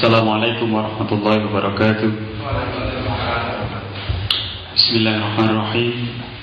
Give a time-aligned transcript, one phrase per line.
[0.00, 2.08] Assalamualaikum warahmatullahi wabarakatuh.
[4.72, 5.92] Bismillahirrahmanirrahim.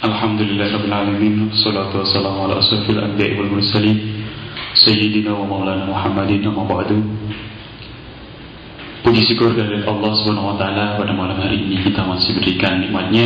[0.06, 3.98] Alhamdulillahirrahmanirrahim Salatu wassalamu ala asrafil anbiya wal mursalin.
[4.78, 7.02] Sayyidina wa maulana Muhammadin wa ba'du.
[9.02, 13.26] Puji syukur dari Allah Subhanahu wa taala pada malam hari ini kita masih berikan nikmatnya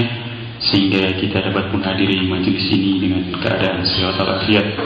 [0.64, 4.80] sehingga kita dapat menghadiri majelis ini dengan keadaan sehat walafiat.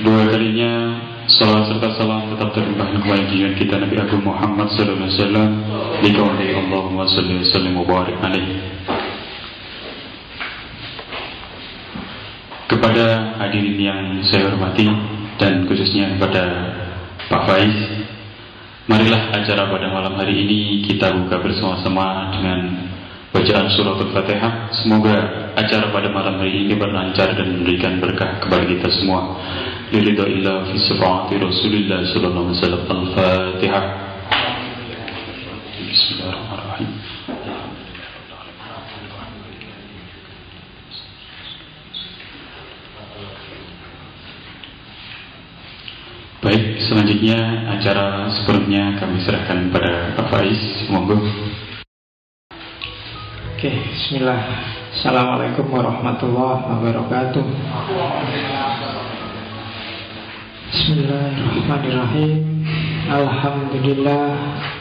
[0.00, 0.72] Kedua kalinya
[1.30, 5.50] Salam serta salam tetap terlimpahkan kepada junjungan kita Nabi Agung Muhammad sallallahu alaihi wasallam
[6.02, 8.54] di kauli Allahumma salli wa sallim wa barik alaihi.
[12.66, 13.04] Kepada
[13.46, 14.90] hadirin yang saya hormati
[15.38, 16.42] dan khususnya kepada
[17.30, 17.78] Pak Faiz,
[18.90, 22.89] marilah acara pada malam hari ini kita buka bersama-sama dengan
[23.30, 24.52] bacaan surah Al-Fatihah.
[24.82, 25.16] Semoga
[25.54, 29.38] acara pada malam hari ini berlancar dan memberikan berkah kepada kita semua.
[29.90, 32.82] Lillahiillah fi sifati Rasulillah sallallahu alaihi wasallam.
[32.86, 33.84] Al-Fatihah.
[35.90, 36.90] Bismillahirrahmanirrahim.
[46.40, 47.38] Baik, selanjutnya
[47.68, 50.88] acara sepenuhnya kami serahkan pada Pak Faiz.
[50.88, 51.20] Monggo.
[53.60, 54.40] Oke, bismillah.
[54.88, 57.44] Assalamualaikum warahmatullahi wabarakatuh.
[60.72, 62.64] Bismillahirrahmanirrahim
[63.04, 64.24] Alhamdulillah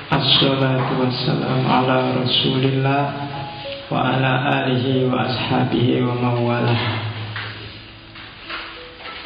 [0.07, 3.03] Assalatu wassalamu ala rasulillah
[3.91, 6.81] Wa ala alihi wa ashabihi wa mawalah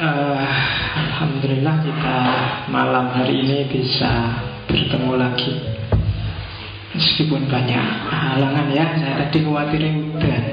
[0.02, 0.50] uh,
[0.98, 2.18] Alhamdulillah kita
[2.74, 4.34] malam hari ini bisa
[4.66, 5.83] bertemu lagi
[6.94, 10.44] Meskipun banyak halangan ya Saya tadi khawatir hujan.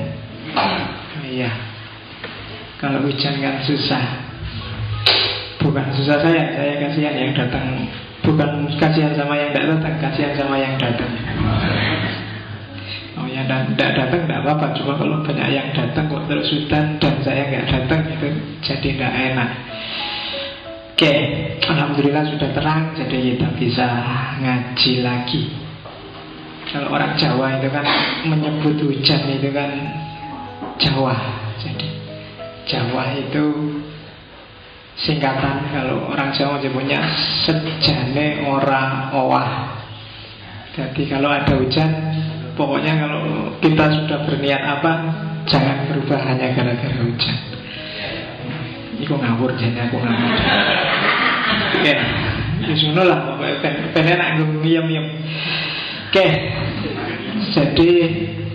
[1.21, 1.51] Iya.
[2.81, 4.03] Kalau hujan kan susah.
[5.61, 7.85] Bukan susah saya saya kasihan yang datang.
[8.25, 11.13] Bukan kasihan sama yang tidak datang kasihan sama yang datang.
[13.21, 17.15] Oh yang tidak datang tidak apa-apa cuma kalau banyak yang datang kok terus hutan dan
[17.21, 18.27] saya nggak datang itu
[18.65, 19.49] jadi tidak enak.
[20.97, 21.13] Oke
[21.69, 23.87] alhamdulillah sudah terang jadi kita bisa
[24.41, 25.41] ngaji lagi
[26.71, 27.85] kalau orang Jawa itu kan
[28.25, 29.69] menyebut hujan itu kan
[30.79, 31.15] Jawa
[31.59, 31.87] jadi
[32.65, 33.45] Jawa itu
[35.01, 37.01] singkatan kalau orang Jawa menyebutnya
[37.43, 39.81] sejane ora owah.
[40.71, 41.91] Jadi kalau ada hujan,
[42.55, 43.19] pokoknya kalau
[43.59, 44.91] kita sudah berniat apa,
[45.49, 47.37] jangan berubah hanya gara-gara hujan.
[49.01, 50.37] Iku ngawur jadi aku ngawur.
[51.81, 54.29] Oke, ya lah pokoknya pen pen enak
[54.61, 55.07] ngiyem.
[56.11, 56.27] Oke,
[57.55, 57.91] jadi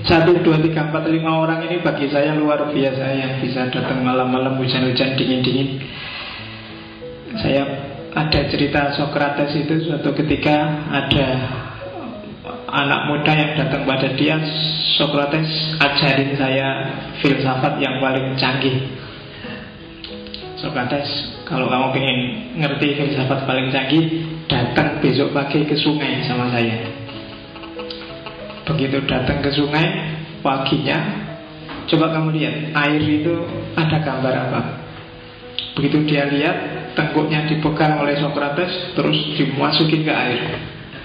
[0.04, 4.60] satu, dua, tiga, empat, lima orang ini bagi saya luar biasa yang bisa datang malam-malam
[4.60, 5.80] hujan-hujan dingin-dingin.
[7.40, 7.64] Saya
[8.12, 11.26] ada cerita Socrates itu suatu ketika ada
[12.76, 14.36] anak muda yang datang pada dia
[15.00, 15.48] Socrates
[15.80, 16.68] ajarin saya
[17.24, 18.84] filsafat yang paling canggih.
[20.60, 21.08] Socrates
[21.48, 22.18] kalau kamu ingin
[22.60, 27.05] ngerti filsafat paling canggih datang besok pagi ke sungai sama saya
[28.66, 29.86] begitu datang ke sungai
[30.42, 30.98] paginya
[31.86, 33.34] coba kamu lihat air itu
[33.78, 34.60] ada gambar apa?
[35.78, 36.56] Begitu dia lihat
[36.98, 40.42] tengkuknya dipegang oleh Socrates terus dimasukin ke air.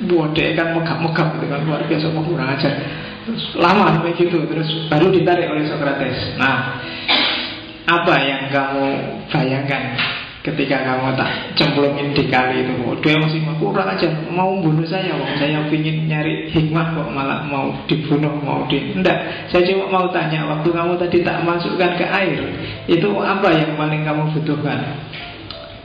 [0.09, 2.73] Buat dia kan megap-megap gitu kan luar biasa mau kurang ajar.
[3.21, 6.17] Terus lama sampai gitu terus baru ditarik oleh Socrates.
[6.41, 6.81] Nah
[7.85, 8.87] apa yang kamu
[9.29, 9.83] bayangkan
[10.41, 12.73] ketika kamu tak cemplungin di kali itu
[13.05, 17.45] dia masih mau kurang aja mau bunuh saya kok saya ingin nyari hikmah kok malah
[17.45, 22.05] mau dibunuh mau di enggak saya cuma mau tanya waktu kamu tadi tak masukkan ke
[22.09, 22.41] air
[22.89, 24.79] itu apa yang paling kamu butuhkan?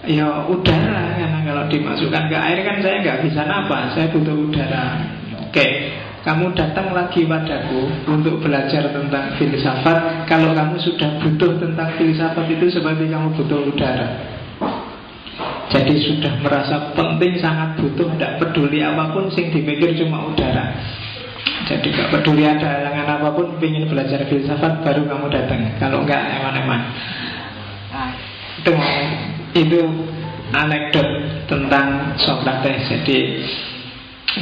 [0.06, 1.18] Ya udara.
[1.18, 5.02] Karena kalau dimasukkan ke air kan saya nggak bisa nafas Saya butuh udara.
[5.46, 5.92] Oke
[6.26, 10.26] kamu datang lagi padaku untuk belajar tentang filsafat.
[10.26, 14.35] Kalau kamu sudah butuh tentang filsafat itu seperti kamu butuh udara
[15.76, 20.72] Jadi sudah merasa penting, sangat butuh Tidak peduli apa pun, sing dimikir cuma udara
[21.68, 26.22] Jadi gak peduli ada halangan apa pun Ingin belajar filsafat baru kamu datang Kalau enggak
[26.40, 26.80] eman-eman
[27.92, 28.10] nah,
[28.64, 28.72] Itu
[29.56, 29.80] itu
[30.52, 31.08] anekdot
[31.48, 32.86] tentang Socrates.
[32.90, 33.18] Jadi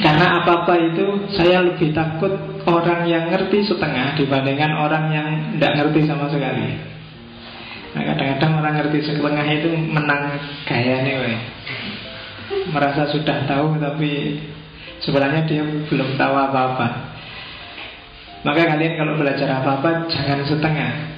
[0.02, 2.34] karena apa-apa itu saya lebih takut
[2.66, 6.93] orang yang ngerti setengah dibandingkan orang yang tidak ngerti sama sekali.
[7.94, 10.22] Nah kadang-kadang orang ngerti setengah itu menang
[10.66, 11.14] gaya nih,
[12.74, 14.42] merasa sudah tahu tapi
[14.98, 17.14] sebenarnya dia belum tahu apa-apa.
[18.44, 21.14] Maka kalian kalau belajar apa-apa jangan setengah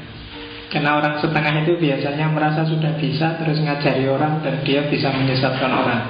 [0.66, 5.70] karena orang setengah itu biasanya merasa sudah bisa terus ngajari orang dan dia bisa menyesatkan
[5.70, 6.02] orang.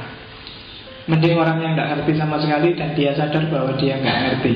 [1.07, 4.53] Mending orang yang nggak ngerti sama sekali dan dia sadar bahwa dia nggak ngerti.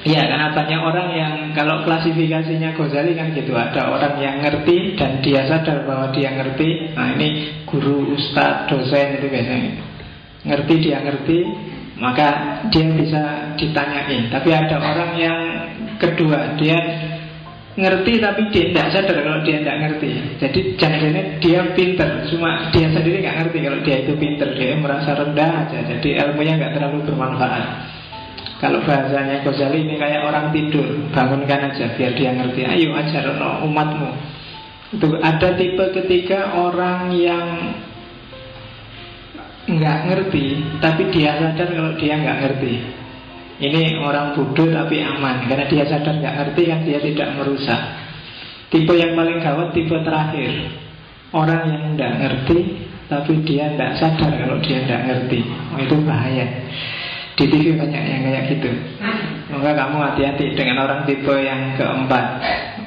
[0.00, 3.52] Ya, karena banyak orang yang kalau klasifikasinya Ghazali kan gitu.
[3.52, 6.96] Ada orang yang ngerti dan dia sadar bahwa dia ngerti.
[6.96, 9.72] Nah ini guru, ustadz, dosen itu biasanya
[10.40, 11.38] Ngerti dia ngerti
[12.00, 12.28] Maka
[12.72, 15.40] dia bisa ditanyain Tapi ada orang yang
[16.00, 16.80] kedua Dia
[17.76, 20.10] ngerti tapi dia tidak sadar kalau dia tidak ngerti.
[20.42, 22.08] Jadi jangan-jangan dia pinter.
[22.28, 24.48] Cuma dia sendiri nggak ngerti kalau dia itu pinter.
[24.58, 25.78] Dia merasa rendah aja.
[25.86, 27.64] Jadi ilmunya nggak terlalu bermanfaat
[28.60, 30.84] kalau bahasanya Ghazali ini kayak orang tidur
[31.16, 32.60] Bangunkan aja biar dia ngerti.
[32.68, 34.10] Ayo ajar no, umatmu.
[34.92, 37.46] Itu ada tipe ketiga orang yang
[39.70, 42.74] nggak ngerti Tapi dia sadar kalau dia nggak ngerti.
[43.60, 47.80] Ini orang bodoh tapi aman Karena dia sadar nggak ngerti kan dia tidak merusak.
[48.68, 50.68] Tipe yang paling gawat tipe terakhir.
[51.32, 52.58] Orang yang nggak ngerti
[53.08, 55.40] Tapi dia nggak sadar kalau dia nggak ngerti.
[55.48, 56.44] Oh, Itu bahaya
[57.38, 58.70] di TV banyak yang kayak gitu.
[59.50, 62.24] Maka kamu hati-hati dengan orang tipe yang keempat.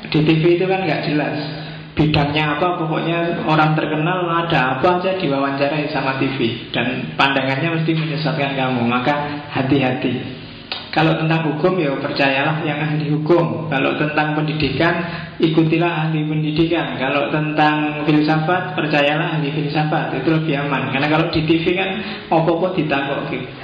[0.10, 1.64] Di TV itu kan nggak jelas
[1.94, 8.58] Bidangnya apa, pokoknya orang terkenal ada apa aja diwawancarai sama TV Dan pandangannya mesti menyesatkan
[8.58, 10.42] kamu Maka hati-hati.
[10.90, 13.70] Kalau tentang hukum ya percayalah yang ahli hukum.
[13.70, 14.94] Kalau tentang pendidikan
[15.38, 16.98] ikutilah ahli pendidikan.
[16.98, 20.18] Kalau tentang filsafat percayalah ahli filsafat.
[20.18, 20.94] Itu lebih aman.
[20.94, 21.90] Karena kalau di TV kan
[22.34, 23.63] opo-opo ditakok gitu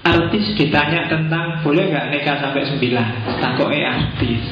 [0.00, 3.06] Artis ditanya tentang boleh nggak nikah sampai sembilan?
[3.36, 4.42] Takoknya artis.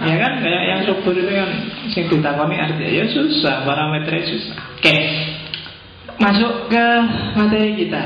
[0.00, 1.50] Ya kan kayak yang subur itu kan
[1.92, 2.88] Sing ditakoni artis.
[2.88, 4.56] Ya susah parameternya susah.
[4.80, 4.96] Oke
[6.16, 6.86] Masuk ke
[7.36, 8.04] materi kita.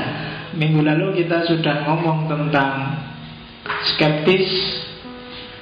[0.53, 2.99] Minggu lalu kita sudah ngomong tentang
[3.95, 4.47] Skeptis.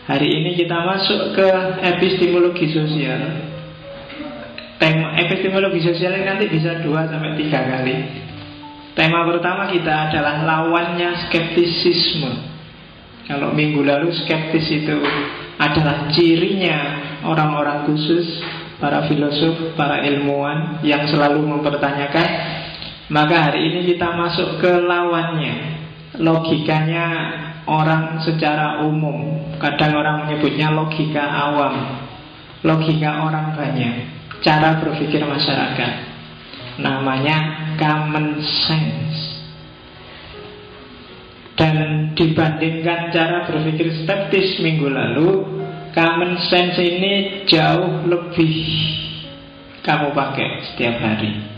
[0.09, 1.47] Hari ini kita masuk ke
[1.85, 3.21] epistemologi sosial.
[4.81, 8.30] Tema epistemologi sosial ini nanti bisa dua sampai tiga kali
[9.01, 12.37] Tema pertama kita adalah lawannya skeptisisme.
[13.25, 14.93] Kalau minggu lalu skeptis itu
[15.57, 16.77] adalah cirinya
[17.25, 18.29] orang-orang khusus,
[18.77, 22.29] para filosof, para ilmuwan yang selalu mempertanyakan,
[23.09, 25.81] maka hari ini kita masuk ke lawannya.
[26.21, 27.05] Logikanya
[27.65, 32.05] orang secara umum, kadang orang menyebutnya logika awam,
[32.61, 34.05] logika orang banyak,
[34.45, 36.11] cara berpikir masyarakat
[36.79, 37.37] namanya
[37.81, 38.37] common
[38.69, 39.17] sense.
[41.57, 41.77] Dan
[42.13, 45.29] dibandingkan cara berpikir skeptis minggu lalu,
[45.97, 48.53] common sense ini jauh lebih
[49.81, 51.49] kamu pakai setiap hari.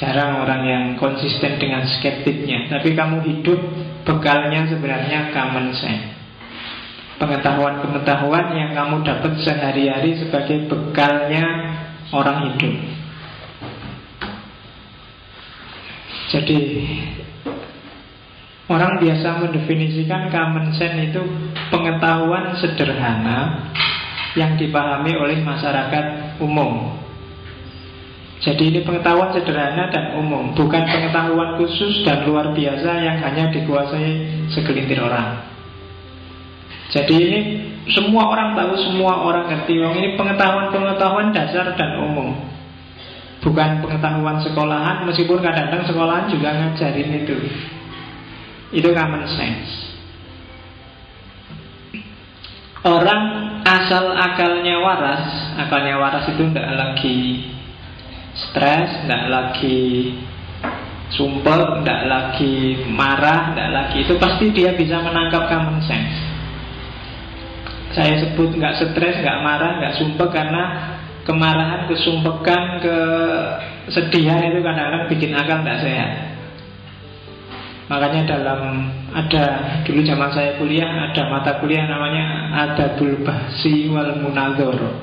[0.00, 3.60] Jarang orang yang konsisten dengan skeptiknya, tapi kamu hidup
[4.08, 6.16] bekalnya sebenarnya common sense.
[7.20, 11.44] Pengetahuan-pengetahuan yang kamu dapat sehari-hari sebagai bekalnya
[12.10, 12.91] orang hidup.
[16.32, 16.58] Jadi
[18.72, 21.20] Orang biasa mendefinisikan common sense itu
[21.68, 23.68] pengetahuan sederhana
[24.32, 26.96] yang dipahami oleh masyarakat umum.
[28.40, 34.48] Jadi ini pengetahuan sederhana dan umum, bukan pengetahuan khusus dan luar biasa yang hanya dikuasai
[34.50, 35.42] segelintir orang.
[36.96, 37.40] Jadi ini
[37.92, 39.74] semua orang tahu, semua orang ngerti.
[39.78, 42.34] Ini pengetahuan-pengetahuan dasar dan umum.
[43.42, 47.36] Bukan pengetahuan sekolahan Meskipun kadang-kadang sekolahan juga ngajarin itu.
[48.72, 49.70] Itu common sense.
[52.82, 53.22] Orang
[53.62, 57.50] asal akalnya waras Akalnya waras itu tidak lagi
[58.32, 59.78] Stres, tidak lagi
[61.12, 66.16] Sumpel, tidak lagi marah, tidak lagi Itu pasti dia bisa menangkap common sense.
[67.92, 70.62] Saya sebut nggak stres, nggak marah, nggak sumpel Karena
[71.22, 76.10] kemarahan, kesumpekan, kesedihan itu kadang-kadang bikin akal tidak sehat.
[77.90, 78.60] Makanya dalam
[79.12, 79.44] ada
[79.84, 85.02] dulu zaman saya kuliah ada mata kuliah namanya adabul bahsi wal munadhor.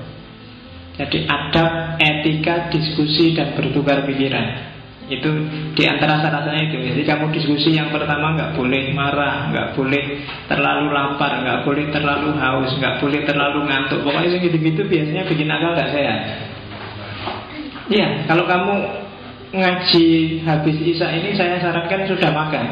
[0.99, 4.68] Jadi adab, etika, diskusi dan bertukar pikiran.
[5.09, 5.29] Itu
[5.73, 6.77] di antara syaratnya itu.
[6.79, 10.03] Jadi kamu diskusi yang pertama nggak boleh marah, nggak boleh
[10.45, 13.99] terlalu lapar, nggak boleh terlalu haus, nggak boleh terlalu ngantuk.
[14.05, 16.19] Pokoknya gitu-gitu biasanya bikin akal nggak sehat.
[17.89, 18.73] Iya, kalau kamu
[19.49, 20.07] ngaji
[20.45, 22.65] habis isa ini saya sarankan sudah makan.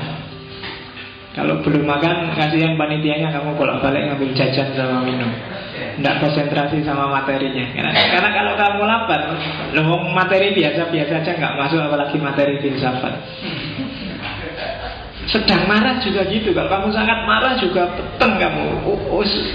[1.33, 5.29] Kalau belum makan, kasihan panitianya kamu bolak-balik ngambil jajan sama minum
[5.97, 7.65] tidak konsentrasi sama materinya.
[7.73, 9.21] Karena, kalau kamu lapar
[10.13, 13.13] materi biasa-biasa aja nggak masuk apalagi materi filsafat.
[15.27, 18.65] Sedang marah juga gitu kalau kamu sangat marah juga peteng kamu.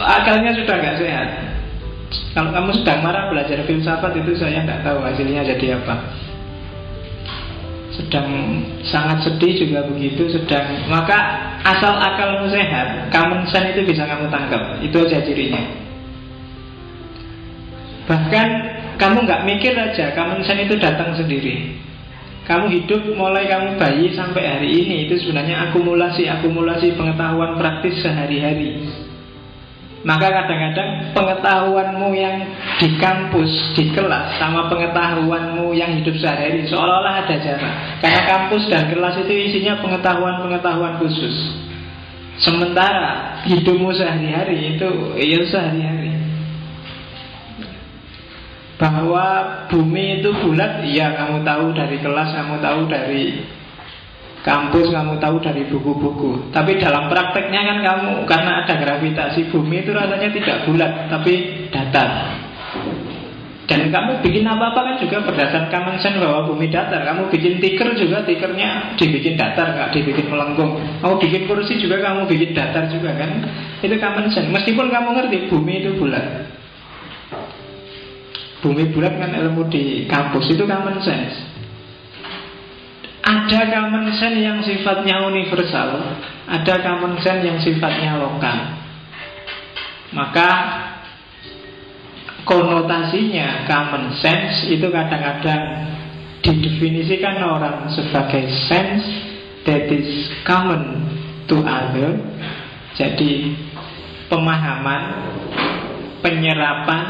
[0.03, 1.29] Akalnya sudah nggak sehat.
[2.35, 5.95] Kalau kamu sedang marah belajar filsafat itu saya nggak tahu hasilnya jadi apa.
[7.95, 8.29] Sedang
[8.83, 11.17] sangat sedih juga begitu sedang maka
[11.63, 15.92] asal akalmu sehat common sense itu bisa kamu tangkap itu aja cirinya
[18.07, 18.47] bahkan
[18.99, 21.81] kamu nggak mikir aja sense itu datang sendiri.
[22.43, 28.83] Kamu hidup mulai kamu bayi sampai hari ini itu sebenarnya akumulasi-akumulasi pengetahuan praktis sehari-hari.
[30.03, 32.43] Maka kadang-kadang pengetahuanmu yang
[32.83, 38.03] di kampus, di kelas Sama pengetahuanmu yang hidup sehari-hari Seolah-olah ada jarak.
[38.03, 41.55] Karena kampus dan kelas itu isinya pengetahuan-pengetahuan khusus.
[42.43, 44.91] Sementara hidupmu sehari-hari itu
[45.23, 46.02] ya sehari-hari
[48.83, 49.27] bahwa
[49.71, 53.47] bumi itu bulat, iya kamu tahu dari kelas, kamu tahu dari
[54.43, 56.51] kampus, kamu tahu dari buku-buku.
[56.51, 62.43] Tapi dalam prakteknya kan kamu karena ada gravitasi bumi itu rasanya tidak bulat, tapi datar.
[63.71, 67.07] Dan kamu bikin apa-apa kan juga berdasarkan common sense bahwa bumi datar.
[67.07, 70.83] Kamu bikin tiker juga tikernya dibikin datar, nggak dibikin melengkung.
[70.99, 73.47] Kamu bikin kursi juga kamu bikin datar juga kan.
[73.79, 74.51] Itu common sense.
[74.51, 76.51] Meskipun kamu ngerti bumi itu bulat.
[78.62, 81.35] Bumi bulat kan ilmu di kampus itu common sense.
[83.23, 88.59] Ada common sense yang sifatnya universal Ada common sense yang sifatnya lokal.
[90.14, 90.50] Maka
[92.47, 95.90] konotasinya common sense itu kadang-kadang
[96.42, 99.07] didefinisikan orang sebagai sense
[99.62, 101.07] that is common
[101.47, 102.19] to other.
[102.99, 103.57] Jadi
[104.26, 105.02] pemahaman,
[106.21, 107.02] penyerapan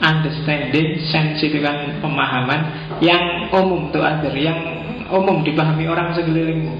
[0.00, 2.60] understanding, sense itu kan pemahaman
[3.04, 4.56] yang umum tuh other, yang
[5.12, 6.74] umum dipahami orang sekelilingmu.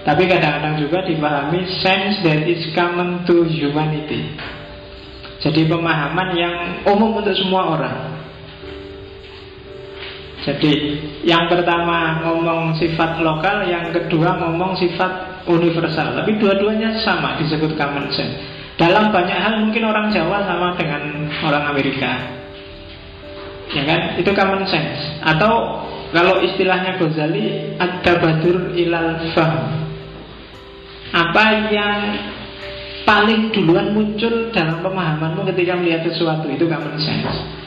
[0.00, 4.32] Tapi kadang-kadang juga dipahami sense that is common to humanity.
[5.40, 6.54] Jadi pemahaman yang
[6.88, 7.98] umum untuk semua orang.
[10.40, 10.72] Jadi
[11.28, 16.16] yang pertama ngomong sifat lokal, yang kedua ngomong sifat universal.
[16.16, 18.59] Tapi dua-duanya sama disebut common sense.
[18.80, 22.16] Dalam banyak hal mungkin orang Jawa sama dengan orang Amerika.
[23.76, 24.00] Ya kan?
[24.16, 25.20] Itu common sense.
[25.20, 25.84] Atau
[26.16, 29.84] kalau istilahnya Ghazali ada badur ilal fahm.
[31.12, 32.00] Apa yang
[33.04, 36.48] paling duluan muncul dalam pemahamanmu ketika melihat sesuatu?
[36.48, 37.59] Itu common sense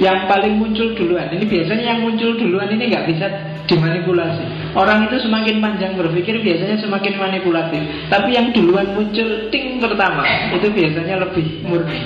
[0.00, 3.26] Yang paling muncul duluan Ini biasanya yang muncul duluan ini nggak bisa
[3.68, 4.72] dimanipulasi.
[4.72, 7.84] Orang itu semakin panjang berpikir biasanya semakin manipulatif.
[8.08, 10.24] Tapi yang duluan muncul ting pertama
[10.56, 12.00] itu biasanya lebih murni.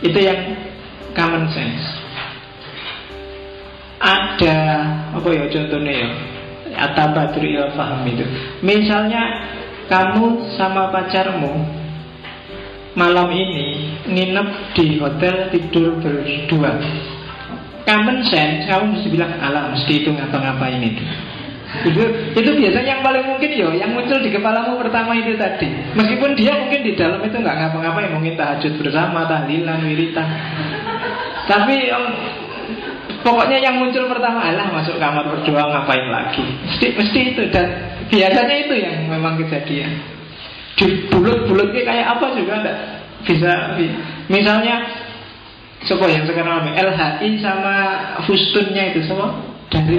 [0.00, 0.38] Itu yang
[1.12, 1.84] common sense.
[4.02, 4.58] Ada
[5.14, 6.08] apa ya contohnya ya?
[6.72, 8.24] Atabadri il faham itu.
[8.64, 9.44] Misalnya
[9.92, 11.81] kamu sama pacarmu
[12.92, 16.72] malam ini nginep di hotel tidur berdua.
[17.82, 21.02] Common sense kamu mesti bilang alam mesti itu ngapa-ngapain itu
[21.72, 22.04] itu
[22.36, 25.72] itu biasanya yang paling mungkin yo yang muncul di kepalamu pertama itu tadi.
[25.96, 30.28] Meskipun dia mungkin di dalam itu nggak ngapa-ngapain mungkin tahajud bersama tahlilan wiritan.
[31.48, 32.04] Tapi yang
[33.24, 36.44] pokoknya yang muncul pertama adalah masuk kamar berdoa ngapain lagi?
[36.44, 37.66] Mesti mesti itu dan
[38.12, 39.96] biasanya itu yang memang kejadian
[40.78, 42.78] di bulut-bulut kayak apa juga enggak
[43.22, 43.76] bisa
[44.26, 45.02] misalnya
[45.82, 46.78] Siapa yang sekarang ramai?
[46.78, 47.74] LHI sama
[48.22, 49.34] Fustunnya itu semua
[49.66, 49.98] dari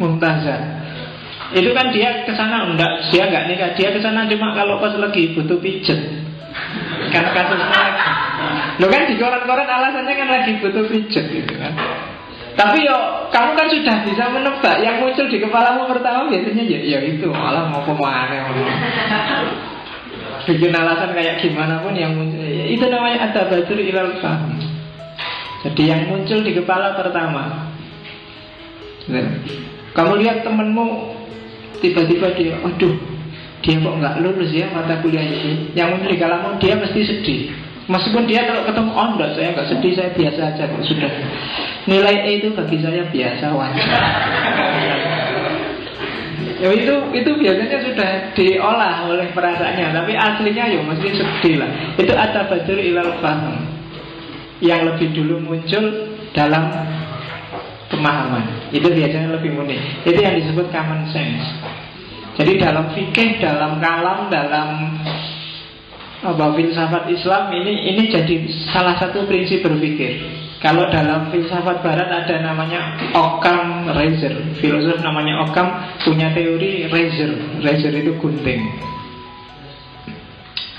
[0.00, 0.80] Mumtazah.
[1.52, 4.96] Itu kan dia ke sana enggak, dia enggak nikah, dia ke sana cuma kalau pas
[4.96, 6.00] lagi butuh pijet.
[7.12, 7.84] Karena kasusnya.
[8.80, 11.74] Lo kan di koran-koran alasannya kan lagi butuh pijet gitu kan.
[12.56, 12.96] Tapi yo
[13.28, 17.70] kamu kan sudah bisa menebak yang muncul di kepalamu pertama biasanya ya, ya itu malah
[17.70, 18.52] mau ke mana
[20.50, 22.42] bikin alasan kayak gimana pun yang muncul.
[22.42, 24.58] Itu namanya ada batur ilal faham
[25.60, 27.68] jadi yang muncul di kepala pertama.
[29.92, 31.18] Kamu lihat temenmu
[31.80, 32.94] Tiba-tiba dia Aduh
[33.60, 35.76] dia kok nggak lulus ya mata kuliah ini?
[35.76, 37.52] Yang muncul di kepalamu dia mesti sedih.
[37.92, 41.12] Meskipun dia kalau ketemu enggak saya nggak sedih saya biasa aja kok sudah.
[41.84, 45.09] Nilai E itu bagi saya biasa wajar
[46.60, 51.70] Ya itu itu biasanya sudah diolah oleh perasaannya, tapi aslinya ya mesti sedih lah.
[51.96, 53.64] Itu ada bajur ilal faham
[54.60, 56.68] yang lebih dulu muncul dalam
[57.88, 58.70] pemahaman.
[58.76, 59.80] Itu biasanya lebih murni.
[60.04, 61.48] Itu yang disebut common sense.
[62.36, 64.68] Jadi dalam fikih, dalam kalam, dalam
[66.20, 68.36] apa filsafat Islam ini ini jadi
[68.68, 70.39] salah satu prinsip berpikir.
[70.60, 77.32] Kalau dalam filsafat Barat ada namanya Occam Razor, filosof namanya Occam punya teori razor,
[77.64, 78.60] razor itu gunting.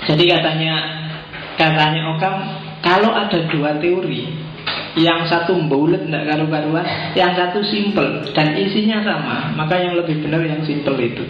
[0.06, 0.74] Jadi katanya
[1.58, 2.34] katanya Occam
[2.82, 4.50] kalau ada dua teori
[4.98, 6.84] Yang satu bulat tidak karu-karuan
[7.16, 11.24] Yang satu simple Dan isinya sama Maka yang lebih benar yang simple itu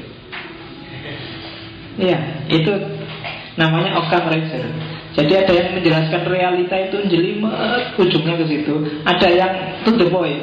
[2.01, 2.73] Iya, itu
[3.61, 4.65] namanya Occam Razor.
[5.13, 7.53] Jadi ada yang menjelaskan realita itu jelimet
[8.01, 8.75] ujungnya ke situ.
[9.05, 9.53] Ada yang
[9.85, 10.41] to the point.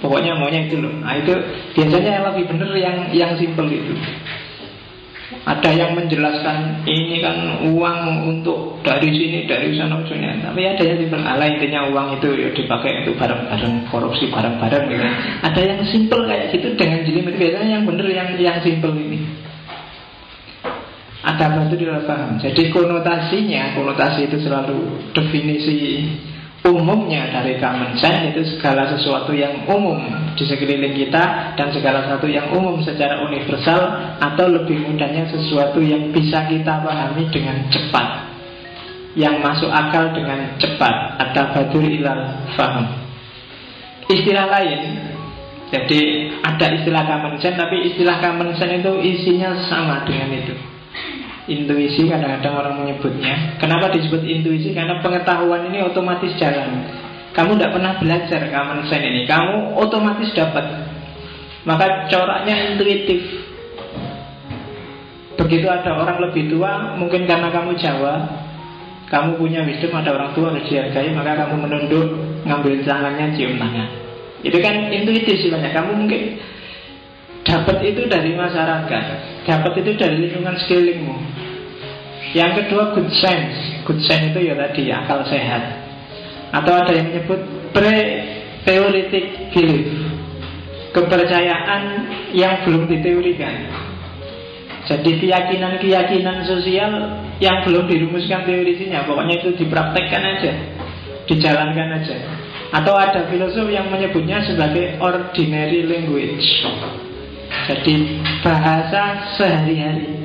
[0.00, 0.92] Pokoknya maunya itu loh.
[1.00, 1.32] Nah itu
[1.72, 3.96] biasanya yang lebih benar yang yang simple itu.
[5.44, 10.40] Ada yang menjelaskan ini kan uang untuk dari sini dari sana ujungnya.
[10.40, 11.20] Tapi ada yang simple.
[11.24, 15.04] Ala intinya uang itu ya dipakai untuk barang-barang korupsi barang-barang gitu.
[15.44, 17.34] Ada yang simple kayak gitu dengan jelimet.
[17.40, 18.92] Biasanya yang benar yang yang simple
[21.24, 22.36] agama itu tidak paham.
[22.36, 25.80] Jadi konotasinya, konotasi itu selalu definisi
[26.64, 30.00] umumnya dari common sense itu segala sesuatu yang umum
[30.32, 33.80] di sekeliling kita dan segala sesuatu yang umum secara universal
[34.16, 38.32] atau lebih mudahnya sesuatu yang bisa kita pahami dengan cepat.
[39.14, 41.22] Yang masuk akal dengan cepat.
[41.22, 42.86] Ada badur ilal faham.
[44.10, 44.80] Istilah lain
[45.74, 50.54] jadi ada istilah common sense tapi istilah common sense itu isinya sama dengan itu
[51.44, 53.60] Intuisi kadang-kadang orang menyebutnya.
[53.60, 54.72] Kenapa disebut intuisi?
[54.72, 56.88] Karena pengetahuan ini otomatis jalan.
[57.36, 59.22] Kamu tidak pernah belajar common sense ini.
[59.28, 60.64] Kamu otomatis dapat.
[61.68, 63.44] Maka coraknya intuitif.
[65.34, 68.22] Begitu ada orang lebih tua Mungkin karena kamu Jawa
[69.10, 72.06] Kamu punya wisdom, ada orang tua harus dihargai Maka kamu menunduk,
[72.46, 73.88] ngambil tangannya, cium tangan.
[74.46, 76.38] Itu kan intuitif sih banyak Kamu mungkin
[77.44, 79.04] dapat itu dari masyarakat
[79.44, 81.16] Dapat itu dari lingkungan sekelilingmu.
[82.34, 83.84] Yang kedua good sense.
[83.84, 85.62] Good sense itu ya tadi akal sehat.
[86.50, 87.40] Atau ada yang menyebut
[87.76, 89.92] pre-theoretic belief.
[90.94, 91.82] Kepercayaan
[92.30, 93.66] yang belum diteorikan
[94.86, 100.54] Jadi keyakinan-keyakinan sosial yang belum dirumuskan teorisinya Pokoknya itu dipraktekkan aja
[101.26, 102.14] Dijalankan aja.
[102.70, 106.46] Atau ada filosof yang menyebutnya sebagai ordinary language
[107.64, 110.24] Jadi bahasa sehari-hari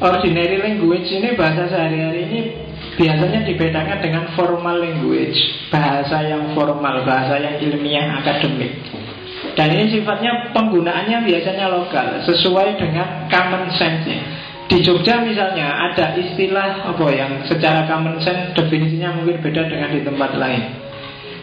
[0.00, 2.40] ordinary language ini bahasa sehari-hari ini
[2.96, 5.36] biasanya dibedakan dengan formal language,
[5.72, 8.76] bahasa yang formal, bahasa yang ilmiah akademik.
[9.56, 14.20] Dan ini sifatnya penggunaannya biasanya lokal, sesuai dengan common sense-nya.
[14.70, 20.00] Di Jogja misalnya ada istilah apa yang secara common sense definisinya mungkin beda dengan di
[20.06, 20.62] tempat lain.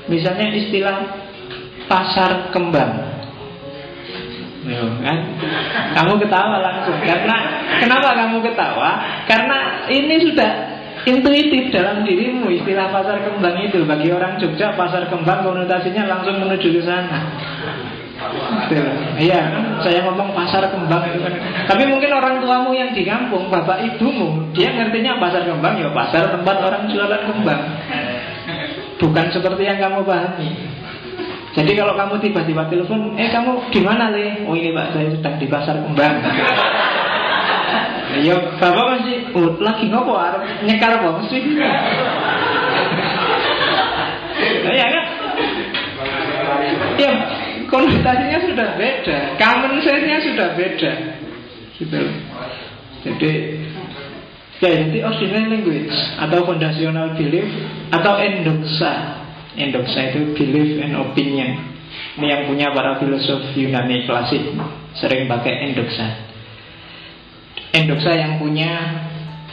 [0.08, 0.97] Misalnya istilah
[1.91, 3.16] pasar kembang.
[4.67, 5.19] Yo, kan?
[5.95, 7.36] Kamu ketawa langsung karena
[7.80, 8.99] kenapa kamu ketawa?
[9.23, 10.51] Karena ini sudah
[11.08, 16.67] intuitif dalam dirimu istilah pasar kembang itu bagi orang Jogja pasar kembang konotasinya langsung menuju
[16.67, 17.19] ke sana.
[19.15, 19.41] Iya,
[19.80, 21.21] saya ngomong pasar kembang itu.
[21.63, 26.27] Tapi mungkin orang tuamu yang di kampung, bapak ibumu, dia ngertinya pasar kembang ya pasar
[26.36, 27.62] tempat orang jualan kembang.
[28.97, 30.49] Bukan seperti yang kamu pahami.
[31.58, 34.46] Jadi kalau kamu tiba-tiba telepon, eh kamu di mana le?
[34.46, 36.15] Oh ini pak saya sedang di pasar kembang.
[38.17, 40.17] Ya bapak masih oh, lagi ngopo
[40.65, 41.38] nyekar apa mesti?
[44.38, 45.06] Nah, ya kan?
[46.98, 47.12] Ya
[47.67, 50.91] konotasinya sudah beda, common sense-nya sudah beda,
[51.78, 52.02] gitu.
[53.06, 53.32] Jadi
[54.58, 57.46] ya jadi original language atau foundational belief
[57.93, 58.93] atau endoksa
[59.58, 61.78] Endoksa itu belief and opinion.
[62.17, 64.54] Ini yang punya para filosof Yunani klasik
[64.98, 66.08] Sering pakai endoksa
[67.74, 68.74] Endoksa yang punya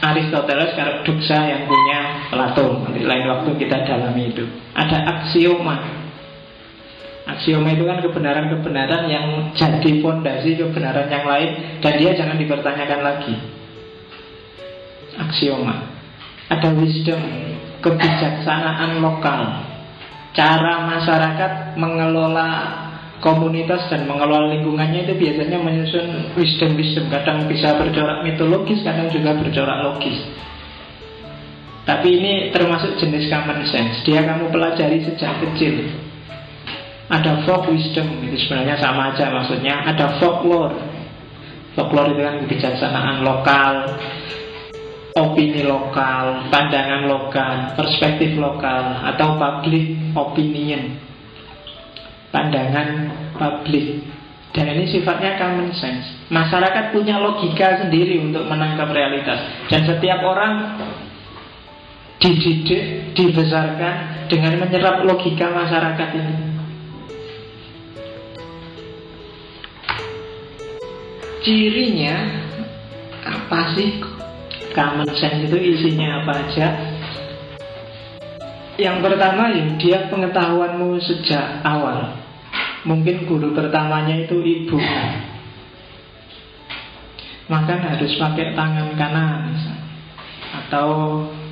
[0.01, 2.85] Aristoteles Kalau doksa yang punya Plato.
[2.85, 4.45] Nanti lain waktu kita dalami itu.
[4.77, 5.77] Ada aksioma.
[7.25, 13.35] Aksioma itu kan kebenaran-kebenaran yang jadi fondasi kebenaran yang lain Dan dia jangan dipertanyakan lagi.
[15.17, 15.89] Aksioma.
[16.53, 17.21] Ada wisdom
[17.81, 19.74] Kebijaksanaan lokal
[20.35, 22.51] cara masyarakat mengelola
[23.23, 27.09] komunitas dan mengelola lingkungannya itu biasanya menyusun wisdom-wisdom.
[27.09, 30.19] Kadang bisa bercorak mitologis kadang juga bercorak logis.
[31.85, 34.03] Tapi ini termasuk jenis common sense.
[34.05, 35.89] Dia kamu pelajari sejak kecil.
[37.09, 39.85] Ada folk wisdom itu sebenarnya sama aja maksudnya.
[39.89, 40.77] Ada folklore.
[41.77, 43.75] Folklore itu kan kebijaksanaan lokal
[45.15, 50.99] opini lokal, pandangan lokal, perspektif lokal, atau public opinion,
[52.35, 54.03] pandangan publik.
[54.55, 56.31] Dan ini sifatnya common sense.
[56.31, 59.67] Masyarakat punya logika sendiri untuk menangkap realitas.
[59.67, 60.79] Dan setiap orang
[62.23, 66.35] dididik, dibesarkan dengan menyerap logika masyarakat ini.
[71.43, 72.17] Cirinya
[73.27, 74.14] apa sih
[74.75, 76.67] Common sense itu isinya apa aja?
[78.75, 82.11] yang pertama ya dia pengetahuanmu sejak awal.
[82.83, 84.77] Mungkin guru pertamanya itu ibu.
[87.45, 89.53] Makan harus pakai tangan kanan
[90.49, 90.89] Atau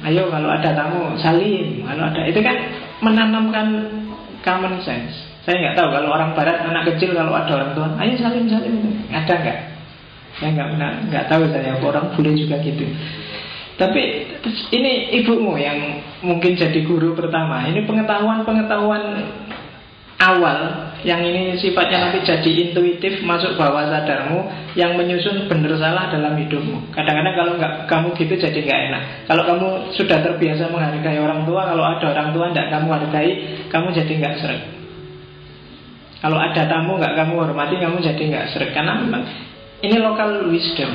[0.08, 2.56] ayo kalau ada tamu salim Kalau ada itu kan
[3.04, 3.92] menanamkan
[4.40, 5.12] common sense
[5.44, 9.04] Saya nggak tahu kalau orang barat anak kecil kalau ada orang tua Ayo salim salim
[9.12, 9.58] Ada nggak?
[10.40, 10.68] Saya nggak
[11.12, 12.88] nggak tahu saya orang boleh juga gitu
[13.82, 14.30] tapi
[14.70, 17.64] ini ibumu yang mungkin jadi guru pertama.
[17.66, 19.04] Ini pengetahuan-pengetahuan
[20.22, 20.58] awal
[21.02, 24.46] yang ini sifatnya nanti jadi intuitif masuk bawah sadarmu
[24.78, 26.94] yang menyusun benar salah dalam hidupmu.
[26.94, 29.02] Kadang-kadang kalau nggak kamu gitu jadi nggak enak.
[29.26, 29.68] Kalau kamu
[29.98, 33.30] sudah terbiasa menghargai orang tua, kalau ada orang tua tidak kamu hargai,
[33.66, 34.62] kamu jadi nggak seret.
[36.22, 39.26] Kalau ada tamu nggak kamu hormati, kamu jadi nggak seret karena memang
[39.82, 40.94] ini local wisdom,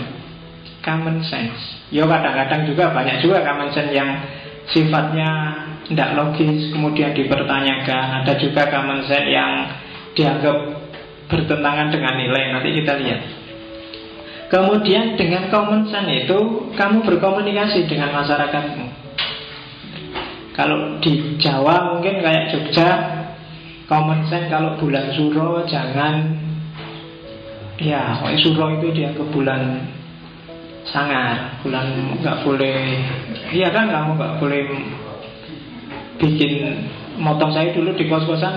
[0.79, 1.83] common sense.
[1.91, 4.09] Ya kadang-kadang juga banyak juga common sense yang
[4.71, 5.29] sifatnya
[5.91, 8.23] tidak logis kemudian dipertanyakan.
[8.23, 9.51] Ada juga common sense yang
[10.15, 10.57] dianggap
[11.27, 12.43] bertentangan dengan nilai.
[12.55, 13.21] Nanti kita lihat.
[14.47, 18.87] Kemudian dengan common sense itu kamu berkomunikasi dengan masyarakatmu.
[20.55, 22.89] Kalau di Jawa mungkin kayak Jogja
[23.91, 26.46] common sense kalau bulan suro jangan
[27.77, 29.61] ya suro itu dianggap bulan
[30.87, 32.79] sangat bulan nggak boleh
[33.53, 34.61] iya kan kamu nggak boleh
[36.17, 36.85] bikin
[37.21, 38.53] motong saya dulu di kos-kosan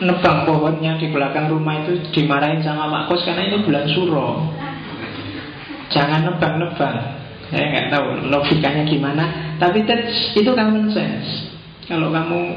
[0.00, 4.48] nebang pohonnya di belakang rumah itu dimarahin sama Pak Kos karena ini bulan suro.
[5.92, 6.96] Jangan nebang-nebang.
[7.52, 9.24] Saya nggak tahu logikanya gimana
[9.58, 9.84] tapi
[10.38, 11.50] itu common sense.
[11.84, 12.56] Kalau kamu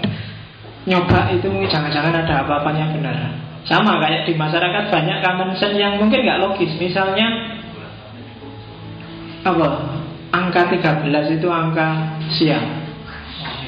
[0.85, 6.19] nyoba itu jangan-jangan ada apa-apanya benar sama kayak di masyarakat banyak common sense yang mungkin
[6.19, 6.71] nggak logis.
[6.75, 7.27] Misalnya
[9.43, 9.67] apa?
[10.33, 12.83] Angka 13 itu angka siang.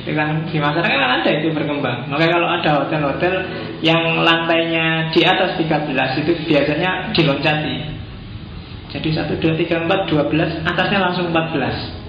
[0.01, 2.10] Itu kan di masyarakat kan ada itu berkembang.
[2.10, 3.34] Makanya kalau ada hotel-hotel
[3.81, 7.75] yang lantainya di atas 13 itu biasanya diloncati.
[8.95, 12.04] Jadi 1, 2, 3, 4, 12 atasnya langsung 14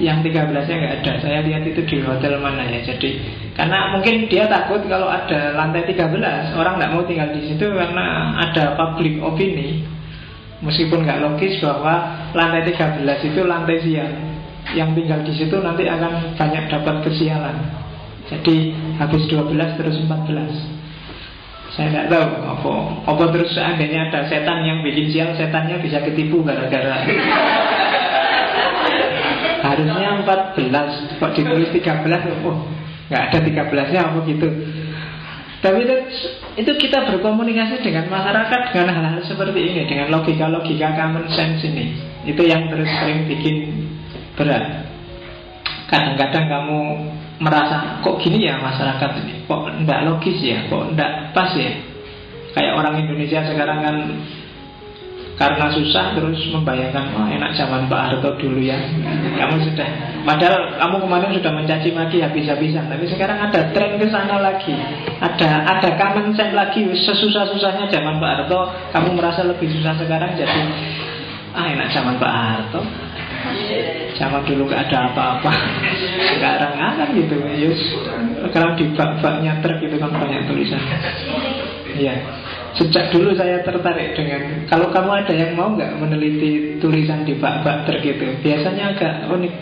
[0.00, 1.12] yang 13 nya nggak ada.
[1.20, 2.80] Saya lihat itu di hotel mana ya.
[2.84, 3.20] Jadi
[3.52, 8.36] karena mungkin dia takut kalau ada lantai 13 orang nggak mau tinggal di situ karena
[8.40, 9.84] ada public opini.
[10.62, 14.14] Meskipun nggak logis bahwa lantai 13 itu lantai siang.
[14.72, 17.56] Yang tinggal di situ nanti akan banyak dapat kesialan.
[18.30, 22.72] Jadi habis 12 terus 14 Saya nggak tahu apa,
[23.08, 27.00] apa terus seandainya ada setan yang bikin siang Setannya bisa ketipu gara-gara
[29.62, 34.48] Harusnya 14 Kok ditulis 13 Oh nggak ada 13 nya apa gitu.
[35.62, 35.94] Tapi itu,
[36.58, 41.92] itu kita berkomunikasi dengan masyarakat dengan hal-hal seperti ini Dengan logika-logika common sense ini.
[42.24, 43.86] Itu yang terus sering bikin
[44.34, 44.88] berat.
[45.92, 46.80] Kadang-kadang kamu
[47.38, 49.44] merasa Kok gini ya masyarakat ini?
[49.44, 50.58] Kok tidak logis ya?
[50.72, 51.72] Kok tidak pas ya?
[52.52, 53.96] Kayak orang Indonesia sekarang kan
[55.42, 58.78] karena susah terus membayangkan oh, enak zaman Pak Harto dulu ya.
[59.34, 59.88] Kamu sudah
[60.22, 64.70] padahal kamu kemarin sudah mencaci maki habis-habisan tapi sekarang ada tren ke sana lagi.
[65.18, 66.86] Ada ada common sense lagi.
[66.94, 68.60] Sesusah-susahnya zaman Pak Harto
[68.94, 70.62] kamu merasa lebih susah sekarang jadi
[71.58, 72.80] ah enak zaman Pak Harto.
[74.14, 75.50] Zaman dulu gak ada apa-apa.
[76.38, 77.34] Sekarang akan gitu.
[77.58, 77.82] Yus
[78.46, 80.78] sekarang di bak-baknya truk itu kan banyak tulisan.
[81.98, 82.41] Iya
[82.72, 87.84] Sejak dulu saya tertarik dengan Kalau kamu ada yang mau nggak meneliti tulisan di bak-bak
[87.84, 89.54] tergitu Biasanya agak unik.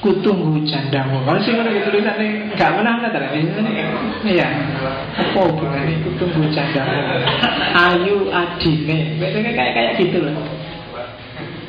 [0.00, 1.22] Kutunggu jandamu.
[1.28, 3.30] Kalau sih mana tulisannya nggak menang nggak
[4.24, 4.48] Iya.
[5.14, 6.98] Apa hubungannya kutunggu jandamu.
[7.76, 9.20] Ayu adine.
[9.20, 10.34] Biasanya kayak kayak gitu loh.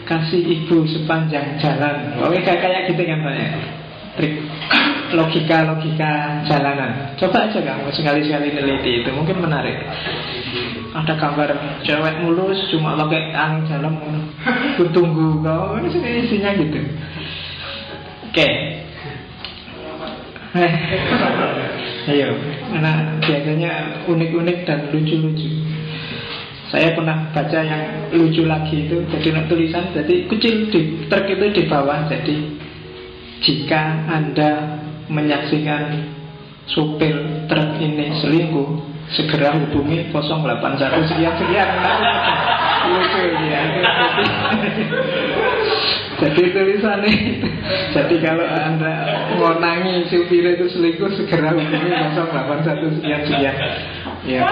[0.09, 2.17] Kasih ibu sepanjang jalan.
[2.25, 3.80] Oke kayak kayak gitu kan banyak
[4.17, 4.33] trik
[5.17, 7.15] logika-logika jalanan.
[7.19, 9.75] Coba aja kamu sekali-sekali neliti itu, mungkin menarik.
[10.91, 11.49] Ada gambar
[11.87, 13.95] cewek mulus cuma pakai angin jalan
[14.91, 16.79] tunggu kau ini isinya gitu.
[18.31, 18.35] Oke.
[18.35, 18.53] Okay.
[22.11, 22.33] Ayo,
[22.67, 25.47] karena biasanya unik-unik dan lucu-lucu.
[26.67, 31.63] Saya pernah baca yang lucu lagi itu jadi tulisan jadi kecil di truk itu di
[31.67, 32.35] bawah jadi
[33.41, 36.13] jika Anda menyaksikan
[36.69, 38.69] supir truk ini selingkuh,
[39.11, 41.69] segera hubungi 081 sekian sekian.
[46.21, 47.13] Jadi tulisannya
[47.93, 48.93] Jadi kalau anda
[49.37, 53.55] ngonangi supir itu selingkuh Segera hubungi 081 sekian sekian
[54.25, 54.45] Ya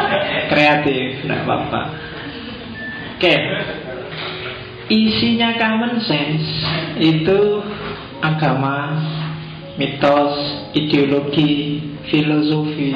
[0.49, 1.25] kreatif.
[1.25, 1.81] Tidak apa-apa.
[3.17, 3.35] Oke.
[4.89, 6.49] Isinya common sense
[6.97, 7.61] Itu
[8.19, 8.95] agama,
[9.75, 10.35] mitos,
[10.75, 12.95] ideologi, filosofi,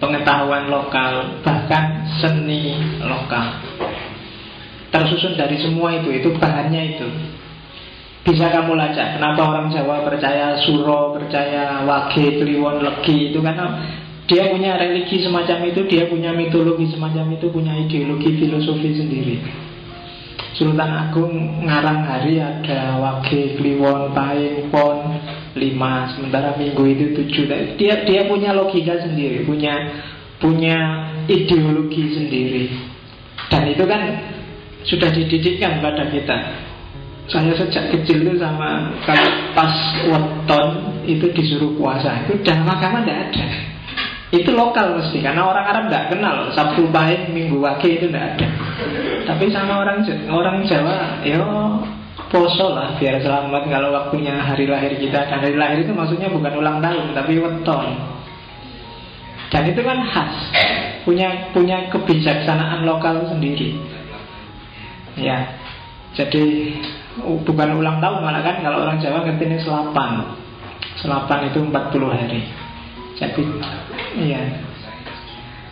[0.00, 3.64] pengetahuan lokal, bahkan seni lokal.
[4.88, 7.08] Tersusun dari semua itu, itu bahannya itu.
[8.28, 13.80] Bisa kamu lacak Kenapa orang Jawa percaya suro Percaya wage, kliwon, legi Itu karena
[14.28, 19.67] dia punya religi semacam itu Dia punya mitologi semacam itu Punya ideologi filosofi sendiri
[20.56, 25.20] Sultan Agung ngarang hari ada wage, kliwon, paing, pon
[25.58, 26.08] lima.
[26.16, 27.44] Sementara minggu itu tujuh.
[27.76, 29.74] Dia dia punya logika sendiri Punya
[30.38, 30.76] punya
[31.28, 32.64] ideologi sendiri.
[33.52, 34.02] Dan itu kan
[34.86, 36.36] sudah dididikkan pada kita.
[37.28, 39.74] Saya sejak kecil itu sama kalau pas
[40.08, 40.68] weton
[41.04, 42.24] itu disuruh puasa.
[42.24, 43.46] Itu dalam agama tidak ada.
[44.28, 48.48] Itu lokal mesti karena orang Arab tidak kenal Sabtu Pahit, Minggu Wage itu tidak ada.
[49.24, 51.48] Tapi sama orang orang Jawa, yo
[52.28, 55.32] poso lah biar selamat kalau waktunya hari lahir kita.
[55.32, 57.84] Dan hari lahir itu maksudnya bukan ulang tahun tapi weton.
[59.48, 60.34] Dan itu kan khas,
[61.08, 63.80] punya punya kebijaksanaan lokal sendiri.
[65.16, 65.56] Ya,
[66.12, 66.76] jadi
[67.24, 70.36] bukan ulang tahun malah kan kalau orang Jawa ngerti ini selapan
[70.98, 71.72] selapan itu 40
[72.10, 72.40] hari
[73.18, 73.42] jadi
[74.18, 74.42] iya.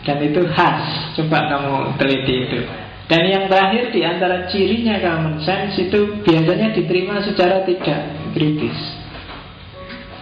[0.06, 1.14] Dan itu khas.
[1.18, 2.59] Coba kamu teliti itu.
[3.06, 8.74] Dan yang terakhir di antara cirinya common sense itu biasanya diterima secara tidak kritis.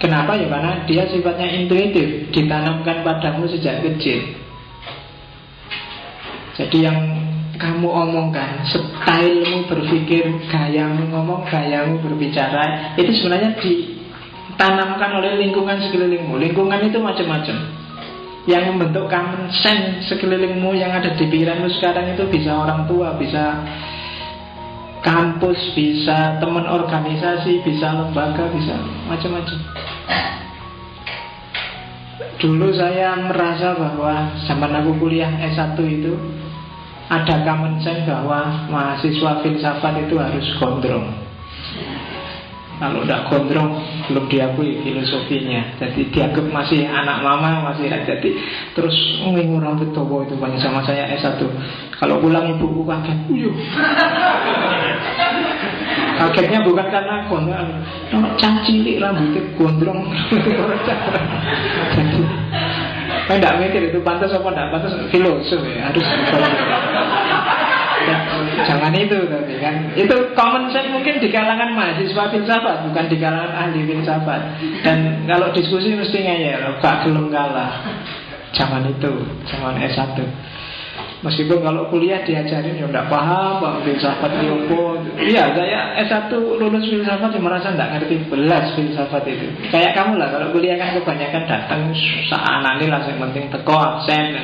[0.01, 0.37] Kenapa?
[0.37, 0.53] Ya?
[0.53, 2.29] Karena dia sifatnya intuitif.
[2.29, 4.37] Ditanamkan padamu sejak kecil.
[6.61, 6.99] Jadi yang
[7.57, 13.59] kamu omongkan, stylemu berpikir, gayamu ngomong, gayamu berbicara, itu sebenarnya
[14.55, 16.39] ditanamkan oleh lingkungan sekelilingmu.
[16.39, 17.57] Lingkungan itu macam-macam.
[18.47, 23.67] Yang membentuk common sense sekelilingmu yang ada di pikiranmu sekarang itu bisa orang tua, bisa
[25.03, 28.79] kampus, bisa teman organisasi, bisa lembaga, bisa
[29.11, 29.59] macam-macam.
[32.39, 36.13] Dulu saya merasa bahwa zaman aku kuliah S1 itu
[37.09, 41.25] ada common sense bahwa mahasiswa filsafat itu harus gondrong.
[42.85, 43.81] Kalau tidak gondrong
[44.13, 45.81] belum diakui filosofinya.
[45.81, 48.31] Jadi dianggap masih anak mama, masih jadi
[48.77, 48.93] terus
[49.25, 51.41] nginggur rambut tobo itu banyak sama saya S1.
[51.97, 53.57] Kalau pulang ibuku kaget, uyuh.
[56.15, 57.71] Kagetnya bukan karena gondrong,
[58.13, 60.05] no, cacilik rambutnya gondrong.
[61.97, 62.21] jadi
[63.25, 66.05] saya tidak mikir itu pantas apa tidak pantas filosof ya harus
[68.65, 69.75] jangan itu tapi kan.
[69.95, 74.41] Itu common sense mungkin di kalangan mahasiswa filsafat bukan di kalangan ahli filsafat.
[74.85, 77.81] Dan kalau diskusi mesti ngeyel gak gelem kalah.
[78.55, 79.11] Zaman itu
[79.51, 80.15] zaman S1
[81.25, 84.81] Meskipun kalau kuliah diajarin ya tidak paham Pak filsafat apa.
[85.17, 89.49] Iya saya S1 lulus filsafat ya merasa tidak ngerti belas filsafat itu.
[89.73, 91.81] Kayak kamu lah kalau kuliah kan kebanyakan datang
[92.29, 94.37] Seanani lah yang penting teko absen.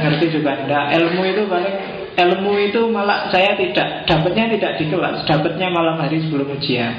[0.00, 1.76] Ngerti juga tidak Ilmu itu paling
[2.12, 6.92] Ilmu itu malah saya tidak Dapatnya tidak di kelas Dapatnya malam hari sebelum ujian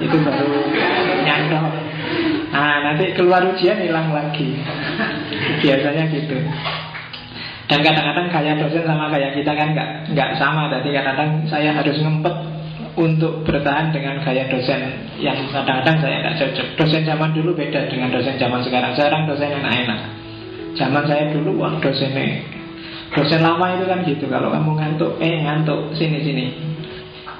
[0.00, 0.60] Itu baru
[1.24, 1.72] nyantol
[2.52, 4.60] Nah nanti keluar ujian hilang lagi
[5.64, 6.36] Biasanya gitu
[7.64, 10.68] dan kadang-kadang gaya dosen sama gaya kita kan nggak nggak sama.
[10.68, 12.34] Jadi kadang-kadang saya harus ngempet
[12.94, 16.66] untuk bertahan dengan gaya dosen yang kadang-kadang saya nggak cocok.
[16.76, 18.92] Dosen zaman dulu beda dengan dosen zaman sekarang.
[18.92, 20.00] Sekarang dosen enak-enak.
[20.76, 22.63] Zaman saya dulu wah dosennya
[23.12, 24.24] dosen lama itu kan gitu.
[24.32, 26.44] Kalau kamu ngantuk, eh ngantuk sini sini.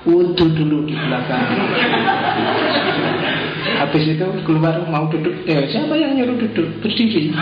[0.05, 1.49] Wudhu dulu di belakang.
[3.81, 5.33] Habis itu keluar mau duduk.
[5.49, 6.69] Eh siapa yang nyuruh duduk?
[6.85, 7.33] Berdiri.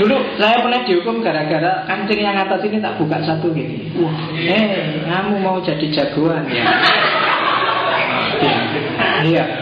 [0.00, 3.92] Dulu saya pernah dihukum gara-gara kancing yang atas ini tak buka satu gini.
[4.00, 6.64] Wah, eh, kamu mau jadi jagoan ya?
[9.22, 9.61] Iya.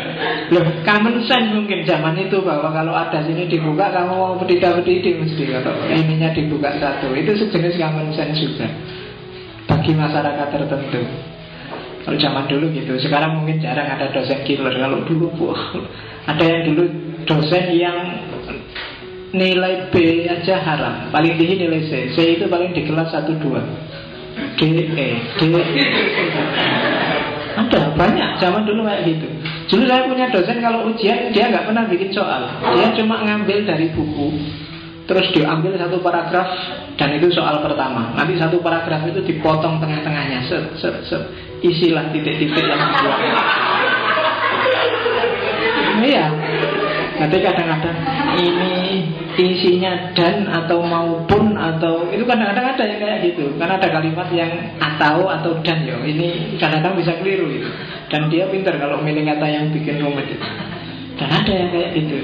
[0.51, 5.47] Loh, common sense mungkin zaman itu bahwa kalau ada sini dibuka kamu mau berdiri mesti
[5.47, 7.15] kalau ininya dibuka satu.
[7.15, 8.67] Itu sejenis common sense juga
[9.71, 11.07] bagi masyarakat tertentu.
[12.03, 14.75] Kalau zaman dulu gitu, sekarang mungkin jarang ada dosen killer.
[14.75, 15.79] Kalau dulu, wah,
[16.27, 16.83] ada yang dulu
[17.23, 17.99] dosen yang
[19.31, 21.15] nilai B aja haram.
[21.15, 22.11] Paling tinggi nilai C.
[22.11, 24.61] C itu paling di kelas 1 2 D
[24.99, 25.09] E.
[25.39, 25.87] D E.
[27.55, 29.40] Ada banyak zaman dulu kayak gitu
[29.71, 32.43] dulu saya punya dosen kalau ujian dia nggak pernah bikin soal.
[32.75, 34.35] Dia cuma ngambil dari buku
[35.07, 36.47] terus diambil satu paragraf
[36.99, 38.15] dan itu soal pertama.
[38.19, 40.47] Nanti satu paragraf itu dipotong tengah-tengahnya.
[40.51, 41.23] Set set set.
[41.63, 43.19] Isilah titik-titik yang dibuat
[46.11, 46.27] iya
[47.21, 47.97] Nanti kadang-kadang
[48.41, 49.05] ini
[49.37, 53.53] isinya dan atau maupun atau itu kadang-kadang ada yang kayak gitu.
[53.61, 54.49] Karena ada kalimat yang
[54.81, 56.01] atau atau dan ya.
[56.01, 57.69] Ini kadang-kadang bisa keliru itu.
[58.09, 60.49] Dan dia pintar kalau milih kata yang bikin rumit itu.
[61.21, 62.17] Dan ada yang kayak gitu.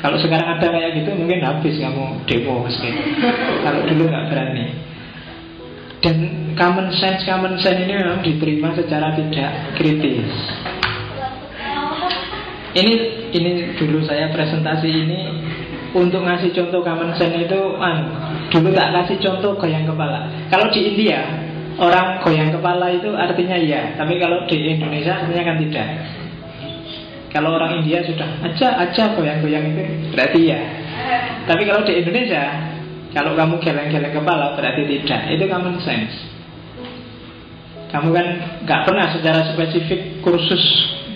[0.00, 2.88] Kalau sekarang ada kayak gitu mungkin habis kamu demo meski.
[3.60, 4.66] Kalau dulu nggak berani.
[6.00, 6.16] Dan
[6.56, 10.30] common sense common sense ini memang diterima secara tidak kritis.
[12.76, 12.92] Ini
[13.32, 13.50] ini
[13.80, 15.20] dulu saya presentasi ini
[15.96, 18.12] untuk ngasih contoh common sense itu an,
[18.52, 20.28] dulu tak kasih contoh goyang kepala.
[20.52, 21.24] Kalau di India
[21.80, 25.88] orang goyang kepala itu artinya iya, tapi kalau di Indonesia artinya kan tidak.
[27.28, 30.60] Kalau orang India sudah aja aja goyang-goyang itu berarti ya.
[31.44, 32.44] Tapi kalau di Indonesia,
[33.12, 35.20] kalau kamu geleng-geleng kepala berarti tidak.
[35.32, 36.16] Itu common sense.
[37.88, 38.26] Kamu kan
[38.68, 40.60] nggak pernah secara spesifik kursus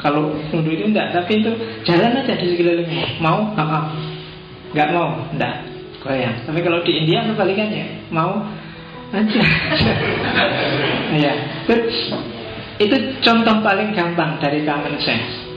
[0.03, 1.55] kalau nunduk itu enggak, tapi itu
[1.87, 3.23] jalan aja di sekelilingmu.
[3.23, 3.55] Mau?
[3.55, 3.79] Apa?
[4.75, 5.09] Nggak mau?
[5.31, 5.63] Enggak.
[6.03, 6.43] Goyang.
[6.43, 8.43] Tapi kalau di India kebalikannya, mau
[9.15, 9.43] aja.
[11.23, 11.33] ya,
[12.83, 15.55] itu contoh paling gampang dari common sense.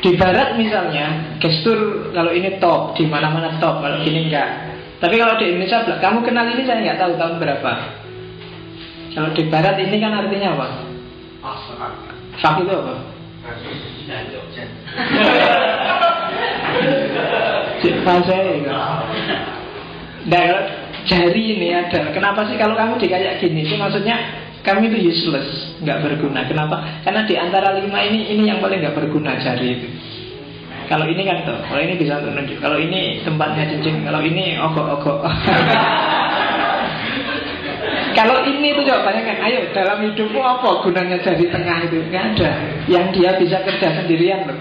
[0.00, 4.48] Di barat misalnya, gestur kalau ini top, di mana-mana top, kalau gini enggak.
[4.96, 7.72] Tapi kalau di Indonesia, kamu kenal ini saya nggak tahu tahun berapa.
[9.12, 10.66] Kalau di barat ini kan artinya apa?
[12.40, 13.17] Fak itu apa?
[17.78, 18.52] Cik saya
[20.28, 20.44] Nah,
[21.08, 22.12] jari ini ada.
[22.12, 23.64] Kenapa sih kalau kamu dikayak gini?
[23.64, 24.18] Itu maksudnya
[24.60, 26.44] kami itu useless, nggak berguna.
[26.44, 27.00] Kenapa?
[27.06, 29.88] Karena di antara lima ini, ini yang paling nggak berguna jari itu.
[30.88, 32.58] Kalau ini kan tuh, kalau ini bisa untuk nunjuk.
[32.60, 35.18] Kalau ini tempatnya cincin, kalau ini ogok-ogok.
[38.14, 41.98] kalau ini tuh coba kan, ayo dalam hidupmu apa gunanya jari tengah itu?
[42.08, 42.50] Nggak ada.
[42.86, 44.58] Yang dia bisa kerja sendirian loh.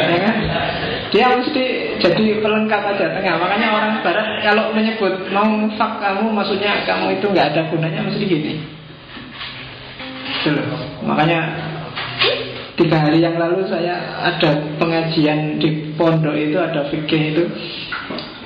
[0.00, 0.36] ya kan?
[1.12, 1.64] Dia mesti
[2.00, 3.36] jadi pelengkap aja tengah.
[3.36, 8.24] Makanya orang barat kalau menyebut mau fak kamu, maksudnya kamu itu nggak ada gunanya mesti
[8.24, 8.54] gini.
[10.40, 10.62] Dulu.
[11.04, 11.40] Makanya
[12.80, 17.44] tiga hari yang lalu saya ada pengajian di pondok itu ada fikih itu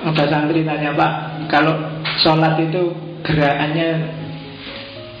[0.03, 1.11] ada santri tanya pak
[1.47, 2.93] kalau sholat itu
[3.25, 3.89] gerakannya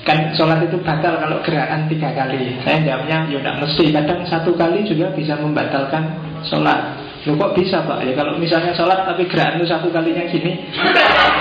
[0.05, 2.61] Kan sholat itu batal kalau gerakan tiga kali.
[2.61, 3.89] Saya jawabnya ya tidak mesti.
[3.89, 6.13] Kadang satu kali juga bisa membatalkan
[6.45, 7.01] sholat.
[7.25, 8.05] Loh kok bisa pak?
[8.05, 10.61] Ya kalau misalnya sholat tapi gerakan itu satu kalinya gini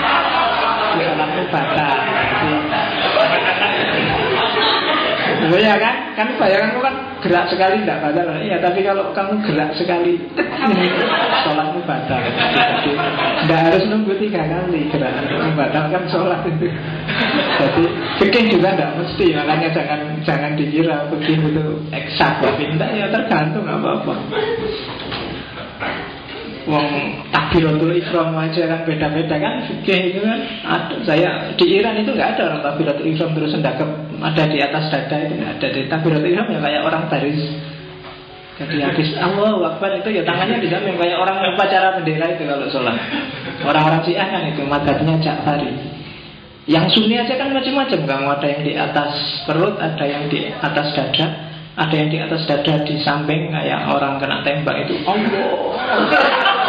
[0.97, 1.97] Sholat itu batal
[5.45, 6.17] Loh ya kan?
[6.17, 8.33] Kan bayanganmu kan gerak sekali tidak batal.
[8.41, 10.17] Iya tapi kalau kamu gerak sekali
[11.45, 12.21] Sholatmu batal.
[13.45, 16.41] Tidak harus nunggu tiga kali untuk membatalkan sholat.
[16.49, 16.69] Itu
[17.55, 17.85] Jadi
[18.19, 24.15] fikih juga tidak mesti Makanya jangan jangan dikira Fikih itu eksak Tidak ya tergantung apa-apa.
[26.65, 26.89] Wong
[27.29, 30.41] takbiratul ihram aja kan beda-beda kan fikih itu kan.
[30.65, 31.31] Ada, saya
[31.61, 33.89] di Iran itu nggak ada orang takbiratul ihram terus sendakep
[34.25, 35.67] ada di atas dada itu nggak ada.
[35.69, 37.45] Di takbiratul ihram ya kayak orang baris.
[38.55, 42.71] Jadi habis Allah wakbar itu ya tangannya di samping kayak orang upacara bendera itu kalau
[42.71, 42.97] sholat.
[43.67, 45.75] Orang-orang Syiah kan itu madhabnya Ja'fari.
[46.65, 49.13] Yang Sunni aja kan macam-macam kamu ada yang di atas
[49.45, 51.27] perut ada yang di atas dada.
[51.75, 55.51] Ada yang di atas dada di samping kayak orang kena tembak itu Allah.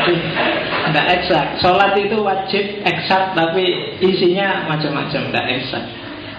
[0.00, 0.14] Jadi
[0.90, 1.46] tidak eksak.
[1.62, 3.64] Sholat itu wajib eksak, tapi
[4.02, 5.84] isinya macam-macam, tidak eksak.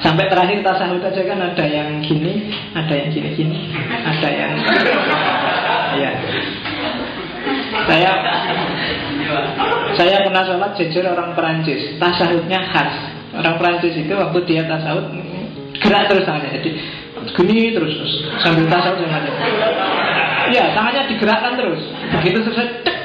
[0.02, 3.70] Sampai terakhir tasawuf aja kan ada yang gini, ada yang gini-gini,
[4.04, 4.52] ada yang
[6.02, 6.12] ya.
[7.88, 8.12] Saya
[9.96, 12.94] saya pernah sholat jujur orang Perancis, tasawufnya khas.
[13.32, 15.08] Orang Perancis itu waktu dia tasawuf
[15.80, 16.70] gerak terus tangannya, jadi
[17.22, 19.24] gini terus, terus sambil tasawuf dengan
[20.52, 21.82] Iya, tangannya digerakkan terus.
[22.20, 23.01] Begitu selesai, tek,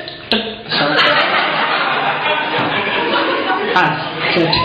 [3.77, 3.93] Ah,
[4.33, 4.63] jadi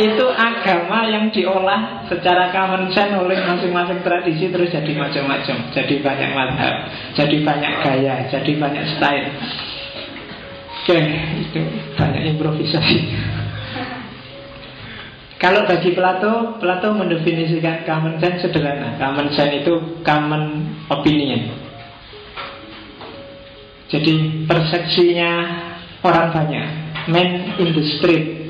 [0.00, 6.30] itu agama yang diolah secara common sense oleh masing-masing tradisi terus jadi macam-macam, jadi banyak
[6.32, 6.74] madhab,
[7.18, 9.28] jadi banyak gaya, jadi banyak style.
[10.80, 11.00] Oke,
[11.44, 11.60] itu
[11.94, 12.98] banyak improvisasi.
[15.40, 19.00] Kalau bagi Plato, Plato mendefinisikan common sense sederhana.
[19.00, 21.69] Common sense itu common opinion.
[23.90, 25.30] Jadi persepsinya
[26.06, 26.66] orang banyak,
[27.10, 27.28] man
[27.58, 28.46] in the street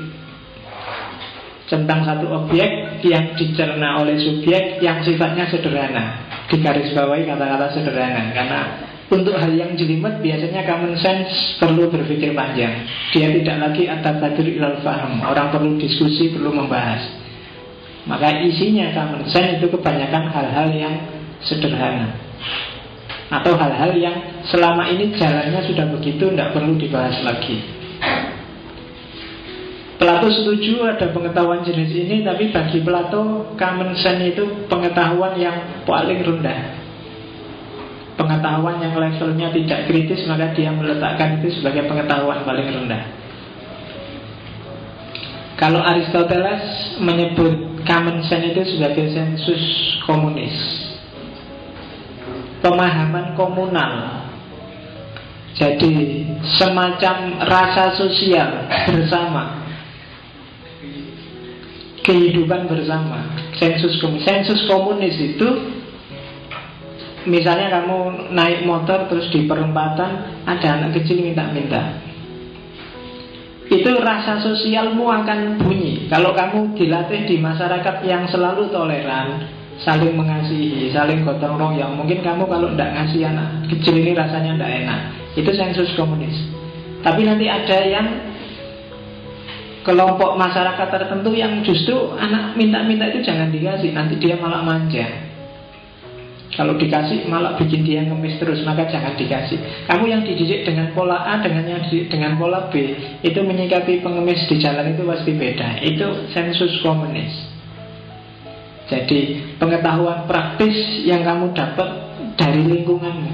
[1.65, 6.29] tentang satu objek yang dicerna oleh subjek yang sifatnya sederhana.
[6.45, 8.61] Di garis bawahi kata-kata sederhana karena
[9.09, 12.85] untuk hal yang jelimet biasanya common sense perlu berpikir panjang.
[13.09, 15.25] Dia tidak lagi at-tabadur ilal faham.
[15.25, 17.01] Orang perlu diskusi, perlu membahas.
[18.05, 20.95] Maka isinya common sense itu kebanyakan hal-hal yang
[21.41, 22.13] sederhana
[23.31, 27.63] Atau hal-hal yang selama ini jalannya sudah begitu Tidak perlu dibahas lagi.
[29.95, 36.19] Plato setuju ada pengetahuan jenis ini Tapi bagi Plato Common sense itu pengetahuan yang paling
[36.19, 36.83] rendah.
[38.19, 43.23] Pengetahuan yang levelnya tidak kritis Maka dia meletakkan itu sebagai pengetahuan paling rendah.
[45.55, 49.61] Kalau Aristoteles menyebut common sense itu sebagai sensus
[50.03, 50.90] komunis
[52.61, 54.23] Pemahaman komunal
[55.57, 56.25] Jadi
[56.57, 59.65] semacam rasa sosial bersama
[62.01, 65.81] Kehidupan bersama Sensus komunis Sensus komunis itu
[67.21, 72.01] Misalnya kamu naik motor terus di perempatan ada anak kecil minta-minta.
[73.69, 76.09] Itu rasa sosialmu akan bunyi.
[76.09, 79.47] Kalau kamu dilatih di masyarakat yang selalu toleran,
[79.81, 84.71] saling mengasihi, saling gotong royong, mungkin kamu kalau tidak ngasih anak kecil ini rasanya tidak
[84.85, 84.99] enak.
[85.33, 86.37] Itu sensus komunis.
[87.01, 88.07] Tapi nanti ada yang
[89.81, 95.31] kelompok masyarakat tertentu yang justru anak minta-minta itu jangan dikasih, nanti dia malah manja.
[96.51, 101.23] Kalau dikasih malah bikin dia ngemis terus Maka jangan dikasih Kamu yang dididik dengan pola
[101.23, 102.91] A Dengan yang dididik dengan pola B
[103.23, 107.50] Itu menyikapi pengemis di jalan itu pasti beda Itu sensus komunis
[108.91, 110.75] Jadi pengetahuan praktis
[111.07, 111.89] Yang kamu dapat
[112.35, 113.33] dari lingkunganmu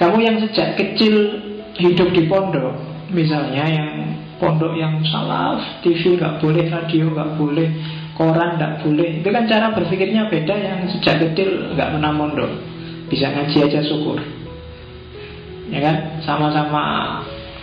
[0.00, 1.14] Kamu yang sejak kecil
[1.76, 2.80] hidup di pondok
[3.12, 3.90] Misalnya yang
[4.40, 7.68] pondok yang salaf TV nggak boleh, radio nggak boleh
[8.20, 9.08] koran tidak boleh.
[9.24, 12.52] Itu kan cara berpikirnya beda yang sejak kecil nggak pernah mondok.
[13.08, 14.20] Bisa ngaji aja syukur.
[15.72, 15.96] Ya kan?
[16.20, 16.82] Sama-sama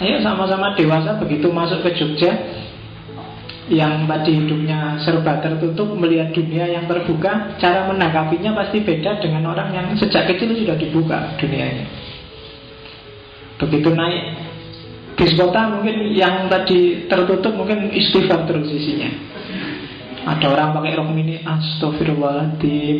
[0.01, 2.33] ayo sama-sama dewasa begitu masuk ke Jogja
[3.67, 9.75] yang tadi hidupnya serba tertutup melihat dunia yang terbuka cara menanggapinya pasti beda dengan orang
[9.75, 11.83] yang sejak kecil sudah dibuka dunianya
[13.59, 14.23] begitu naik
[15.19, 19.11] bis kota mungkin yang tadi tertutup mungkin istighfar terus isinya
[20.27, 22.97] ada orang pakai rok mini Astagfirullahaladzim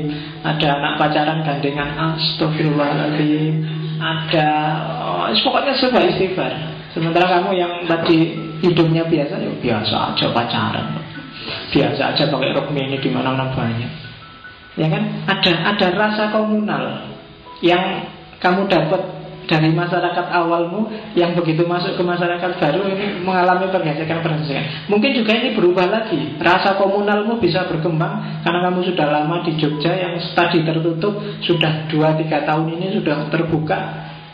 [0.48, 3.54] Ada anak pacaran gandengan Astagfirullahaladzim
[4.00, 4.50] Ada
[5.28, 6.54] oh, Pokoknya sebuah istighfar.
[6.96, 10.88] Sementara kamu yang tadi hidupnya biasa ya Biasa aja pacaran
[11.72, 13.92] Biasa aja pakai rok mini di mana-mana banyak
[14.78, 17.14] Ya kan Ada ada rasa komunal
[17.62, 24.92] Yang kamu dapat dari masyarakat awalmu yang begitu masuk ke masyarakat baru ini mengalami pergesekan-pergesekan.
[24.92, 26.36] Mungkin juga ini berubah lagi.
[26.38, 32.28] Rasa komunalmu bisa berkembang karena kamu sudah lama di Jogja yang tadi tertutup sudah 2-3
[32.44, 33.80] tahun ini sudah terbuka.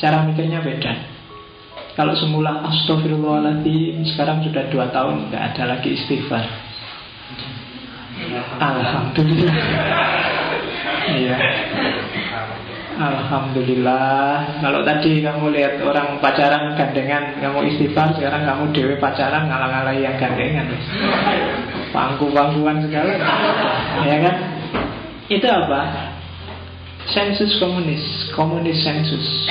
[0.01, 1.12] Cara mikirnya beda.
[1.93, 6.45] Kalau semula astagfirullahaladzim Sekarang sudah 2 tahun nggak ada lagi istighfar.
[8.57, 9.57] Alhamdulillah.
[11.13, 11.37] Iya.
[12.93, 14.61] Alhamdulillah.
[14.61, 20.17] Kalau tadi kamu lihat orang pacaran gandengan Kamu istighfar Sekarang kamu dewe pacaran ngalang-ngalang yang
[20.17, 20.69] gandengan.
[21.93, 23.13] Pangku-pangkuan segala.
[24.05, 24.35] Ya kan?
[25.29, 26.12] Itu apa?
[27.11, 29.47] Sensus komunis Komunis sensus.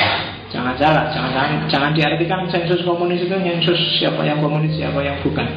[0.52, 5.16] Jangan salah Jangan, jangan, jangan diartikan sensus komunis itu Sensus siapa yang komunis Siapa yang
[5.20, 5.48] bukan.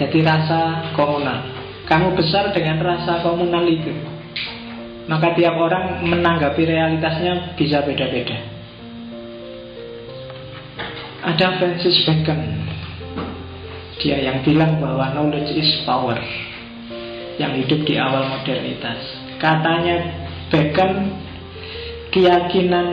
[0.00, 1.44] Jadi rasa komunal.
[1.84, 3.92] Kamu besar dengan rasa komunal itu.
[5.10, 8.38] Maka tiap orang menanggapi realitasnya bisa beda-beda.
[11.20, 12.40] Ada Francis Bacon,
[14.00, 16.16] dia yang bilang bahwa knowledge is power,
[17.36, 19.04] yang hidup di awal modernitas.
[19.36, 20.92] Katanya Bacon,
[22.10, 22.86] keyakinan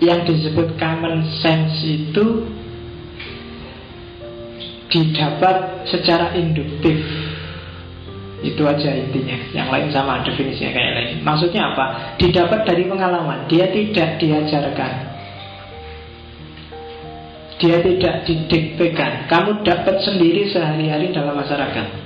[0.00, 2.48] yang disebut common sense itu
[4.88, 6.96] didapat secara induktif.
[8.40, 9.36] Itu aja intinya.
[9.52, 11.16] Yang lain sama definisinya kayak lain.
[11.24, 11.84] Maksudnya apa?
[12.20, 13.48] Didapat dari pengalaman.
[13.48, 14.92] Dia tidak diajarkan.
[17.56, 19.28] Dia tidak didiktekan.
[19.32, 22.05] Kamu dapat sendiri sehari-hari dalam masyarakat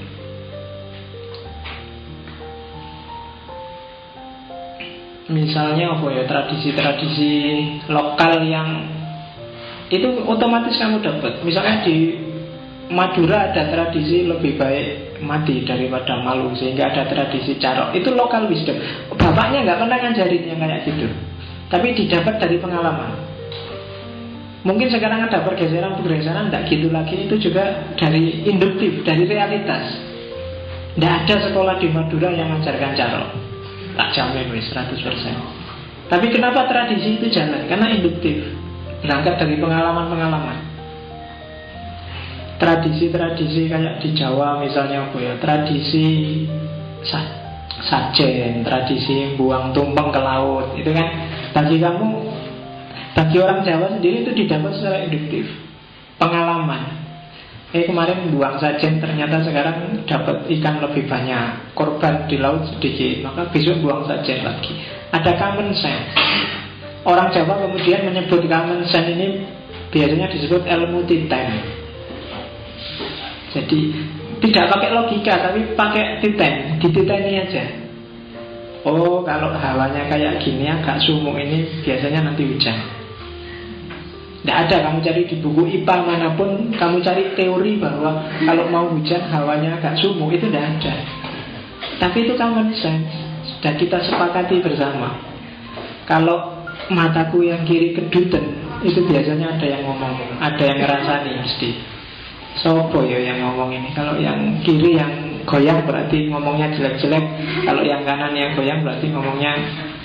[5.30, 7.32] Misalnya apa ya Tradisi-tradisi
[7.86, 8.68] lokal yang
[9.90, 11.42] Itu otomatis kamu dapat.
[11.42, 12.14] Misalnya di
[12.90, 17.94] Madura ada tradisi lebih baik mati daripada malu sehingga ada tradisi carok.
[17.94, 18.78] Itu lokal wisdom.
[19.14, 21.06] Bapaknya nggak pernah ngajarin yang kayak gitu.
[21.70, 23.14] Tapi didapat dari pengalaman.
[24.62, 27.14] Mungkin sekarang ada pergeseran pergeseran tidak gitu lagi.
[27.26, 29.90] Itu juga dari induktif dari realitas.
[30.94, 33.39] Tidak ada sekolah di Madura yang mengajarkan carok
[34.00, 35.60] tak jamin wis 100%
[36.10, 37.70] tapi kenapa tradisi itu jalan?
[37.70, 38.42] Karena induktif.
[39.06, 40.58] Berangkat dari pengalaman-pengalaman.
[42.58, 45.32] Tradisi-tradisi kayak di Jawa misalnya apa ya?
[45.38, 46.44] Tradisi
[47.80, 51.08] sajen, tradisi buang tumpeng ke laut, itu kan?
[51.56, 52.08] Bagi kamu,
[53.16, 55.48] bagi orang Jawa sendiri itu didapat secara induktif,
[56.20, 57.09] pengalaman.
[57.70, 61.70] Eh kemarin buang sajen ternyata sekarang dapat ikan lebih banyak.
[61.78, 64.74] Korban di laut sedikit Maka besok buang sajen lagi.
[65.14, 66.10] Ada common sense.
[67.06, 69.46] Orang Jawa kemudian menyebut common sense ini
[69.94, 71.46] Biasanya disebut ilmu titen
[73.54, 73.80] Jadi
[74.42, 77.64] tidak pakai logika Tapi pakai titen Dititeni aja.
[78.82, 82.99] Oh kalau hawanya kayak gini agak sumuk ini Biasanya nanti hujan
[84.40, 88.88] tidak ada kamu cari di buku IPA mana pun Kamu cari teori bahwa Kalau mau
[88.88, 90.94] hujan hawanya agak sumuk Itu tidak ada.
[92.00, 93.12] Tapi itu common sense.
[93.44, 95.20] Sudah kita sepakati bersama.
[96.08, 101.70] Kalau mataku yang kiri keduten Itu biasanya ada yang ngomong Ada yang ngerasani mesti.
[102.64, 103.92] Sopo ya yang ngomong ini?
[103.92, 107.24] Kalau yang kiri yang goyang berarti ngomongnya jelek-jelek.
[107.68, 109.52] Kalau yang kanan yang goyang berarti ngomongnya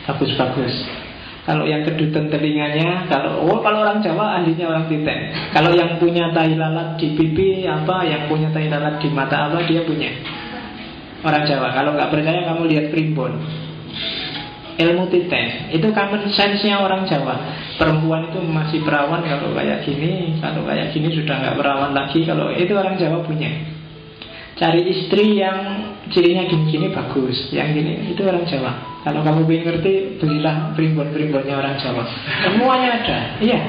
[0.03, 1.04] bagus-bagus
[1.45, 5.29] kalau yang kedutan telinganya, kalau oh kalau orang Jawa ahlinya orang Titen.
[5.53, 9.61] Kalau yang punya tai lalat di pipi apa, yang punya tai lalat di mata apa
[9.69, 10.09] dia punya.
[11.21, 11.69] Orang Jawa.
[11.77, 13.37] Kalau nggak percaya kamu lihat primbon.
[14.75, 17.37] Ilmu Titen itu common sense-nya orang Jawa.
[17.77, 22.25] Perempuan itu masih perawan kalau kayak gini, kalau kayak gini sudah nggak perawan lagi.
[22.25, 23.74] Kalau itu orang Jawa punya.
[24.55, 29.03] Cari istri yang cirinya gini-gini bagus, yang gini itu orang Jawa.
[29.03, 32.07] Kalau kamu ingin ngerti, belilah primbon-primbonnya orang Jawa.
[32.39, 33.17] Semuanya ada.
[33.43, 33.59] Iya.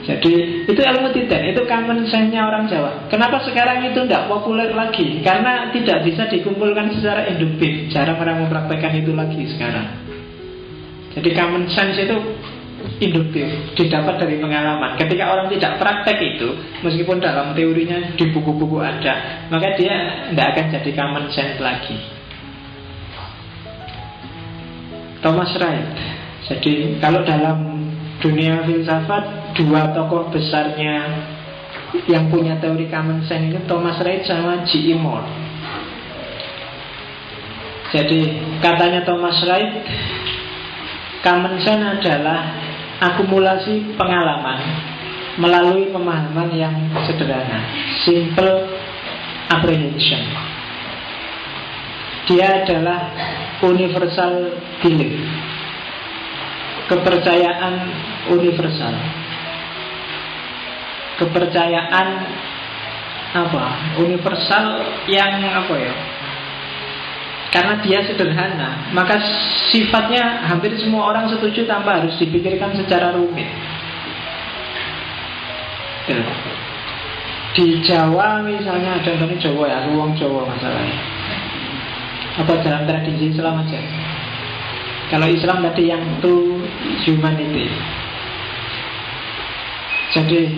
[0.00, 3.06] Jadi itu ilmu titen, itu common sense-nya orang Jawa.
[3.06, 5.22] Kenapa sekarang itu tidak populer lagi?
[5.22, 7.86] Karena tidak bisa dikumpulkan secara induktif.
[7.94, 9.86] Jarang orang mempraktekkan itu lagi sekarang.
[11.14, 12.16] Jadi common sense itu
[13.00, 14.94] induktif, didapat dari pengalaman.
[15.00, 16.48] Ketika orang tidak praktek itu,
[16.84, 21.96] meskipun dalam teorinya di buku-buku ada, maka dia tidak akan jadi common sense lagi.
[25.24, 25.96] Thomas Wright.
[26.48, 27.88] Jadi kalau dalam
[28.20, 31.24] dunia filsafat dua tokoh besarnya
[32.08, 34.96] yang punya teori common sense itu Thomas Wright sama G.E.
[34.96, 35.28] Moore.
[37.90, 38.20] Jadi
[38.60, 39.84] katanya Thomas Wright
[41.20, 42.69] common sense adalah
[43.00, 44.60] akumulasi pengalaman
[45.40, 46.74] melalui pemahaman yang
[47.08, 47.64] sederhana,
[48.04, 48.68] simple
[49.48, 50.20] apprehension.
[52.28, 53.10] Dia adalah
[53.64, 54.52] universal
[54.84, 55.16] belief.
[56.86, 57.74] Kepercayaan
[58.36, 58.94] universal.
[61.16, 62.08] Kepercayaan
[63.30, 63.64] apa?
[64.02, 64.64] Universal
[65.08, 65.94] yang apa ya
[67.50, 69.18] karena dia sederhana maka
[69.74, 73.46] sifatnya hampir semua orang setuju tanpa harus dipikirkan secara rumit.
[77.50, 80.98] Di Jawa misalnya contohnya Jawa ya ruang Jawa masalahnya.
[82.38, 83.78] Apa dalam tradisi Islam aja?
[85.10, 86.62] Kalau Islam tadi yang to
[87.02, 87.66] humanity.
[90.14, 90.54] Jadi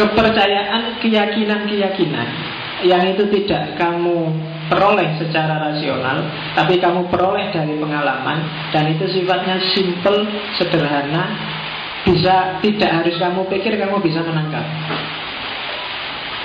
[0.00, 4.28] kepercayaan keyakinan-keyakinan yang itu tidak kamu
[4.68, 10.26] peroleh secara rasional tapi kamu peroleh dari pengalaman dan itu sifatnya simple
[10.60, 11.24] sederhana
[12.04, 14.66] bisa tidak harus kamu pikir kamu bisa menangkap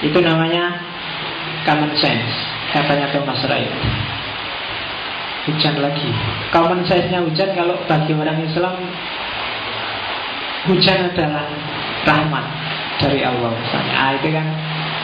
[0.05, 0.79] itu namanya
[1.67, 2.31] common sense
[2.71, 3.69] katanya Thomas Wright
[5.45, 6.09] hujan lagi.
[6.53, 8.75] Common size-nya hujan kalau bagi orang Islam
[10.69, 11.45] hujan adalah
[12.05, 12.45] rahmat
[13.01, 13.95] dari Allah misalnya.
[13.97, 14.47] Ah, itu kan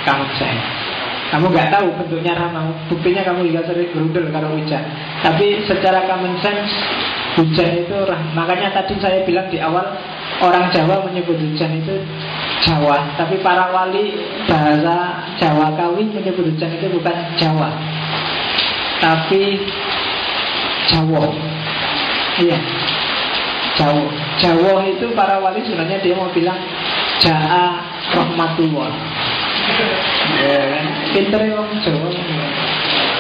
[0.05, 0.86] common sense.
[1.28, 4.80] Kamu nggak tahu bentuknya rahmat, buktinya kamu juga sering berudel kalau hujan.
[5.19, 6.71] Tapi secara common sense
[7.36, 8.32] hujan itu rahmat.
[8.32, 9.84] Makanya tadi saya bilang di awal
[10.39, 11.99] orang Jawa menyebut hujan itu
[12.63, 14.15] Jawa, tapi para wali
[14.47, 17.75] bahasa Jawa Kawi menyebut hujan itu bukan Jawa,
[19.03, 19.67] tapi
[20.88, 21.28] Jawa.
[22.39, 22.59] Iya.
[23.78, 24.05] Jawa.
[24.39, 26.57] Jawa itu para wali sebenarnya dia mau bilang
[27.17, 27.65] Ja'a
[28.13, 28.89] rahmatullah
[30.38, 30.86] Ya kan?
[31.11, 32.09] Pinter ya orang Jawa.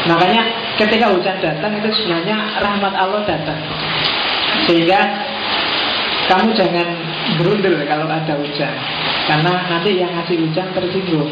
[0.07, 0.43] Makanya
[0.79, 3.59] ketika hujan datang itu sebenarnya rahmat Allah datang.
[4.67, 4.99] Sehingga
[6.27, 6.87] kamu jangan
[7.39, 8.73] berundel kalau ada hujan.
[9.27, 11.31] Karena nanti yang ngasih hujan tersinggung.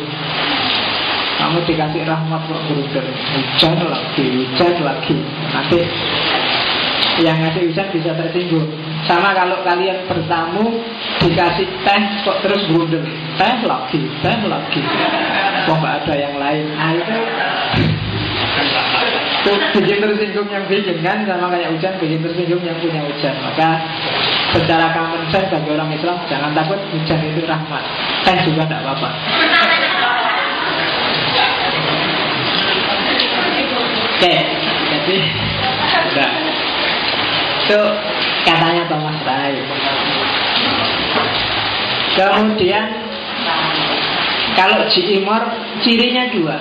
[1.35, 5.17] Kamu dikasih rahmat kok berundel Hujan lagi, hujan lagi.
[5.51, 5.79] Nanti
[7.23, 8.67] yang ngasih hujan bisa tersinggung.
[9.05, 10.81] Sama kalau kalian bertamu
[11.21, 13.05] Dikasih teh kok terus berundel
[13.39, 14.81] Teh lagi, teh lagi.
[15.63, 16.65] Kok gak ada yang lain?
[16.75, 17.17] Nah itu.
[19.45, 21.23] Itu bikin tersinggung yang bikin kan?
[21.23, 23.69] Sama kayak hujan bikin tersinggung yang punya hujan Maka
[24.55, 27.83] secara common sense bagi orang Islam Jangan takut hujan itu rahmat.
[28.27, 29.09] Teh juga tidak apa-apa.
[34.15, 34.35] Oke
[34.89, 35.17] Tapi
[36.11, 36.44] enggak.
[37.65, 37.81] Itu
[38.45, 39.57] katanya Thomas Rai.
[42.13, 42.85] Kemudian
[44.55, 45.19] kalau G.
[45.19, 45.43] Imor
[45.83, 46.57] cirinya dua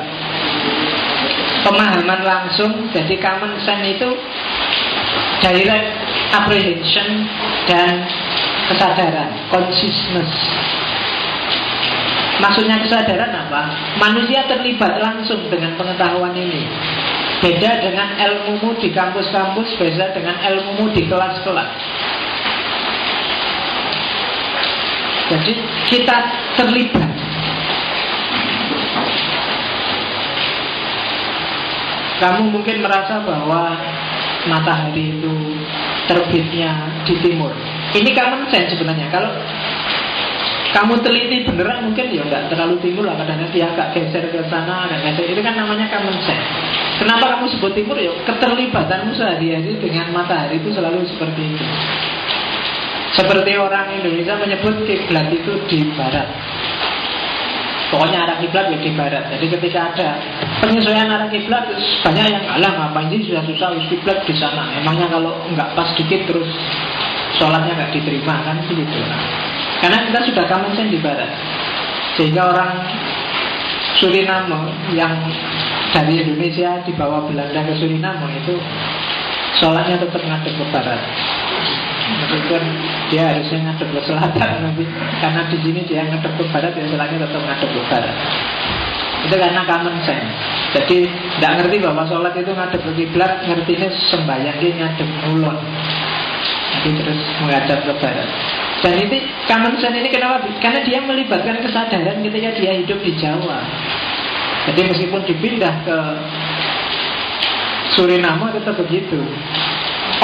[1.63, 4.11] Pemahaman langsung Jadi common sense itu
[5.39, 5.89] Direct
[6.35, 7.23] apprehension
[7.71, 8.03] Dan
[8.67, 10.33] kesadaran Consciousness
[12.43, 13.63] Maksudnya kesadaran apa?
[14.03, 16.67] Manusia terlibat langsung dengan pengetahuan ini
[17.45, 21.73] Beda dengan ilmumu di kampus-kampus Beda dengan ilmumu di kelas-kelas
[25.29, 25.53] Jadi
[25.93, 26.17] kita
[26.57, 27.13] terlibat
[32.15, 33.77] Kamu mungkin merasa bahwa
[34.49, 35.35] matahari itu
[36.07, 37.53] terbitnya di timur.
[37.91, 39.09] Ini common sense sebenarnya.
[39.11, 39.31] Kalau
[40.75, 44.91] kamu teliti beneran mungkin ya nggak terlalu timur lah kadang dia agak geser ke sana
[44.91, 46.43] dan geser itu kan namanya common sense.
[46.99, 51.67] Kenapa kamu sebut timur ya keterlibatanmu sehari-hari dengan matahari itu selalu seperti itu.
[53.15, 56.27] Seperti orang Indonesia menyebut kiblat itu di barat.
[57.95, 59.31] Pokoknya arah kiblat ya di barat.
[59.31, 60.19] Jadi ketika ada
[60.59, 61.71] penyesuaian arah kiblat,
[62.03, 64.75] banyak yang alah ngapain sih sudah susah kiblat di sana.
[64.83, 66.51] Emangnya kalau nggak pas dikit terus
[67.39, 68.99] sholatnya nggak diterima kan begitu.
[69.83, 71.31] Karena kita sudah common sense di barat.
[72.15, 72.73] Sehingga orang
[73.95, 75.15] Suriname yang
[75.95, 78.55] dari Indonesia dibawa Belanda ke Suriname itu
[79.63, 81.01] sholatnya tetap ngadep ke barat.
[82.05, 82.63] Meskipun
[83.09, 84.85] dia harusnya ngadep ke selatan nanti
[85.25, 88.17] Karena di sini dia ngadep ke barat Ya selagi tetap ngadep ke barat
[89.25, 90.29] Itu karena common sense
[90.77, 95.59] Jadi tidak ngerti bahwa sholat itu ngadep ke kiblat Ngertinya sembahyang dia ngadep ulon
[96.77, 98.29] Jadi terus menghadap ke barat
[98.81, 100.45] dan ini common sense ini kenapa?
[100.59, 103.63] Karena dia melibatkan kesadaran ketika dia hidup di Jawa.
[104.65, 105.99] Jadi meskipun dipindah ke
[107.95, 109.21] Suriname tetap begitu.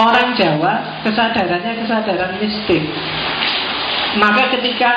[0.01, 2.83] Orang Jawa kesadarannya kesadaran mistik.
[4.19, 4.91] Maka ketika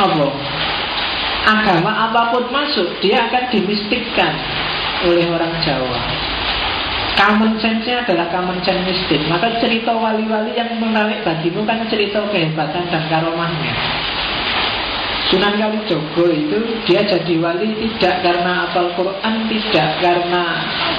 [0.00, 0.26] apa?
[1.44, 4.32] Agama apa pun masuk, dia akan dimistikkan
[5.04, 6.00] oleh orang Jawa.
[7.14, 9.22] Common sense-nya adalah common sense mistik.
[9.30, 13.74] Maka cerita wali-wali yang menarik bagimu kan cerita kehebatan dan karomahnya.
[15.32, 20.42] Sunan Kalijogo itu dia jadi wali tidak karena apal Quran, tidak karena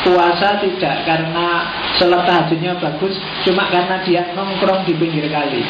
[0.01, 1.47] puasa, tidak karena
[1.95, 5.61] sholat tahajudnya bagus, cuma karena dia nongkrong di pinggir kali.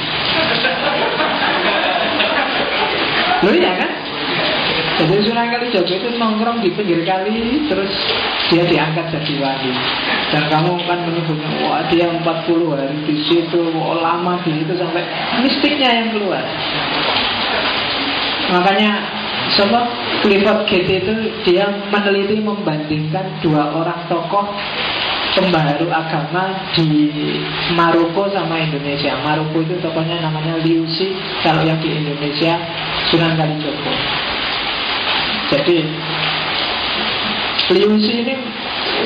[3.44, 3.92] Loh ya kan?
[4.96, 7.92] Jadi Sunan Kalijogo itu nongkrong di pinggir kali Terus
[8.48, 9.72] dia diangkat jadi wali.
[10.32, 12.24] Dan kamu kan menyebutnya Wah dia 40
[12.72, 15.04] hari di situ oh, Lama di situ sampai
[15.44, 16.44] mistiknya yang keluar.
[18.56, 18.92] Makanya
[19.46, 19.86] Sebab
[20.26, 21.14] Clifford Gate itu
[21.46, 24.48] Dia meneliti membandingkan Dua orang tokoh
[25.36, 27.12] Pembaharu agama di
[27.76, 29.20] Maroko sama Indonesia.
[29.20, 31.12] Maroko itu tokohnya namanya Liu Xi
[31.44, 32.56] Kalau yang di Indonesia
[33.12, 33.92] Sunan Kalijogo
[35.52, 35.78] jadi
[37.66, 38.38] Liu Xi ini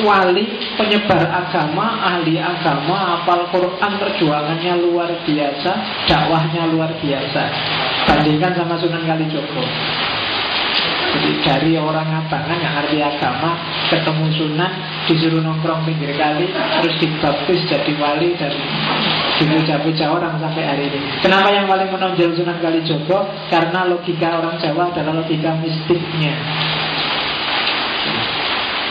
[0.04, 0.44] wali
[0.76, 5.72] penyebar agama, ahli agama, apal Quran perjuangannya luar biasa,
[6.04, 7.44] dakwahnya luar biasa.
[8.04, 9.64] Bandingkan sama Sunan Kalijogo.
[11.10, 13.58] Jadi dari orang abangan yang arti agama
[13.90, 14.72] ketemu Sunan
[15.10, 18.54] disuruh nongkrong pinggir kali terus dibaptis jadi wali dan
[19.42, 21.00] dipuja-puja orang sampai hari ini.
[21.26, 23.26] Kenapa yang paling menonjol Sunan Kalijogo?
[23.50, 26.38] Karena logika orang Jawa adalah logika mistiknya.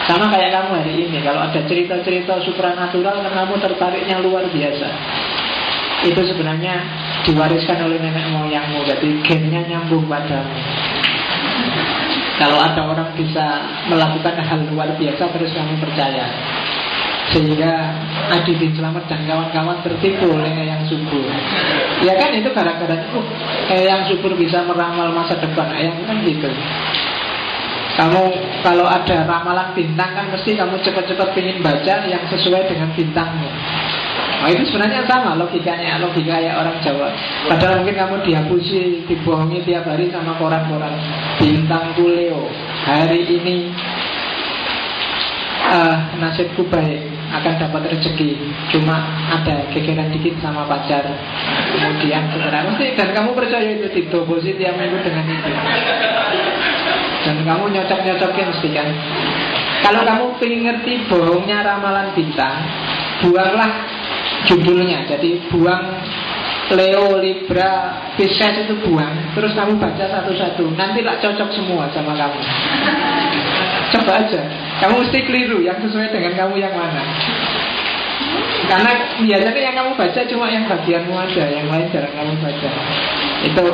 [0.08, 4.88] Sama kayak kamu hari ini Kalau ada cerita-cerita supranatural Kamu tertariknya luar biasa
[6.08, 6.80] Itu sebenarnya
[7.28, 10.56] diwariskan oleh nenek moyangmu Jadi gennya nyambung padamu
[12.38, 16.26] Kalau ada orang bisa melakukan hal luar biasa Terus kamu percaya.
[17.28, 17.92] Sehingga
[18.32, 21.28] Adi bin Selamat dan kawan-kawan tertipu oleh yang subur.
[22.00, 23.24] Ya kan itu gara-gara oh,
[23.76, 26.48] yang subur bisa meramal masa depan yang kan gitu.
[27.98, 28.24] Kamu
[28.62, 33.50] kalau ada ramalan bintang kan mesti kamu cepat-cepat ingin baca yang sesuai dengan bintangmu.
[34.38, 37.10] Nah itu sebenarnya sama logikanya, logika ya orang Jawa.
[37.50, 40.94] Padahal mungkin kamu dihapusi, dibohongi tiap hari sama koran-koran
[41.42, 42.46] bintang Leo.
[42.86, 43.74] Hari ini
[45.68, 48.40] uh, nasibku baik akan dapat rezeki
[48.72, 51.04] cuma ada gegeran dikit sama pacar
[51.76, 55.52] kemudian setelah mesti dan kamu percaya itu didobosi tiap minggu dengan itu
[57.28, 58.88] dan kamu nyocok-nyocokin mesti kan
[59.78, 62.66] Kalau kamu ingin ngerti bohongnya ramalan bintang
[63.22, 63.97] Buanglah
[64.46, 65.04] judulnya.
[65.08, 65.84] Jadi buang
[66.68, 69.32] Leo, Libra, Pisces itu buang.
[69.32, 70.68] Terus kamu baca satu-satu.
[70.76, 72.40] Nanti lah cocok semua sama kamu.
[73.96, 74.40] Coba aja.
[74.78, 77.02] Kamu mesti keliru Yang sesuai dengan kamu yang mana.
[78.68, 81.44] Karena biasanya yang kamu baca cuma yang bagianmu aja.
[81.48, 82.68] Yang lain jarang kamu baca.
[83.48, 83.66] Itu.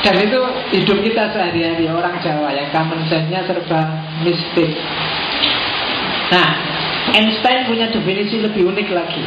[0.00, 0.40] Dan itu
[0.76, 1.88] hidup kita sehari-hari.
[1.88, 3.88] Orang Jawa yang common sense-nya serba
[4.20, 4.76] mistik.
[6.28, 6.50] Nah,
[7.10, 9.24] Einstein punya definisi lebih unik lagi.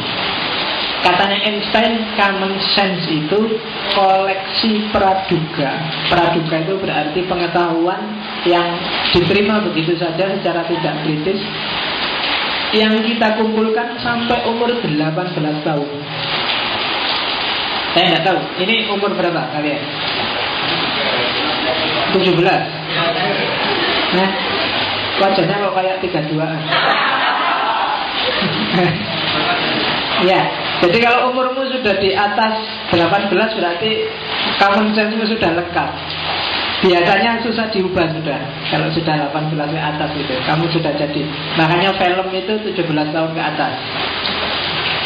[1.04, 3.60] Katanya Einstein, common sense itu
[3.92, 5.70] koleksi praduga.
[6.08, 8.00] Praduga itu berarti pengetahuan
[8.48, 8.80] yang
[9.12, 11.40] diterima begitu saja secara tidak kritis
[12.72, 15.04] yang kita kumpulkan sampai umur 18
[15.60, 15.90] tahun.
[17.94, 19.82] Saya tidak tahu, ini umur berapa kalian?
[22.16, 22.42] 17
[24.14, 24.30] Nah
[25.14, 26.58] Wajahnya kok kayak 32an
[30.24, 30.40] Ya
[30.78, 32.54] Jadi kalau umurmu sudah di atas
[32.92, 33.90] 18 berarti
[34.60, 35.90] Common sense sudah lengkap.
[36.84, 38.38] Biasanya susah diubah sudah
[38.70, 40.34] Kalau sudah 18 ke atas itu.
[40.44, 41.22] Kamu sudah jadi
[41.58, 43.72] Makanya film itu 17 tahun ke atas.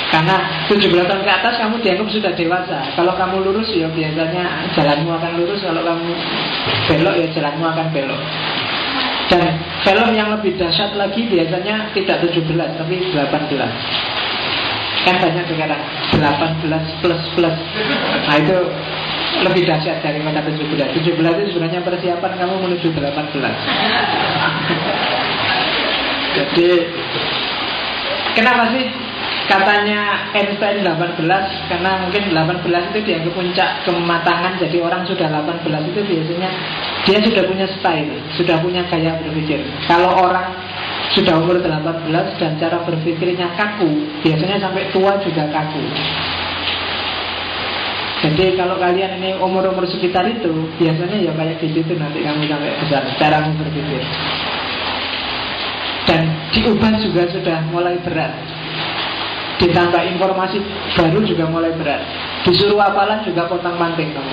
[0.09, 2.79] Karena 17 tahun ke atas kamu dianggap sudah dewasa.
[2.97, 4.45] Kalau kamu lurus ya biasanya
[4.77, 5.61] jalanmu akan lurus.
[5.63, 6.13] Kalau kamu
[6.89, 8.23] belok ya jalanmu akan belok
[9.29, 12.49] Dan film yang lebih dahsyat lagi biasanya tidak 17
[12.81, 13.29] tapi 18
[15.05, 15.81] Kan banyak sekarang
[16.17, 17.57] 18 plus plus.
[18.25, 18.57] Nah itu
[19.45, 23.05] lebih dahsyat daripada 17 17 itu sebenarnya persiapan kamu menuju 18
[26.39, 26.71] Jadi
[28.39, 28.87] Kenapa sih
[29.49, 31.25] Katanya Einstein 18
[31.73, 36.51] Karena mungkin 18 itu dianggap puncak kematangan Jadi orang sudah 18 itu biasanya
[37.09, 39.65] Dia sudah punya style Sudah punya gaya berpikir.
[39.89, 40.53] Kalau orang
[41.17, 43.89] sudah umur 18 Dan cara berpikirnya kaku
[44.21, 45.81] Biasanya sampai tua juga kaku.
[48.19, 52.77] Jadi kalau kalian ini umur-umur sekitar itu Biasanya ya kayak gitu tuh nanti kamu sampai
[52.85, 54.05] besar Cara berpikir.
[56.05, 58.58] Dan diubah juga sudah mulai berat
[59.59, 60.63] Ditambah informasi
[60.95, 62.03] baru juga mulai berat.
[62.47, 64.33] Disuruh apalan juga potong manting kamu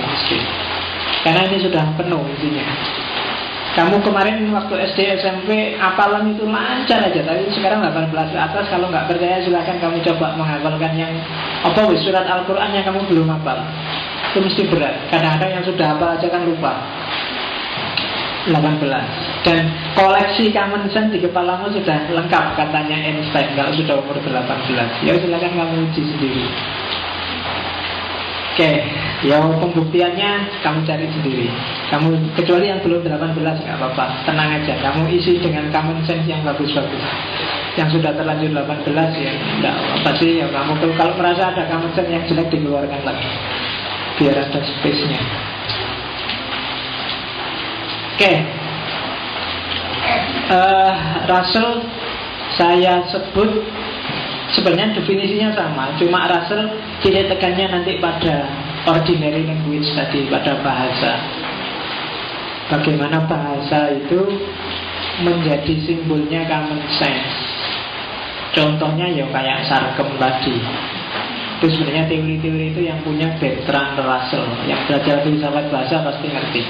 [1.25, 2.65] Karena ini sudah penuh isinya
[3.75, 8.71] kamu kemarin waktu SD SMP apalan itu lancar aja Tapi sekarang 18 ke atas.
[8.71, 11.11] Kalau nggak percaya silahkan kamu coba menghafalkan yang
[11.59, 13.59] Apa wis surat Al-Quran yang kamu belum hafal.
[14.31, 14.95] Itu mesti berat.
[15.11, 16.71] Kadang-kadang yang sudah hafal aja kan lupa
[18.49, 19.61] 18 Dan
[19.97, 25.51] koleksi common sense di kepalamu sudah lengkap Katanya Einstein Kalau sudah umur 18 Ya silakan
[25.53, 26.45] kamu uji sendiri
[28.55, 28.71] Oke,
[29.27, 31.51] ya pembuktiannya kamu cari sendiri.
[31.91, 34.79] Kamu kecuali yang belum 18 nggak apa-apa, tenang aja.
[34.79, 37.03] Kamu isi dengan common sense yang bagus-bagus.
[37.75, 42.07] Yang sudah terlanjur 18 ya nggak apa sih ya kamu kalau merasa ada common sense
[42.07, 43.27] yang jelek dikeluarkan lagi,
[44.23, 45.19] biar ada space-nya.
[48.15, 48.31] Oke,
[50.47, 50.93] uh,
[51.27, 51.83] Russell
[52.55, 53.59] saya sebut
[54.55, 56.71] sebenarnya definisinya sama, cuma Russell
[57.03, 58.47] titik tekannya nanti pada
[58.87, 61.19] ordinary language tadi, pada bahasa.
[62.71, 64.23] Bagaimana bahasa itu
[65.27, 67.35] menjadi simbolnya common sense.
[68.55, 70.55] Contohnya ya kayak sarkem tadi.
[71.59, 76.63] Itu sebenarnya teori-teori itu yang punya Bertrand Russell, yang belajar filsafat bahasa pasti ngerti.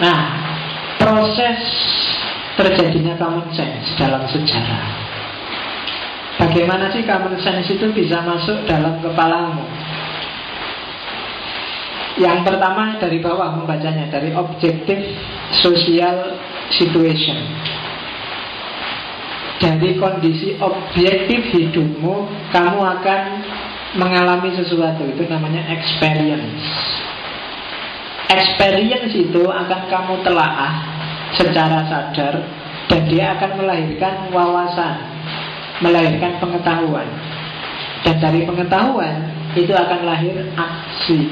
[0.00, 0.20] Nah,
[0.96, 1.60] proses
[2.56, 4.84] terjadinya common sense dalam sejarah.
[6.40, 9.60] Bagaimana sih common sense itu bisa masuk dalam kepalamu?
[12.16, 15.04] Yang pertama dari bawah membacanya dari objective
[15.60, 16.36] social
[16.72, 17.38] situation.
[19.60, 23.22] Dari kondisi objektif hidupmu, kamu akan
[24.00, 26.64] mengalami sesuatu itu namanya experience.
[28.30, 30.86] Experience itu akan kamu telaah
[31.34, 32.38] secara sadar
[32.86, 35.02] dan dia akan melahirkan wawasan,
[35.82, 37.10] melahirkan pengetahuan.
[38.06, 41.26] Dan dari pengetahuan itu akan lahir aksi.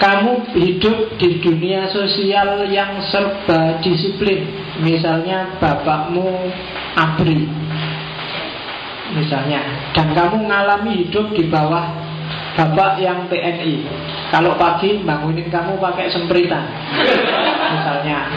[0.00, 4.48] Kamu hidup di dunia sosial yang serba disiplin.
[4.80, 6.24] Misalnya bapakmu
[6.96, 7.44] abri.
[9.12, 9.60] Misalnya,
[9.92, 12.07] dan kamu mengalami hidup di bawah
[12.58, 13.86] bapak yang TNI
[14.28, 16.68] kalau pagi bangunin kamu pakai sempritan.
[17.72, 18.28] Misalnya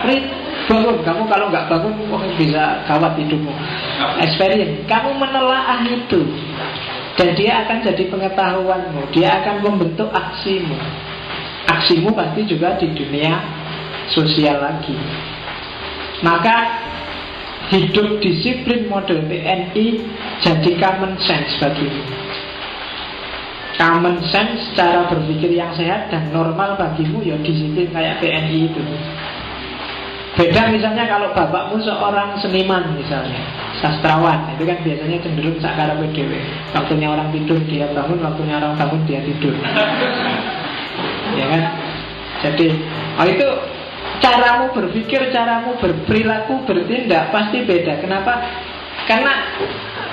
[0.00, 0.24] Prit,
[0.64, 0.96] bangun.
[1.04, 1.92] Kamu kalau nggak bangun
[2.40, 3.52] bisa gawat hidupmu.
[4.24, 6.24] Experience kamu menelaah itu.
[7.16, 9.12] Dan dia akan jadi pengetahuanmu.
[9.12, 10.76] Dia akan membentuk aksimu.
[11.68, 13.40] Aksimu pasti juga di dunia
[14.12, 14.96] sosial lagi.
[16.20, 16.56] Maka
[17.72, 19.86] hidup disiplin model TNI
[20.40, 22.04] jadi common sense bagimu
[23.76, 28.82] common sense cara berpikir yang sehat dan normal bagimu ya disiplin kayak PNI itu.
[30.36, 33.40] Beda misalnya kalau bapakmu seorang seniman misalnya
[33.80, 36.28] Sastrawan Itu kan biasanya cenderung sakara PDW
[36.76, 39.56] Waktunya orang tidur dia bangun Waktunya orang bangun dia tidur.
[41.40, 41.62] Ya kan?
[42.44, 42.68] Jadi
[43.16, 43.48] oh itu
[44.16, 48.00] Caramu berpikir, caramu berperilaku, bertindak Pasti beda.
[48.00, 48.40] Kenapa?
[49.04, 49.32] Karena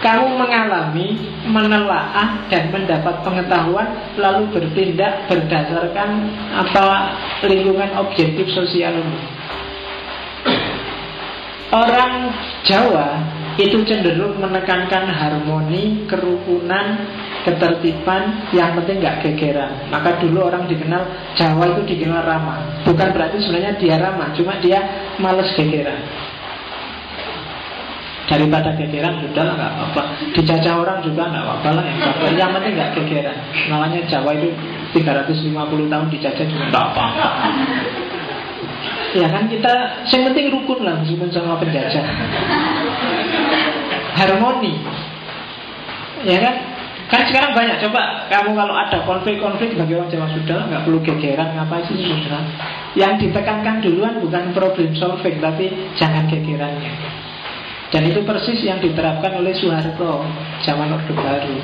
[0.04, 1.16] kamu mengalami,
[1.48, 3.88] menelaah dan mendapat pengetahuan
[4.20, 7.16] lalu bertindak berdasarkan apa
[7.48, 9.16] lingkungan objektif sosialmu.
[11.74, 12.30] Orang
[12.68, 13.18] Jawa
[13.58, 17.02] itu cenderung menekankan harmoni, kerukunan,
[17.48, 19.90] ketertiban, yang penting nggak gegeran.
[19.90, 22.86] Maka dulu orang dikenal Jawa itu dikenal ramah.
[22.86, 24.84] Bukan berarti sebenarnya dia ramah, cuma dia
[25.18, 25.98] males gegeran.
[28.34, 30.02] Daripada gegeran sudah lah nggak apa-apa.
[30.34, 33.38] Dijajah orang juga nggak apa-apa lah yang apa Yang penting nggak gegeran.
[33.70, 34.50] Namanya Jawa itu
[34.98, 35.54] 350
[35.94, 37.06] tahun dijajah juga nggak apa-apa.
[39.14, 39.74] Ya kan kita
[40.10, 42.02] Yang penting rukun lah meskipun sama penjajah
[44.18, 44.74] Harmoni
[46.26, 46.56] Ya kan
[47.14, 51.54] Kan sekarang banyak Coba kamu kalau ada konflik-konflik Bagi orang Jawa sudah nggak perlu gegeran
[51.54, 52.42] Ngapain sih sudah
[52.98, 56.92] Yang ditekankan duluan bukan problem solving Tapi jangan gegerannya
[57.94, 60.26] Dan itu persis yang diterapkan oleh Soeharto
[60.66, 61.62] Zaman Orde Baru.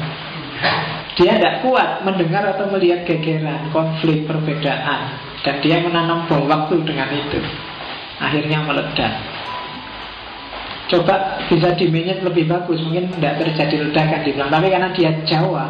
[1.17, 5.17] Dia tidak kuat mendengar atau melihat gegeran, konflik, perbedaan.
[5.41, 7.41] Dan dia menanam bom waktu dengan itu.
[8.21, 9.17] Akhirnya meledak.
[10.89, 14.53] Coba bisa diminit lebih bagus Mungkin tidak terjadi ledakan di belakang.
[14.57, 15.65] Tapi karena dia Jawa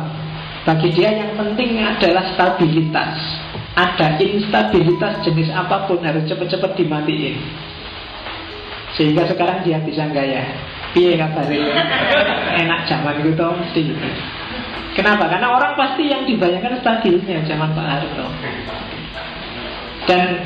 [0.64, 3.20] Bagi dia yang penting adalah stabilitas.
[3.76, 7.36] Ada instabilitas jenis apa pun Harus cepat-cepat dimatiin
[9.00, 10.44] Sehingga sekarang dia bisa gaya
[10.92, 11.72] Piye kabarnya
[12.60, 13.82] Enak zaman itu mesti
[15.00, 15.32] Kenapa?
[15.32, 18.28] Karena orang pasti yang dibayangkan stabilnya zaman Pak Harto.
[20.10, 20.44] Dan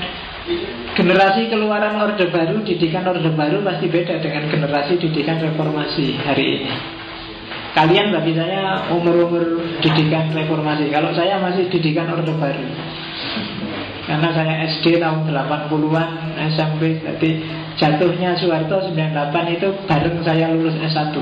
[0.93, 6.71] generasi keluaran Orde Baru, didikan Orde Baru pasti beda dengan generasi didikan reformasi hari ini.
[7.73, 10.93] Kalian bagi saya umur-umur didikan reformasi.
[10.93, 12.61] Kalau saya masih didikan Orde Baru.
[14.03, 16.09] Karena saya SD tahun 80-an
[16.51, 17.39] SMP Jadi
[17.79, 21.15] jatuhnya Soeharto 98 itu bareng saya lulus S1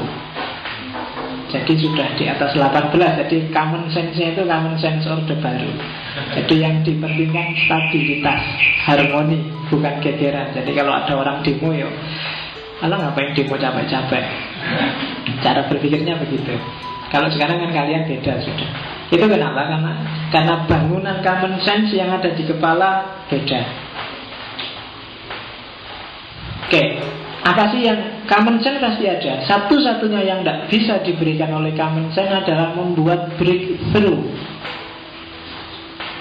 [1.51, 5.67] jadi sudah di atas 18 Jadi common sense-nya itu common sense orde baru.
[6.31, 8.39] Jadi yang dipentingkan stabilitas
[8.87, 10.55] Harmoni Bukan gegeran.
[10.55, 11.91] Jadi kalau ada orang demo ya
[12.81, 14.23] Alah ngapain demo capek-capek?
[15.43, 16.55] Cara berpikirnya begitu.
[17.11, 19.67] Kalau sekarang kan kalian beda sudah Itu kenapa?
[19.67, 19.91] Karena,
[20.31, 23.61] karena bangunan common sense yang ada di kepala beda
[26.63, 26.83] Oke.
[27.43, 32.31] Apa sih yang common sense pasti ada Satu-satunya yang tidak bisa diberikan oleh common sense
[32.31, 34.31] adalah membuat breakthrough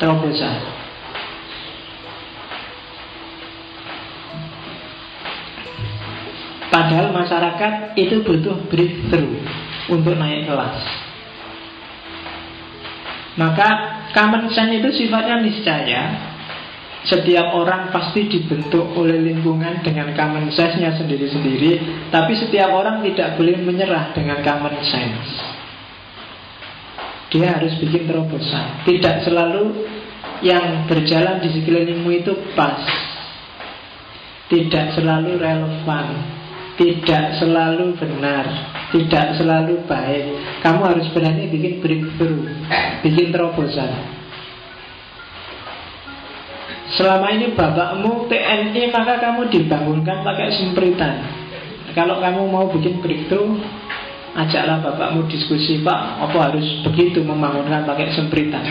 [0.03, 0.59] Terobosan
[6.75, 9.39] Padahal masyarakat itu butuh breakthrough
[9.87, 11.10] Untuk naik kelas
[13.39, 13.69] Maka
[14.11, 16.03] common sense itu sifatnya niscaya.
[17.01, 22.05] Setiap orang pasti dibentuk oleh lingkungan dengan common sense-nya sendiri-sendiri.
[22.13, 25.31] Tapi setiap orang tidak boleh menyerah dengan common sense
[27.31, 28.85] Dia harus bikin terobosan.
[28.85, 29.87] Tidak selalu
[30.43, 32.83] yang berjalan di sekelilingmu itu pas.
[34.51, 36.40] Tidak selalu relevan
[36.81, 38.49] Tidak selalu benar
[38.89, 40.25] Tidak selalu baik.
[40.65, 42.49] Kamu harus berani bikin breakthrough
[43.05, 44.17] Bikin terobosan.
[46.97, 51.23] Selama ini bapakmu TNI maka kamu dibangunkan pakai sempritan.
[51.93, 53.61] Kalau kamu mau bikin breakthrough
[54.31, 58.63] Ajaklah bapakmu diskusi Pak, apa harus begitu membangunkan pakai sempritan?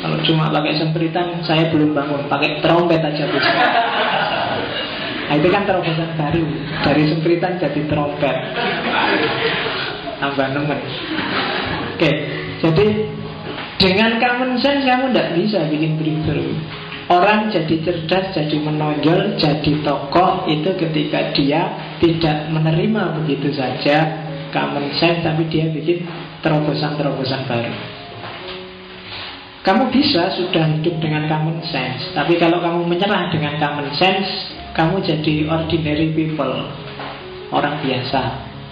[0.00, 3.52] Kalau cuma pakai sempritan Saya belum bangun, pakai trompet aja bisa
[5.26, 6.44] Nah itu kan terobosan baru.
[6.86, 8.36] Dari sempritan jadi trompet
[10.16, 10.80] Tambah nemen.
[11.96, 12.12] Oke,
[12.62, 12.86] jadi
[13.76, 16.56] dengan common sense kamu tidak bisa bikin breakthrough
[17.06, 24.90] Orang jadi cerdas, jadi menonjol, jadi tokoh itu ketika dia tidak menerima begitu saja common
[24.98, 26.02] sense tapi dia bikin
[26.42, 27.74] terobosan-terobosan baru.
[29.62, 35.00] Kamu bisa sudah hidup dengan common sense, tapi kalau kamu menyerah dengan common sense, kamu
[35.00, 36.68] jadi ordinary people,
[37.48, 38.20] orang biasa,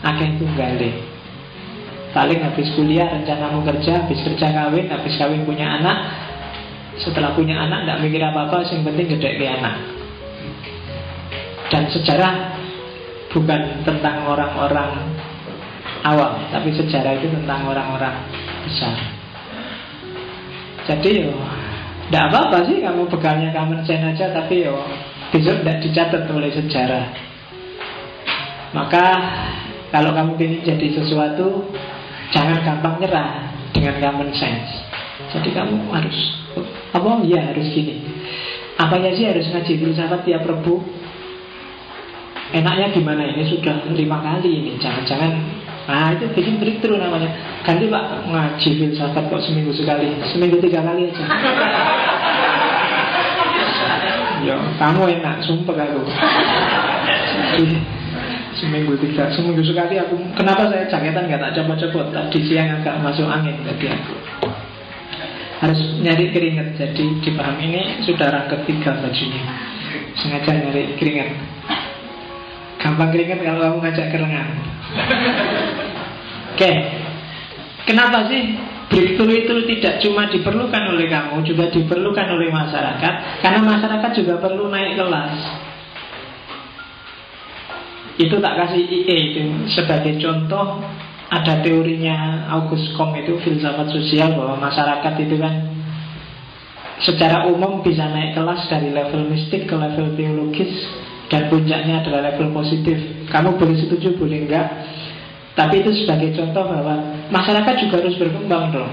[0.04, 0.92] akeh tunggale.
[2.12, 5.96] Paling habis kuliah rencanamu kerja, habis kerja kawin, habis kawin punya anak,
[7.02, 9.74] setelah punya anak tidak mikir apa-apa Yang penting gede ke anak.
[11.72, 12.34] Dan sejarah
[13.34, 15.10] Bukan tentang orang-orang
[16.06, 18.14] awam Tapi sejarah itu tentang orang-orang
[18.62, 18.94] besar.
[20.86, 21.34] Jadi yo
[22.06, 24.78] Tidak apa-apa sih kamu bekalnya common sense aja Tapi yo
[25.34, 27.10] besok tidak dicatat oleh sejarah.
[28.70, 29.04] Maka
[29.90, 31.74] kalau kamu ingin jadi sesuatu,
[32.30, 34.70] jangan gampang nyerah dengan common sense.
[35.34, 36.18] Jadi kamu harus
[36.94, 37.26] apa?
[37.26, 37.98] Ya harus gini.
[38.78, 40.82] Apanya sih harus ngaji filsafat tiap rebu?
[42.54, 45.32] Enaknya gimana ini sudah lima kali ini Jangan-jangan
[45.90, 47.26] Nah itu bikin breakthrough namanya
[47.66, 51.24] Ganti pak ngaji filsafat kok seminggu sekali Seminggu tiga kali aja
[54.44, 56.04] Ya kamu enak sumpah aku.
[58.54, 60.14] Seminggu tiga Seminggu sekali aku.
[60.36, 64.14] Kenapa saya jaketan gak tak copot-copot Tadi siang agak masuk angin Jadi aku.
[65.64, 69.42] Harus nyari keringet Jadi dipaham ini sudah rang ketiga bajunya.
[70.20, 71.34] Sengaja nyari keringet
[72.78, 74.48] Gampang keringet kalau kamu ngajak kerengan.
[76.52, 76.72] Oke.
[77.88, 83.14] Kenapa sih breakthrough itu tidak cuma diperlukan oleh kamu Juga diperlukan oleh masyarakat.
[83.40, 85.34] Karena masyarakat juga perlu naik kelas.
[88.20, 89.42] Itu tak kasih IE itu.
[89.74, 90.82] Sebagai contoh
[91.24, 95.54] Ada teorinya August Comte itu Filsafat sosial bahwa masyarakat itu kan
[97.02, 100.70] Secara umum bisa naik kelas dari level mistik ke level teologis
[101.26, 103.26] dan puncaknya adalah level positif.
[103.26, 104.68] Kamu boleh setuju, boleh enggak
[105.54, 106.94] Tapi itu sebagai contoh bahwa
[107.30, 108.90] Masyarakat juga harus berkembang dong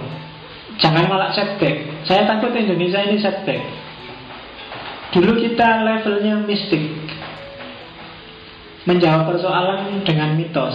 [0.82, 2.08] Jangan malah setback.
[2.10, 3.62] Saya takut Indonesia ini setback.
[5.14, 6.90] Dulu kita levelnya mistik.
[8.90, 10.74] Menjawab persoalan dengan mitos.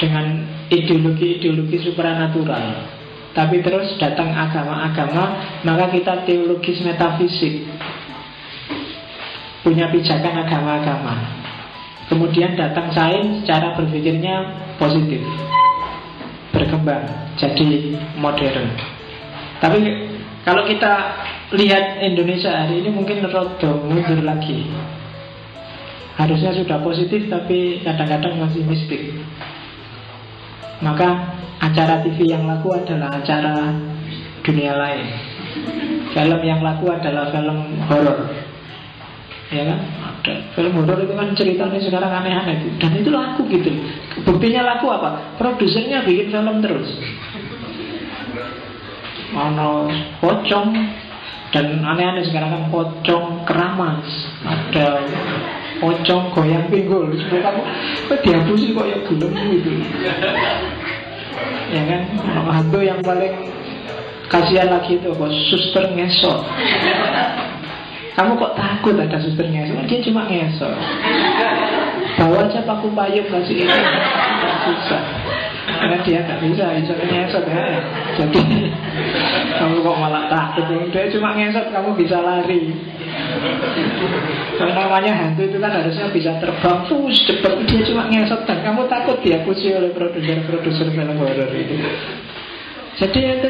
[0.00, 0.42] Dengan
[0.72, 2.98] ideologi-ideologi supranatural.
[3.32, 7.62] Tapi terus datang agama-agama Maka kita teologis metafisik.
[9.62, 11.41] Punya pijakan agama-agama.
[12.12, 14.44] Kemudian datang sains, cara berpikirnya
[14.76, 15.24] positif,
[16.52, 17.08] berkembang,
[17.40, 18.68] jadi modern.
[19.64, 19.80] Tapi
[20.44, 20.92] kalau kita
[21.56, 24.68] lihat Indonesia hari ini mungkin rodo mundur lagi.
[26.20, 29.16] Harusnya sudah positif tapi kadang-kadang masih mistik.
[30.84, 31.32] Maka
[31.64, 33.72] acara TV yang laku adalah acara
[34.44, 35.08] dunia lain.
[36.12, 38.51] Film yang laku adalah film horor
[39.52, 39.78] ya kan?
[39.84, 40.34] Ada.
[40.56, 42.56] Film horor itu kan ceritanya sekarang aneh-aneh.
[42.80, 43.70] Dan itu laku gitu.
[44.24, 45.36] Buktinya laku apa?
[45.36, 46.88] Produsernya bikin film terus.
[49.36, 49.86] Mana
[50.18, 50.72] pocong.
[51.52, 54.08] Dan aneh-aneh sekarang kan pocong keramas.
[54.42, 55.04] Ada
[55.84, 57.12] pocong goyang pinggul.
[57.12, 57.62] Supaya kamu
[58.08, 59.70] kok dihapusin kok ya belum gitu.
[61.72, 62.00] Ya kan?
[62.48, 63.52] Hantu yang paling
[64.32, 66.40] kasihan lagi itu kok suster ngesot
[68.12, 69.88] kamu kok takut ada suster ngesot?
[69.88, 70.76] Dia cuma ngesot.
[72.20, 73.80] Bawa aja paku payung kasih ini.
[74.68, 75.02] Susah.
[75.62, 77.64] Karena dia nggak bisa, bisa ngesot ya.
[78.20, 78.40] Jadi
[79.56, 80.68] kamu kok malah takut?
[80.92, 82.76] Dia cuma ngesot, kamu bisa lari.
[84.60, 88.92] Kalau namanya hantu itu kan harusnya bisa terbang terus cepat dia cuma ngesot dan kamu
[88.92, 91.76] takut dia diakusi oleh produser-produser film horor itu.
[93.00, 93.48] Jadi itu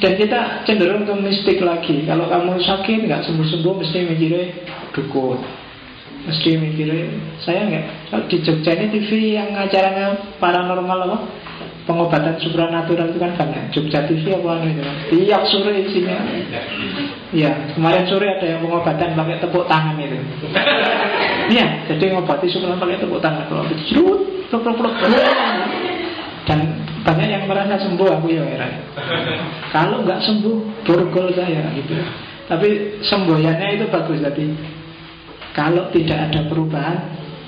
[0.00, 2.08] dan kita cenderung ke mistik lagi.
[2.08, 4.44] Kalau kamu sakit nggak sembuh-sembuh Mesti mikirnya
[4.96, 5.38] dukun
[6.24, 7.04] Mesti mikirnya
[7.44, 7.84] Saya nggak?
[8.32, 11.18] Di Jogja ini TV yang acaranya paranormal apa?
[11.84, 13.72] Pengobatan supranatural itu kan banyak.
[13.76, 14.84] Jogja TV apa itu
[15.26, 16.16] Tiap sore isinya.
[17.36, 20.16] Ya kemarin sore ada yang pengobatan pakai tepuk tangan itu.
[21.52, 23.44] Iya jadi ngobati supranatural pakai tepuk tangan.
[23.52, 24.06] Kalau itu
[26.48, 26.58] Dan
[27.04, 28.72] banyak yang merasa sembuh aku ya heran.
[29.72, 31.94] Kalau nggak sembuh, borgol saya gitu.
[32.50, 34.50] Tapi semboyannya itu bagus tadi.
[35.54, 36.98] Kalau tidak ada perubahan,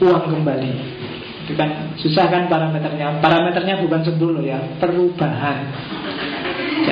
[0.03, 0.73] uang kembali.
[1.47, 3.19] Itu kan susah kan parameternya.
[3.19, 5.59] Parameternya bukan sembuh loh ya, perubahan.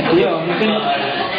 [0.01, 0.70] Jadi ya mungkin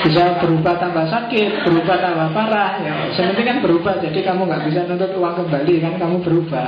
[0.05, 2.78] bisa berubah tambah sakit, berubah tambah parah.
[2.86, 3.97] Ya, sementing kan berubah.
[3.97, 6.68] Jadi kamu nggak bisa nuntut uang kembali kan kamu berubah.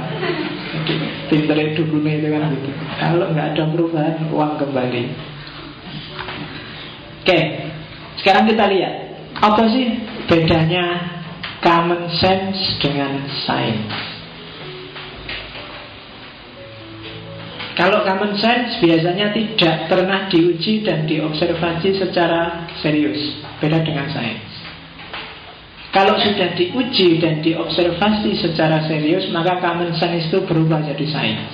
[1.29, 2.69] Pinter dukune itu kan gitu.
[2.97, 5.03] Kalau nggak ada perubahan, uang kembali.
[7.23, 7.39] Oke,
[8.19, 8.93] sekarang kita lihat
[9.39, 9.85] apa sih
[10.27, 10.85] bedanya
[11.63, 14.12] common sense dengan science.
[17.73, 23.41] Kalau common sense biasanya tidak pernah diuji dan diobservasi secara serius.
[23.57, 24.53] Beda dengan sains.
[25.93, 31.53] Kalau sudah diuji dan diobservasi secara serius Maka common sense itu berubah jadi sains.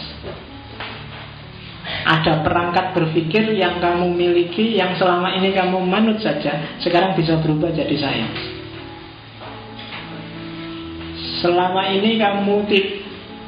[2.08, 7.72] Ada perangkat berpikir yang kamu miliki Yang selama ini kamu manut saja Sekarang bisa berubah
[7.76, 8.40] jadi sains.
[11.44, 12.68] Selama ini kamu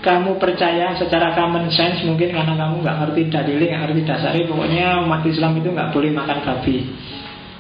[0.02, 4.86] kamu percaya secara common sense mungkin karena kamu nggak ngerti dalilnya, nggak ngerti dasarnya, pokoknya
[5.06, 6.78] umat Islam itu nggak boleh makan babi.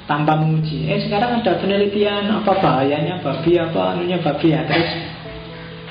[0.09, 0.91] tanpa menguji.
[0.91, 4.91] Eh sekarang ada penelitian apa bahayanya babi apa anunya babi ya terus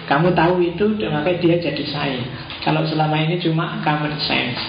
[0.05, 2.28] kamu tahu itu makanya dia jadi sains.
[2.61, 4.61] Kalau selama ini cuma common sense.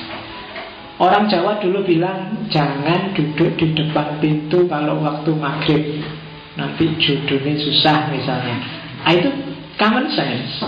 [1.01, 5.99] Orang Jawa dulu bilang jangan duduk di depan pintu kalau waktu maghrib
[6.55, 8.55] nanti jodohnya susah misalnya.
[9.03, 9.34] Ah, itu
[9.82, 10.61] common sense.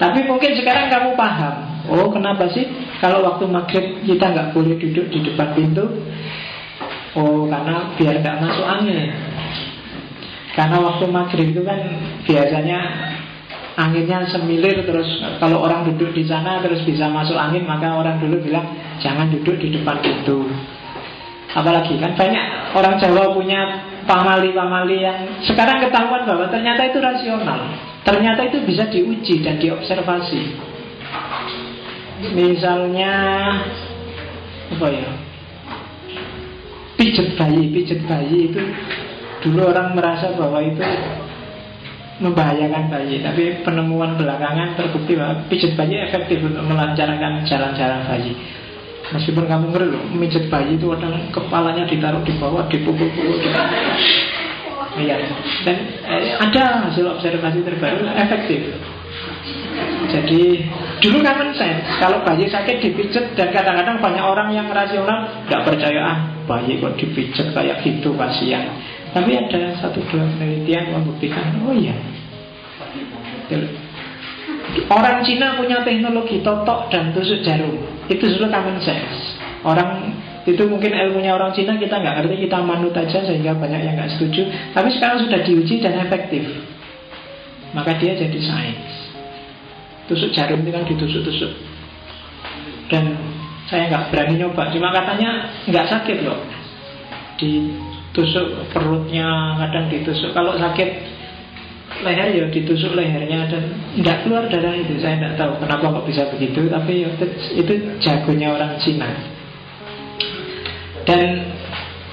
[0.00, 1.54] Tapi mungkin sekarang kamu paham.
[1.92, 2.64] Oh kenapa sih
[3.04, 5.84] kalau waktu maghrib kita nggak boleh duduk di depan pintu?
[7.12, 9.12] Oh karena biar nggak masuk angin.
[10.56, 11.78] Karena waktu maghrib itu kan
[12.24, 12.78] biasanya
[13.76, 15.08] anginnya semilir terus
[15.40, 18.66] kalau orang duduk di sana terus bisa masuk angin maka orang dulu bilang
[19.00, 20.48] jangan duduk di depan pintu
[21.56, 22.44] apalagi kan banyak
[22.76, 23.60] orang Jawa punya
[24.10, 27.70] pamali-pamali yang sekarang ketahuan bahwa ternyata itu rasional.
[28.02, 30.42] Ternyata itu bisa diuji dan diobservasi.
[32.34, 33.14] Misalnya
[34.74, 35.10] apa ya?
[36.98, 38.60] Pijet bayi pijet bayi itu
[39.46, 40.84] dulu orang merasa bahwa itu
[42.20, 48.36] membahayakan bayi Tapi penemuan belakangan terbukti bahwa pijat bayi efektif untuk melancarkan jalan-jalan bayi
[49.10, 53.42] Meskipun kamu ngeri loh, mijat bayi itu kadang kepalanya ditaruh di bawah, dipukul-pukul.
[54.90, 55.22] Iya,
[55.62, 58.74] dan eh, ada hasil observasi terbaru efektif.
[60.10, 60.66] Jadi
[61.02, 66.00] dulu common sense Kalau bayi sakit dipijat Dan kadang-kadang banyak orang yang rasional Gak percaya
[66.02, 66.18] ah
[66.50, 68.66] bayi kok dipijat kayak gitu kasihan.
[69.14, 71.94] Tapi ada satu dua penelitian membuktikan, oh iya.
[74.90, 77.74] Orang Cina punya teknologi totok dan tusuk jarum.
[78.06, 79.34] Itu sudah common sense.
[79.66, 80.14] Orang
[80.46, 84.14] itu mungkin ilmunya orang Cina kita nggak ngerti, kita manut aja sehingga banyak yang nggak
[84.16, 84.46] setuju.
[84.72, 86.46] Tapi sekarang sudah diuji dan efektif.
[87.74, 89.14] Maka dia jadi sains.
[90.10, 91.52] Tusuk jarum itu kan ditusuk-tusuk.
[92.90, 93.14] Dan
[93.70, 96.42] saya nggak berani nyoba, cuma katanya nggak sakit loh.
[97.38, 97.70] Di
[98.10, 100.88] tusuk perutnya kadang ditusuk kalau sakit
[102.00, 103.64] leher ya ditusuk lehernya dan
[103.98, 107.10] nggak keluar darah itu saya tidak tahu kenapa kok bisa begitu tapi ya,
[107.54, 109.10] itu jagonya orang Cina
[111.04, 111.50] dan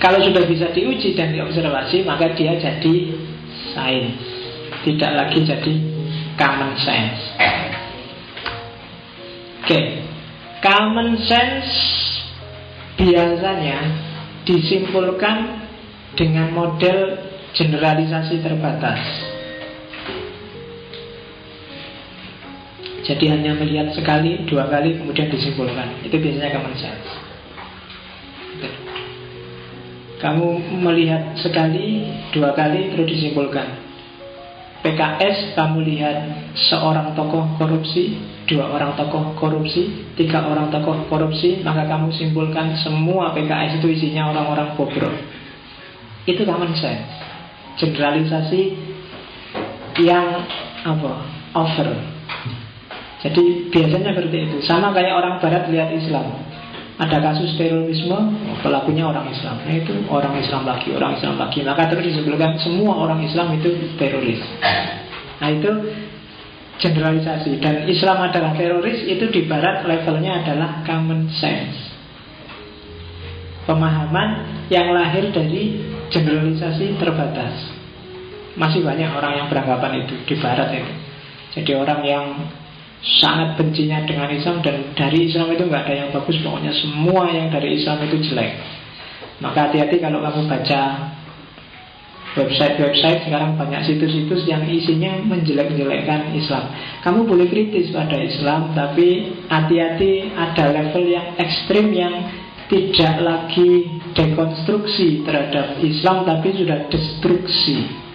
[0.02, 2.96] kalau sudah bisa diuji dan diobservasi maka dia jadi
[3.74, 4.18] sains
[4.84, 5.74] tidak lagi jadi
[6.36, 7.22] common sense
[9.62, 10.04] oke okay.
[10.66, 11.72] common sense
[12.98, 13.80] biasanya
[14.44, 15.68] disimpulkan
[16.18, 17.20] dengan model
[17.54, 19.00] generalisasi terbatas.
[23.08, 26.04] Jadi hanya melihat sekali, dua kali, kemudian disimpulkan.
[26.04, 27.08] Itu biasanya common sense.
[30.20, 30.48] Kamu
[30.84, 32.04] melihat sekali,
[32.36, 33.88] dua kali, terus disimpulkan.
[34.84, 36.18] PKS kamu lihat
[36.70, 43.32] seorang tokoh korupsi, dua orang tokoh korupsi, tiga orang tokoh korupsi, maka kamu simpulkan semua
[43.34, 45.16] PKS itu isinya orang-orang bobrok.
[46.28, 47.08] Itu common sense
[47.78, 48.74] Generalisasi
[50.02, 50.44] yang
[50.82, 51.14] apa
[51.54, 52.18] over
[53.18, 54.58] Jadi biasanya seperti itu.
[54.66, 56.38] Sama kayak orang barat lihat Islam.
[56.98, 58.18] Ada kasus terorisme
[58.66, 59.62] pelakunya orang Islam.
[59.62, 61.62] Nah, itu orang Islam lagi orang Islam lagi.
[61.62, 63.70] Maka terus disebutkan semua orang Islam itu
[64.02, 64.42] teroris.
[65.38, 65.72] Nah itu
[66.78, 67.62] generalisasi.
[67.62, 71.78] Dan Islam adalah teroris itu di Barat levelnya adalah common sense.
[73.70, 74.30] Pemahaman
[74.72, 77.54] yang lahir dari generalisasi terbatas.
[78.58, 80.94] Masih banyak orang yang beranggapan itu di barat itu.
[81.58, 82.26] Jadi orang yang
[83.02, 87.48] sangat bencinya dengan Islam dan dari Islam itu nggak ada yang bagus, pokoknya semua yang
[87.54, 88.58] dari Islam itu jelek.
[89.38, 90.82] Maka hati-hati kalau kamu baca
[92.38, 96.70] website-website sekarang banyak situs-situs yang isinya menjelek-jelekkan Islam.
[97.02, 102.14] Kamu boleh kritis pada Islam, tapi hati-hati ada level yang ekstrim yang
[102.68, 108.07] tidak lagi dekonstruksi terhadap Islam tapi sudah destruksi.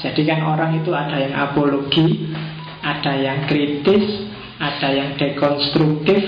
[0.00, 2.32] Jadi kan orang itu ada yang apologi,
[2.80, 6.20] ada yang kritis, ada yang dekonstruktif,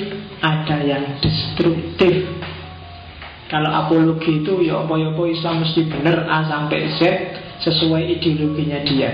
[0.44, 2.28] ada yang destruktif.
[3.48, 7.00] Kalau apologi itu ya apa-apa Islam mesti benar A sampai Z
[7.60, 9.12] sesuai ideologinya dia.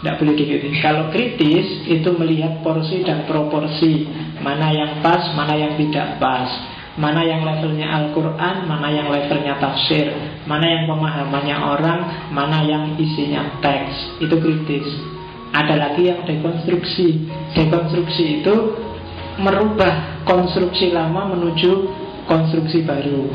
[0.00, 4.04] Tidak boleh dikritis Kalau kritis itu melihat porsi dan proporsi
[4.44, 10.14] Mana yang pas, mana yang tidak pas Mana yang levelnya Al-Quran Mana yang levelnya tafsir.
[10.46, 12.00] Mana yang pemahamannya orang
[12.30, 14.22] Mana yang isinya teks.
[14.22, 14.86] Itu kritis.
[15.54, 17.30] Ada lagi yang dekonstruksi.
[17.54, 18.54] Dekonstruksi itu
[19.38, 21.72] merubah konstruksi lama menuju
[22.26, 23.30] konstruksi baru.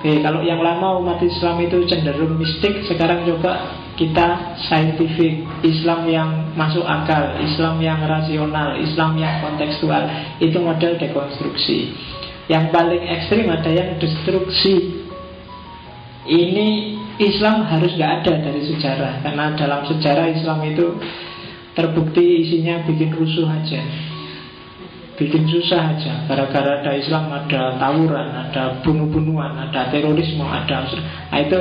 [0.00, 3.68] Oke, kalau yang lama umat Islam itu cenderung mistik Sekarang coba
[4.00, 10.08] kita scientific, Islam yang masuk akal, Islam yang rasional, Islam yang kontekstual,
[10.40, 11.92] itu model dekonstruksi.
[12.50, 15.06] Yang paling ekstrim ada yang destruksi.
[16.30, 21.00] ini Islam harus nggak ada dari sejarah karena dalam sejarah Islam itu
[21.78, 23.80] terbukti isinya bikin rusuh aja.
[25.16, 26.28] Bikin susah aja.
[26.28, 31.58] Gara-gara ada Islam ada tawuran ada bunuh-bunuhan ada terorisme ada nah, itu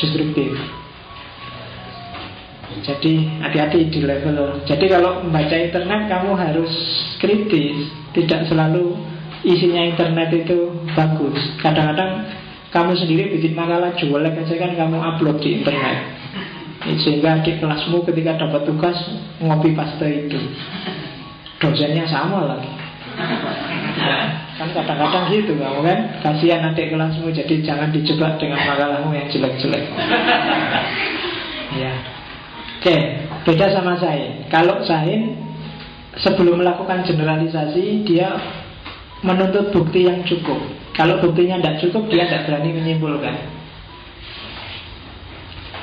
[0.00, 0.54] destruktif.
[2.82, 6.72] Jadi hati-hati di level jadi kalau membaca internet kamu harus
[7.20, 8.96] kritis tidak selalu
[9.42, 11.38] isinya internet itu bagus.
[11.58, 12.26] Kadang-kadang
[12.72, 15.98] kamu sendiri bikin makalah jualan aja kan kamu upload di internet.
[16.82, 18.98] Sehingga di kelasmu ketika dapat tugas
[19.38, 20.38] ngopi paste itu
[21.62, 22.72] dosennya sama lagi.
[24.58, 25.98] Kan kadang-kadang gitu kamu kan?
[26.22, 29.84] Kasihan adik kelasmu jadi jangan dijebak dengan makalahmu yang jelek-jelek.
[31.72, 31.94] Ya.
[32.82, 32.98] Oke
[33.46, 35.34] beda sama saya kalau saya
[36.18, 38.34] sebelum melakukan generalisasi dia
[39.22, 40.58] menuntut bukti yang cukup
[40.92, 43.34] kalau buktinya tidak cukup dia tidak berani menyimpulkan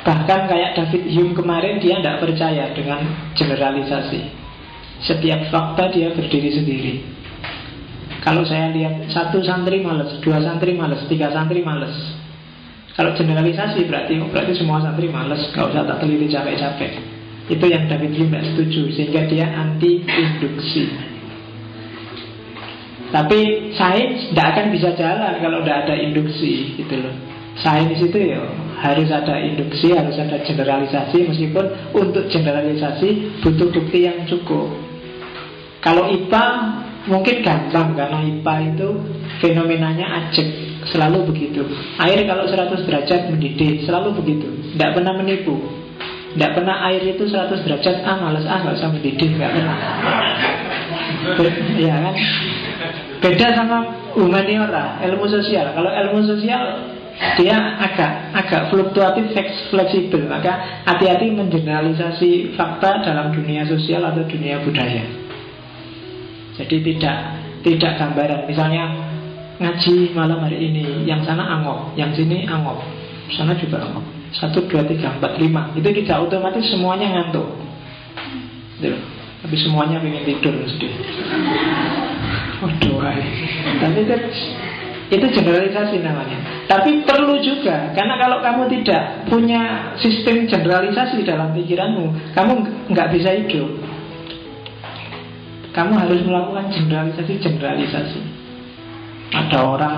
[0.03, 3.03] bahkan kayak David Hume kemarin dia tidak percaya dengan
[3.35, 4.21] generalisasi
[5.03, 6.93] setiap fakta dia berdiri sendiri
[8.19, 11.95] kalau saya lihat satu santri males, dua santri males, tiga santri males.
[12.99, 16.91] Kalau generalisasi berarti berarti semua santri males, gak usah tak teliti capek-capek.
[17.47, 20.83] Itu yang David Hume setuju, sehingga dia anti induksi.
[23.09, 27.15] Tapi sains tidak akan bisa jalan kalau tidak ada induksi, gitu loh.
[27.57, 28.39] Sains itu ya
[28.79, 31.65] harus ada induksi, harus ada generalisasi, meskipun
[31.97, 34.71] untuk generalisasi butuh bukti yang cukup.
[35.81, 36.45] Kalau IPA
[37.09, 38.89] mungkin gampang karena IPA itu
[39.41, 40.47] fenomenanya ajek
[40.93, 41.65] selalu begitu.
[41.97, 44.47] Air kalau 100 derajat mendidih selalu begitu.
[44.75, 45.55] Tidak pernah menipu.
[46.35, 49.77] Tidak pernah air itu 100 derajat ah males ah nggak usah mendidih nggak pernah.
[51.79, 52.15] Ya kan
[53.19, 53.77] beda sama
[54.15, 56.63] humaniora ilmu sosial kalau ilmu sosial
[57.35, 59.35] dia agak agak fluktuatif
[59.67, 65.03] fleksibel maka hati-hati mengeneralisasi fakta dalam dunia sosial atau dunia budaya
[66.59, 67.17] jadi tidak
[67.63, 68.43] tidak gambaran.
[68.43, 68.83] Misalnya
[69.59, 72.83] ngaji malam hari ini, yang sana angop, yang sini angop,
[73.31, 74.03] sana juga angop.
[74.35, 75.73] Satu, dua, tiga, empat, lima.
[75.73, 77.47] Itu tidak otomatis semuanya ngantuk.
[78.77, 78.99] Gitu.
[79.39, 80.53] Tapi semuanya pengen tidur
[82.59, 82.99] Waduh,
[83.79, 84.15] tapi itu,
[85.09, 86.67] itu generalisasi namanya.
[86.67, 92.53] Tapi perlu juga, karena kalau kamu tidak punya sistem generalisasi dalam pikiranmu, kamu
[92.91, 93.69] nggak bisa hidup.
[95.69, 98.19] Kamu harus melakukan generalisasi-generalisasi
[99.29, 99.97] Ada orang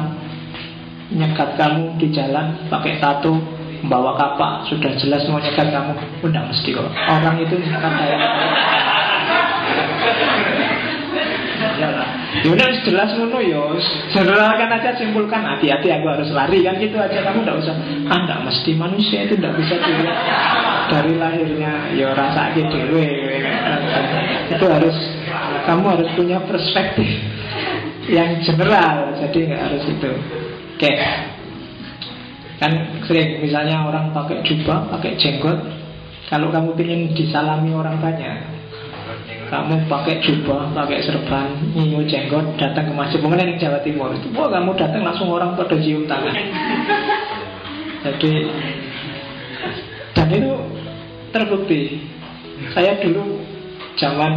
[1.16, 3.40] nyekat kamu di jalan pakai tato
[3.82, 6.86] Membawa kapak, sudah jelas mau nyekat kamu Udah mesti kok.
[6.86, 8.18] Orang itu nyekat saya
[11.82, 13.60] Ya udah jelas ngono ya.
[14.16, 15.44] Generalkan aja simpulkan.
[15.44, 17.20] Hati-hati aku harus lari kan gitu aja.
[17.28, 17.76] Kamu tidak usah
[18.08, 20.18] ah tidak mesti manusia itu tidak bisa dilihat
[20.88, 21.74] dari lahirnya.
[21.92, 22.78] Ya rasa gitu
[24.52, 24.96] itu harus
[25.68, 27.10] kamu harus punya perspektif
[28.08, 29.12] yang general.
[29.20, 30.12] Jadi nggak harus itu.
[30.80, 30.92] Oke.
[32.64, 35.60] Kan sering misalnya orang pakai jubah pakai jenggot
[36.32, 38.61] kalau kamu ingin disalami orang banyak
[39.52, 44.32] kamu pakai jubah, pakai serban, nyiu jenggot, datang ke masjid, mengenai di Jawa Timur itu,
[44.32, 46.36] wah kamu datang langsung orang pada cium tangan.
[48.02, 48.32] Jadi
[50.16, 50.54] dan itu
[51.36, 51.82] terbukti.
[52.72, 53.42] Saya dulu
[53.98, 54.34] zaman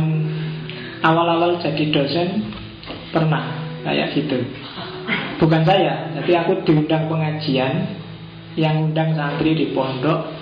[1.05, 2.51] awal-awal jadi dosen
[3.13, 4.41] pernah kayak gitu
[5.37, 8.01] bukan saya jadi aku diundang pengajian
[8.57, 10.33] yang undang santri di pondok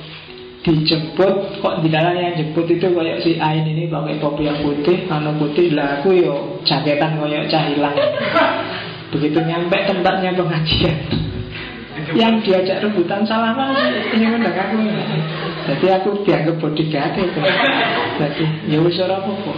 [0.63, 5.11] dijemput kok di dalam yang jemput itu kayak si Ain ini pakai topi yang putih
[5.11, 7.99] anu putih lah aku yo jaketan kayak cahilang
[9.13, 10.97] begitu nyampe tempatnya pengajian
[12.15, 13.75] yang diajak rebutan salaman
[14.15, 14.77] ini undang aku
[15.63, 17.41] jadi aku dianggap bodyguard itu.
[18.19, 19.53] Jadi ya wis ora apa-apa.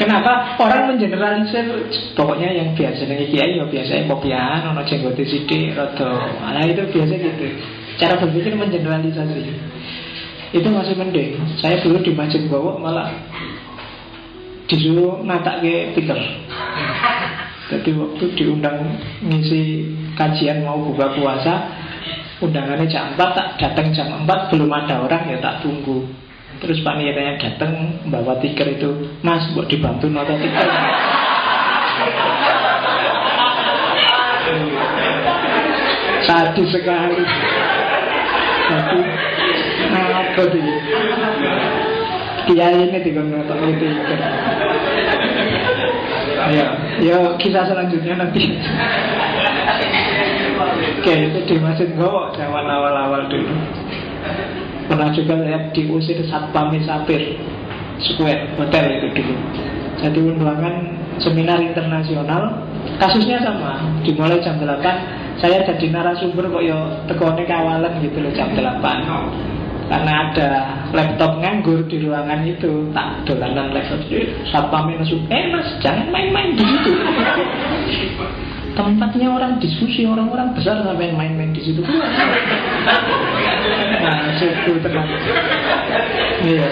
[0.00, 1.68] Kenapa orang mengeneralisir
[2.16, 6.32] pokoknya yang biasa dengan kiai ya biasa kopian ono jenggot sithik rada.
[6.40, 7.46] Nah itu biasa gitu.
[7.96, 9.40] Cara berpikir mengeneralisasi.
[10.52, 11.40] Itu masih mending.
[11.58, 13.08] Saya dulu di Masjid Bawa malah
[14.68, 16.18] disuruh nata ke Peter.
[17.66, 18.78] Jadi waktu diundang
[19.26, 21.54] ngisi kajian mau buka puasa
[22.36, 26.04] Undangannya jam 4 tak datang jam 4 belum ada orang ya tak tunggu
[26.60, 30.68] Terus panitianya datang bawa tiker itu Mas buat dibantu nota tiker
[36.28, 37.24] Sadis sekali
[38.66, 39.00] Jadi
[39.94, 40.74] Apa dia
[42.46, 44.20] Kiai ini tiga nota tiker
[46.46, 46.66] Ya,
[47.02, 48.54] ya kisah selanjutnya nanti
[51.06, 53.54] Oke, itu di Masjid Gowo zaman awal-awal dulu.
[54.90, 57.38] Pernah juga lihat diusir Satpam Sapir
[58.02, 59.34] Square Hotel itu dulu.
[60.02, 60.74] Jadi undangan
[61.22, 62.62] seminar internasional
[62.96, 68.48] Kasusnya sama Dimulai jam 8 Saya jadi narasumber kok yo tekone kawalan gitu loh jam
[68.56, 68.80] 8
[69.86, 70.48] Karena ada
[70.90, 74.00] laptop nganggur di ruangan itu Tak dolanan laptop.
[74.50, 76.92] Satpamnya masuk Eh mas jangan main-main di situ.
[78.76, 81.80] Tempatnya orang diskusi orang-orang besar sampai main-main di situ.
[84.04, 85.06] Nah situ tenang
[86.44, 86.68] iya.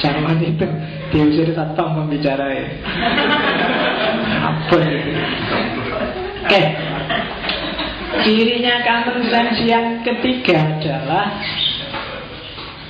[0.00, 0.66] Zaman itu
[1.12, 2.64] diusir satpam membicarai
[4.42, 5.10] apa itu
[6.52, 6.62] oke
[8.28, 11.26] cirinya common sense yang ketiga adalah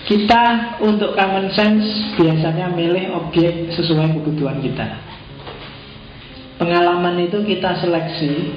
[0.03, 0.43] kita
[0.83, 1.87] untuk common sense
[2.19, 5.13] biasanya milih objek sesuai kebutuhan kita
[6.63, 8.55] Pengalaman itu kita seleksi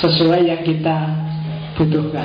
[0.00, 0.96] sesuai yang kita
[1.76, 2.24] butuhkan.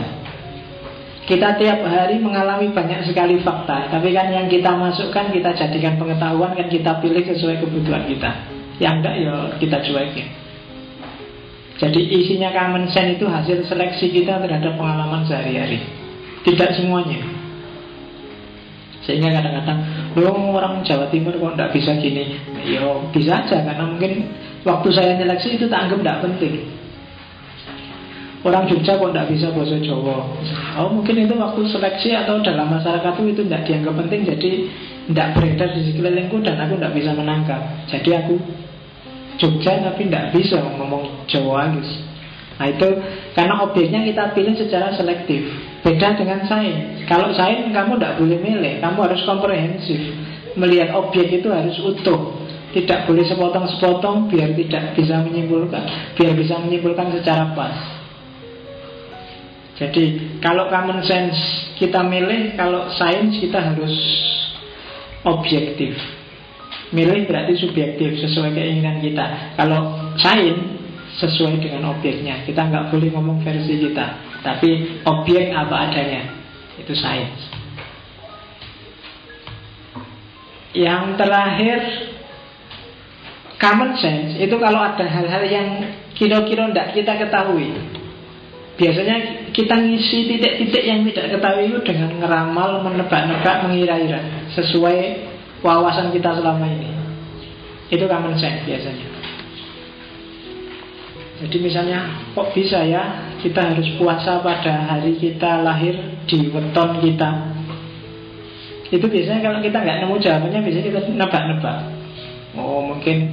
[1.28, 6.56] Kita tiap hari mengalami banyak sekali fakta, tapi kan yang kita masukkan kita jadikan pengetahuan
[6.56, 8.32] kan kita pilih sesuai kebutuhan kita.
[8.80, 10.28] Yang enggak ya kita cuekin.
[11.80, 15.80] Jadi isinya common sense itu hasil seleksi kita terhadap pengalaman sehari-hari.
[16.44, 17.24] Tidak semuanya.
[19.08, 19.80] Sehingga kadang-kadang,
[20.20, 22.36] lo orang Jawa Timur kok tidak bisa gini?
[22.68, 22.84] Ya
[23.16, 24.28] bisa aja karena mungkin
[24.68, 26.54] Waktu saya seleksi itu tak anggap tidak penting
[28.44, 30.18] Orang Jogja kok tidak bisa bahasa Jawa
[30.80, 34.50] Oh mungkin itu waktu seleksi atau dalam masyarakat itu tidak dianggap penting Jadi
[35.12, 38.36] tidak beredar di sekelilingku dan aku tidak bisa menangkap Jadi aku
[39.40, 42.10] Jogja tapi tidak bisa ngomong Jawa halus
[42.60, 42.88] Nah itu
[43.32, 45.48] karena objeknya kita pilih secara selektif.
[45.80, 48.84] Beda dengan sains Kalau sains kamu tidak boleh milih.
[48.84, 50.12] Kamu harus komprehensif.
[50.60, 52.36] Melihat objek itu harus utuh.
[52.70, 57.74] Tidak boleh sepotong-sepotong biar tidak bisa menyimpulkan, biar bisa menyimpulkan secara pas.
[59.74, 61.40] Jadi kalau common sense
[61.82, 63.96] kita milih, kalau sains kita harus
[65.26, 66.19] objektif.
[66.90, 69.54] Milih berarti subjektif sesuai keinginan kita.
[69.58, 70.80] Kalau sains
[71.20, 72.48] sesuai dengan objeknya.
[72.48, 76.24] Kita nggak boleh ngomong versi kita, tapi objek apa adanya.
[76.80, 77.60] Itu sains.
[80.72, 81.80] Yang terakhir
[83.60, 85.68] Common sense itu kalau ada hal-hal yang
[86.16, 87.76] kira-kira tidak kita ketahui
[88.80, 94.98] Biasanya kita ngisi titik-titik yang tidak ketahui itu dengan ngeramal, menebak-nebak, mengira-ira Sesuai
[95.66, 96.92] wawasan kita selama ini
[97.90, 99.08] Itu common sense biasanya
[101.40, 102.00] Jadi misalnya
[102.36, 105.96] kok bisa ya kita harus puasa pada hari kita lahir
[106.28, 107.30] di weton kita
[108.90, 111.78] Itu biasanya kalau kita nggak nemu jawabannya biasanya kita nebak-nebak
[112.58, 113.30] Oh mungkin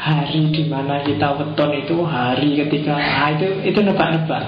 [0.00, 4.42] hari di mana kita weton itu hari ketika ah, itu itu nebak-nebak.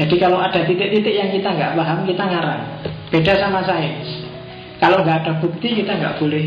[0.00, 2.62] Jadi kalau ada titik-titik yang kita nggak paham kita ngarang.
[3.12, 4.25] Beda sama sains.
[4.76, 6.46] Kalau nggak ada bukti kita nggak boleh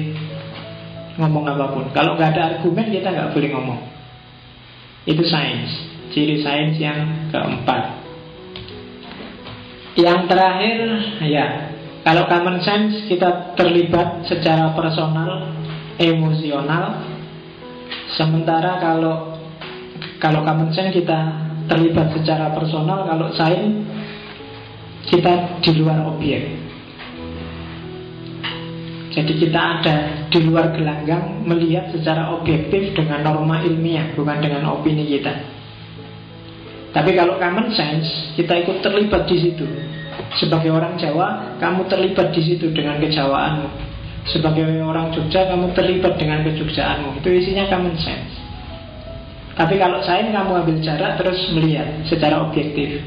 [1.18, 1.86] ngomong apa pun.
[1.92, 3.82] Kalau nggak ada argumen kita nggak boleh ngomong.
[5.10, 5.72] Itu sains.
[6.14, 8.02] Ciri sains yang keempat.
[9.98, 10.78] Yang terakhir
[11.28, 11.48] ya
[12.06, 15.52] kalau common sense kita terlibat secara personal,
[16.00, 17.10] emosional,
[18.18, 19.38] Sementara kalau
[20.18, 21.20] kalau common sense kita
[21.70, 23.86] terlibat secara personal, kalau sains
[25.06, 26.69] kita di luar objek.
[29.10, 29.96] Jadi kita ada
[30.30, 35.34] di luar gelanggang melihat secara objektif dengan norma ilmiah, bukan dengan opini kita.
[36.94, 39.66] Tapi kalau common sense, kita ikut terlibat di situ.
[40.38, 43.90] Sebagai orang Jawa, kamu terlibat di situ dengan kejawaanmu.
[44.30, 48.36] Sebagai orang Jogja kamu terlibat dengan kejogjaanmu Itu isinya common sense
[49.56, 53.00] Tapi kalau saya kamu ambil jarak terus melihat secara objektif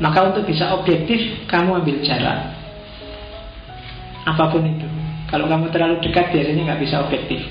[0.00, 2.50] Maka untuk bisa objektif kamu ambil jarak
[4.24, 4.88] Apa pun itu
[5.34, 7.42] Kalau kamu terlalu dekat biasanya nggak bisa objektif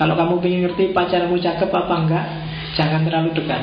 [0.00, 2.26] Kalau kamu ingin ngerti pacarmu cakep apa enggak
[2.72, 3.60] Jangan terlalu dekat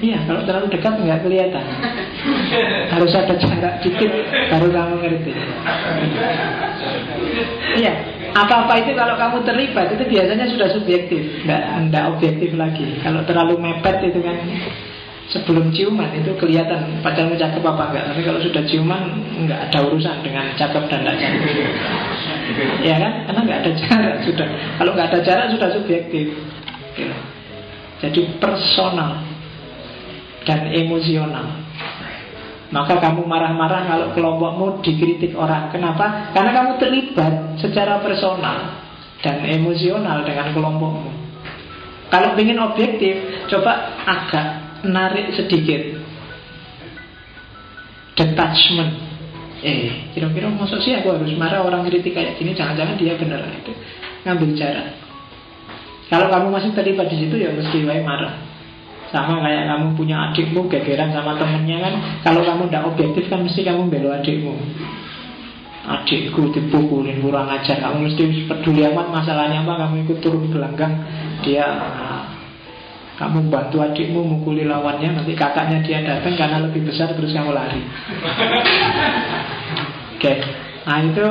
[0.00, 1.64] Iya, kalau terlalu dekat nggak kelihatan.
[2.88, 4.08] Harus ada jarak dikit
[4.48, 5.32] baru kamu ngerti.
[7.76, 7.92] Iya,
[8.32, 12.96] apa-apa itu kalau kamu terlibat itu biasanya sudah subjektif, nggak nggak objektif lagi.
[13.04, 14.40] Kalau terlalu mepet itu kan
[15.30, 18.04] sebelum ciuman itu kelihatan pacarmu cakep apa enggak.
[18.12, 19.02] Tapi kalau sudah ciuman
[19.46, 21.42] nggak ada urusan dengan cakep dan tidak cakep.
[22.82, 23.30] Ya kan?
[23.30, 24.48] Karena nggak ada jarak sudah.
[24.74, 26.34] Kalau nggak ada jarak sudah subjektif.
[28.02, 29.22] Jadi personal
[30.42, 31.62] dan emosional.
[32.70, 35.70] Maka kamu marah-marah kalau kelompokmu dikritik orang.
[35.74, 36.30] Kenapa?
[36.34, 38.82] Karena kamu terlibat secara personal
[39.22, 41.10] dan emosional dengan kelompokmu.
[42.10, 46.00] Kalau ingin objektif, coba agak narik sedikit.
[48.16, 48.92] Detachment.
[49.60, 53.72] Eh kira-kira masuk sih aku harus marah orang kritik kayak gini jangan-jangan dia benar itu
[54.24, 54.96] ngambil jarak.
[56.10, 58.34] Kalau kamu masih terlibat di situ ya mesti wae marah.
[59.14, 63.60] Sama kayak kamu punya adikmu gegeran sama temennya kan kalau kamu tidak objektif kan mesti
[63.62, 64.54] kamu belo adikmu.
[65.80, 67.80] Adikku dipukulin kurang ajar.
[67.80, 70.92] Kamu mesti peduli amat masalahnya apa kamu ikut turun gelanggang.
[71.40, 71.66] Dia
[73.20, 77.84] kamu bantu adikmu mukuli lawannya Nanti kakaknya dia datang karena lebih besar Terus kamu lari.
[80.16, 80.24] Oke.
[80.24, 80.36] Okay.
[80.88, 81.26] Nah itu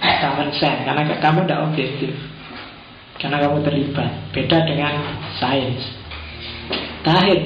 [0.00, 2.16] common sense Karena kamu tidak objektif.
[3.20, 4.32] Karena kamu terlibat.
[4.32, 4.94] Beda dengan
[5.36, 5.84] sains.
[7.04, 7.40] Terakhir.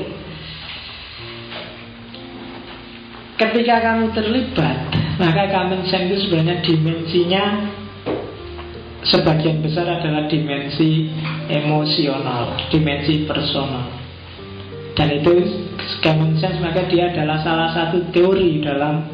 [3.34, 4.78] Ketika kamu terlibat
[5.18, 7.44] Maka common sense itu sebenarnya dimensinya
[9.04, 11.12] sebagian besar adalah dimensi
[11.48, 13.92] emosional, dimensi personal.
[14.94, 15.32] Dan itu
[16.00, 19.04] common sense maka dia adalah salah satu teori dalam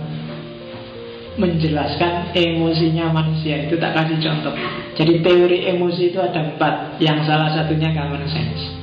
[1.40, 4.54] menjelaskan emosinya manusia itu tak kasih contoh.
[4.94, 8.76] Jadi teori emosi itu ada empat, yang salah satunya common sense.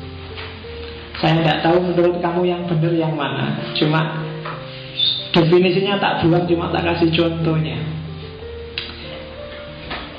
[1.21, 4.21] Saya tidak tahu menurut kamu yang benar yang mana, cuma
[5.33, 7.96] definisinya tak buang, cuma tak kasih contohnya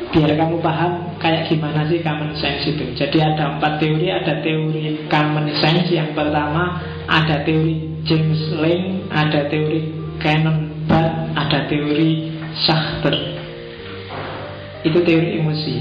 [0.09, 2.97] biar kamu paham kayak gimana sih common sense itu.
[2.97, 9.48] Jadi ada empat teori, ada teori common sense yang pertama, ada teori James Lane, ada
[9.52, 12.32] teori Canon Barth, ada teori
[12.64, 13.16] Sachter.
[14.82, 15.74] Itu teori emosi.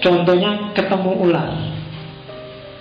[0.00, 1.52] Contohnya ketemu ular.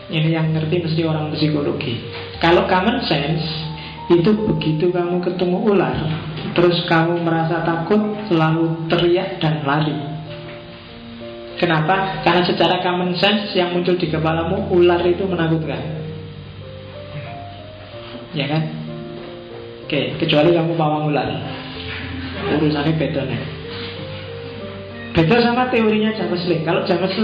[0.10, 2.02] Ini yang ngerti mesti orang psikologi.
[2.42, 3.46] Kalau common sense
[4.10, 5.94] itu begitu kamu ketemu ular,
[6.54, 9.98] Terus kamu merasa takut Lalu teriak dan lari.
[11.60, 12.24] Kenapa?
[12.24, 15.82] Karena secara common sense yang muncul di kepalamu Ular itu menakutkan.
[18.38, 18.64] Ya kan?
[19.90, 21.28] Oke, kecuali kamu pawang ular.
[22.56, 23.42] Urusannya beda nih.
[25.14, 27.18] Beda sama teorinya James Kalau James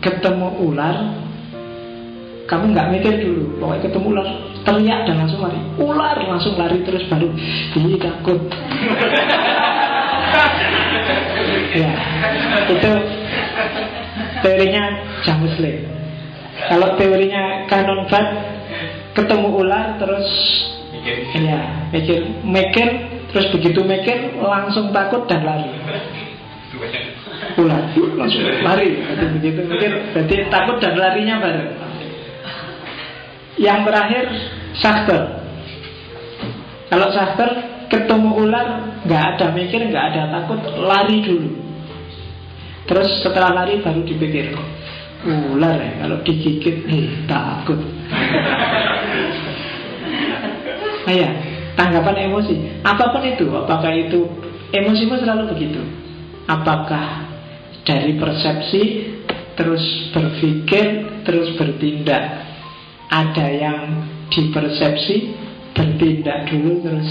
[0.00, 0.96] Ketemu ular
[2.48, 4.28] Kamu nggak mikir dulu Pokoknya ketemu ular
[4.64, 5.60] teriak dan langsung lari.
[5.80, 7.28] Ular langsung lari terus baru
[7.76, 8.40] ini takut.
[11.70, 11.90] Ya
[12.66, 12.92] itu
[14.42, 14.82] teorinya
[15.22, 15.86] James Lane
[16.68, 18.28] kalau teorinya Canon Bad
[19.16, 20.28] ketemu ular terus
[21.32, 22.88] ya mikir mikir
[23.32, 25.70] terus begitu mikir langsung takut dan lari.
[27.56, 28.90] Ular langsung lari.
[29.40, 31.89] Begitu mikir berarti takut dan larinya bareng
[33.58, 34.30] yang terakhir
[34.78, 35.22] Sachter
[36.90, 37.50] Kalau Sachter
[37.90, 38.66] ketemu ular
[39.06, 41.50] nggak ada mikir, nggak ada takut Lari dulu.
[42.90, 44.50] Terus setelah lari baru dipikir
[45.20, 47.76] Ular ya, kalau digigit eh, takut.
[51.04, 51.30] Nah ya,
[51.76, 52.82] tanggapan emosi.
[52.82, 54.26] Apa pun itu, apakah itu
[54.70, 55.82] Emosimu selalu begitu.
[56.46, 57.26] Apakah
[57.82, 58.82] dari persepsi
[59.58, 59.82] Terus
[60.14, 60.86] berpikir
[61.26, 62.49] Terus bertindak
[63.10, 65.34] ada yang dipersepsi
[65.74, 67.10] bertindak dulu terus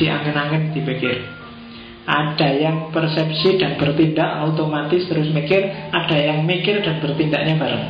[0.00, 1.20] diangen-angen dipikir.
[2.08, 7.86] Ada yang persepsi dan bertindak otomatis terus mikir ada yang mikir dan bertindaknya bareng.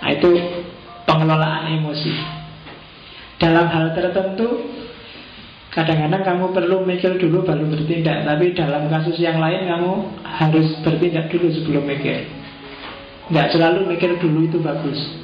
[0.00, 0.30] Nah, itu
[1.04, 2.16] pengelolaan emosi.
[3.36, 4.72] Dalam hal tertentu
[5.68, 9.92] kadang-kadang kamu perlu mikir dulu baru bertindak tapi dalam kasus yang lain kamu
[10.24, 12.24] harus bertindak dulu sebelum mikir.
[13.28, 15.21] Nggak selalu mikir dulu itu bagus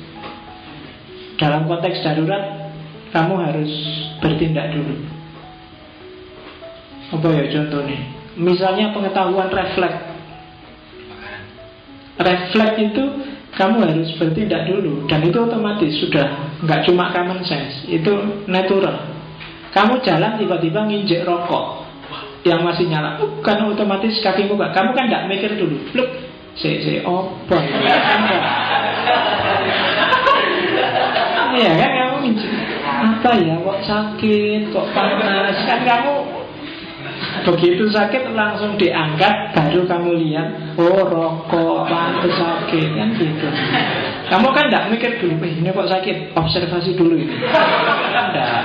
[1.39, 2.69] dalam konteks darurat
[3.09, 3.73] Kamu harus
[4.21, 5.01] bertindak dulu.
[7.09, 7.99] Apa ya contohnya?
[8.37, 9.97] Misalnya pengetahuan refleks.
[12.21, 13.05] Refleks itu
[13.57, 19.09] kamu harus bertindak dulu Dan itu otomatis sudah nggak cuma common sense Itu natural.
[19.73, 21.87] Kamu jalan tiba-tiba nginjek rokok
[22.45, 26.11] Yang masih nyala Kan otomatis kakimu gak Kamu kan nggak mikir dulu Look,
[26.59, 27.57] si si apa
[31.59, 32.19] Iya kan kamu
[32.99, 36.15] apa ya kok sakit kok panas kan kamu
[37.47, 43.47] begitu sakit langsung diangkat baru kamu lihat oh rokok pantas sakit kan gitu.
[44.29, 46.37] Kamu kan tidak mikir dulu eh, ini kok sakit?
[46.39, 47.35] Observasi dulu ini.
[48.13, 48.63] Enggak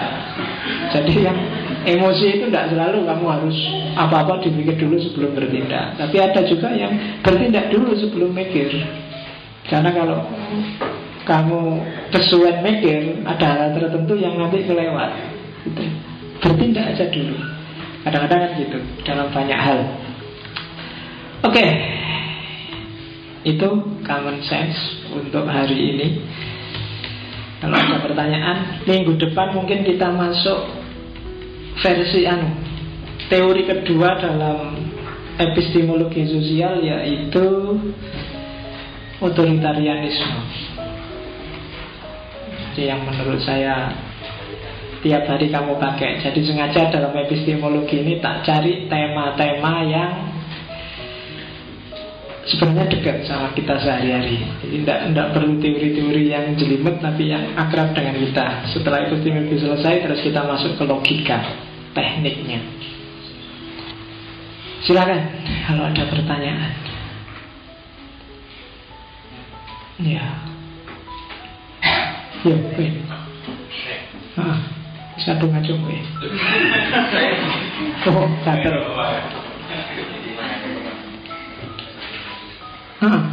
[0.94, 1.38] jadi yang
[1.84, 3.58] emosi itu tidak selalu kamu harus
[3.98, 5.98] apa-apa dipikir dulu sebelum bertindak.
[5.98, 6.94] Tapi ada juga yang
[7.26, 8.70] bertindak dulu sebelum mikir.
[9.66, 10.28] Karena kalau
[11.24, 11.80] kamu
[12.12, 15.12] kesuwen mikir ada hal tertentu yang nanti kelewat
[15.68, 15.84] gitu.
[16.44, 17.38] bertindak aja dulu
[18.04, 18.78] kadang-kadang kan gitu
[19.08, 19.80] dalam banyak hal
[21.44, 21.94] oke okay.
[23.44, 26.08] Itu common sense untuk hari ini.
[27.60, 30.64] Kalau ada pertanyaan, minggu depan mungkin kita masuk
[31.84, 32.48] versi anu
[33.28, 34.80] teori kedua dalam
[35.36, 37.44] epistemologi sosial yaitu
[39.20, 40.40] otoritarianisme.
[42.74, 43.94] Jadi yang menurut saya
[45.06, 46.26] tiap hari kamu pakai.
[46.26, 50.12] Jadi sengaja dalam epistemologi ini tak cari tema-tema yang
[52.50, 54.42] sebenarnya dekat sama kita sehari-hari.
[54.66, 58.66] Jadi tidak tidak perlu teori-teori yang jelimet tapi yang akrab dengan kita.
[58.74, 61.38] Setelah epistemologi selesai terus kita masuk ke logika,
[61.94, 62.58] tekniknya.
[64.82, 65.22] Silakan
[65.70, 66.74] kalau ada pertanyaan.
[70.02, 70.53] Ya.
[72.44, 73.08] Ya, Win.
[74.36, 74.60] Ah,
[75.16, 76.04] satu ngajung, Win.
[78.04, 78.84] Oh, catat.
[83.00, 83.24] Ah,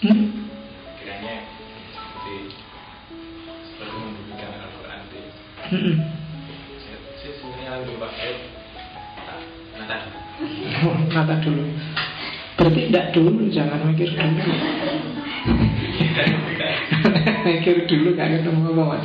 [0.00, 0.20] hmm?
[5.64, 5.96] Hmm.
[6.80, 6.96] Saya,
[7.36, 8.32] sebenarnya pakai
[9.28, 9.38] tak
[9.76, 9.96] nata.
[11.12, 11.68] Nata dulu.
[12.64, 14.40] Berarti tidak dulu, jangan mikir dulu.
[17.44, 19.04] mikir dulu gak ketemu apa mas.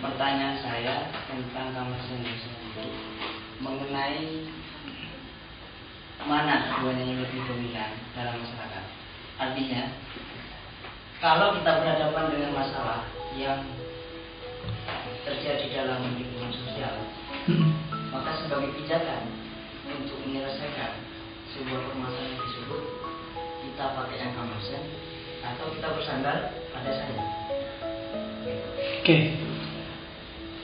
[0.00, 2.48] Pertanyaan saya tentang kamar sendiri
[3.60, 4.24] mengenai
[6.24, 8.84] mana keduanya yang lebih dominan dalam masyarakat.
[9.36, 9.92] Artinya,
[11.20, 13.04] kalau kita berhadapan dengan masalah
[13.36, 13.60] yang
[15.28, 17.04] terjadi dalam lingkungan sosial,
[17.44, 17.76] Hmm.
[18.08, 19.43] maka sebagai pijakan
[20.00, 20.92] untuk menyelesaikan
[21.54, 22.82] sebuah permasalahan tersebut,
[23.62, 24.32] kita pakai yang
[24.64, 24.90] sense
[25.44, 26.36] atau kita bersandar
[26.72, 27.22] pada saya.
[29.04, 29.18] Oke.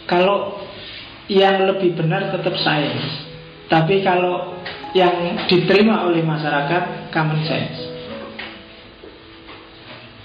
[0.09, 0.59] Kalau
[1.31, 3.31] yang lebih benar tetap sains.
[3.71, 4.59] Tapi kalau
[4.99, 7.79] yang diterima oleh masyarakat common sense.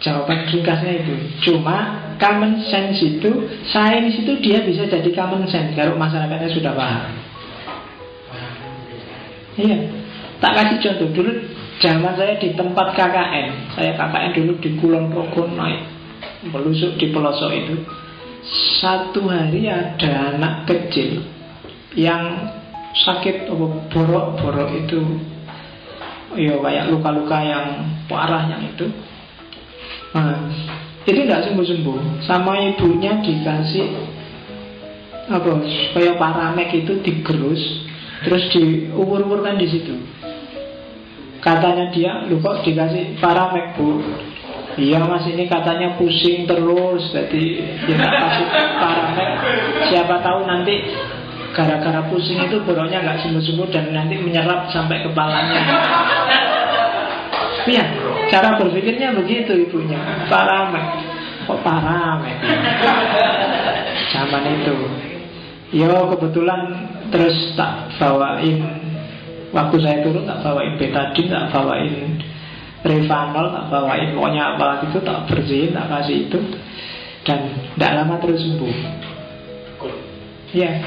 [0.02, 1.14] Jawaban ringkasnya itu.
[1.46, 7.35] Cuma common sense itu, sains itu dia bisa jadi common sense kalau masyarakatnya sudah paham.
[9.56, 9.78] Iya.
[10.44, 11.32] Tak kasih contoh dulu
[11.80, 13.48] zaman saya di tempat KKN.
[13.76, 15.96] Saya KKN dulu di Kulon Progo naik
[16.52, 17.76] melusuk di pelosok itu.
[18.78, 21.26] Satu hari ada anak kecil
[21.98, 22.52] yang
[22.94, 23.50] sakit
[23.90, 25.02] borok-borok itu
[26.36, 28.86] ya kayak luka-luka yang parah yang itu.
[30.14, 30.48] Nah,
[31.08, 32.24] itu tidak sembuh-sembuh.
[32.28, 33.88] Sama ibunya dikasih
[35.26, 35.58] apa
[35.98, 37.62] kayak paramek itu digerus
[38.26, 39.96] terus diumur-umurkan di situ.
[41.46, 44.02] Katanya dia, lu kok dikasih paramek bu?
[44.76, 49.30] Iya mas ini katanya pusing terus Jadi ya kasih paramek.
[49.88, 50.76] Siapa tahu nanti
[51.56, 55.62] Gara-gara pusing itu boroknya nggak sembuh-sembuh Dan nanti menyerap sampai kepalanya.
[57.72, 57.86] Iya
[58.28, 60.28] Cara berpikirnya begitu ibunya.
[60.28, 60.86] Paramek
[61.48, 62.36] Kok paramek?
[64.12, 64.76] Zaman itu
[65.74, 66.62] Yo kebetulan
[67.10, 68.62] Terus tak bawain
[69.56, 72.20] Waktu saya turun tak bawain betadine Tak bawain
[72.86, 76.38] Revanol tak bawain pokoknya apa itu tak bersihin tak kasih itu.
[77.26, 78.74] Dan tidak lama terus sembuh.
[80.54, 80.86] Ya.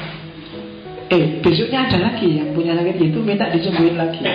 [1.11, 4.23] Eh besoknya ada lagi yang punya sakit itu minta disembuhin lagi.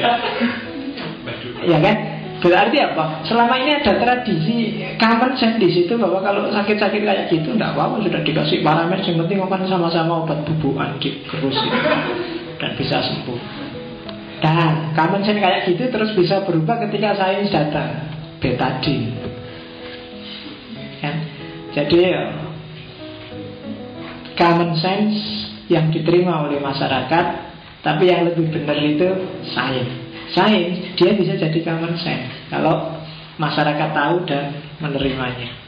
[1.65, 1.97] Ya kan
[2.45, 7.57] berarti apa selama ini ada tradisi common sense di situ bahwa kalau sakit-sakit kayak gitu
[7.57, 11.81] tidak apa-apa sudah dikasih paramet yang penting kan sama-sama obat bubuan digerus itu,
[12.61, 13.41] dan bisa sembuh
[14.45, 18.13] dan common sense kayak gitu terus bisa berubah ketika sains datang
[18.45, 19.17] betadine.
[21.01, 21.17] Kan?
[21.73, 22.25] Jadi ya,
[24.37, 25.17] common sense
[25.73, 27.27] yang diterima oleh masyarakat,
[27.81, 29.09] tapi yang lebih benar itu
[29.57, 30.04] sains.
[30.33, 32.97] Sains dia bisa jadi common sense kalau
[33.37, 35.65] masyarakat tahu dan menerimanya.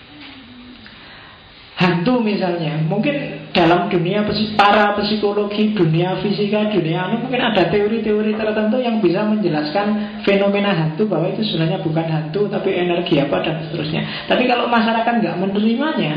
[1.76, 4.24] Hantu misalnya, mungkin dalam dunia
[4.56, 11.04] para psikologi, dunia fisika, dunia anu mungkin ada teori-teori tertentu yang bisa menjelaskan fenomena hantu
[11.04, 14.24] bahwa itu sebenarnya bukan hantu tapi energi apa dan seterusnya.
[14.24, 16.14] Tapi kalau masyarakat nggak menerimanya,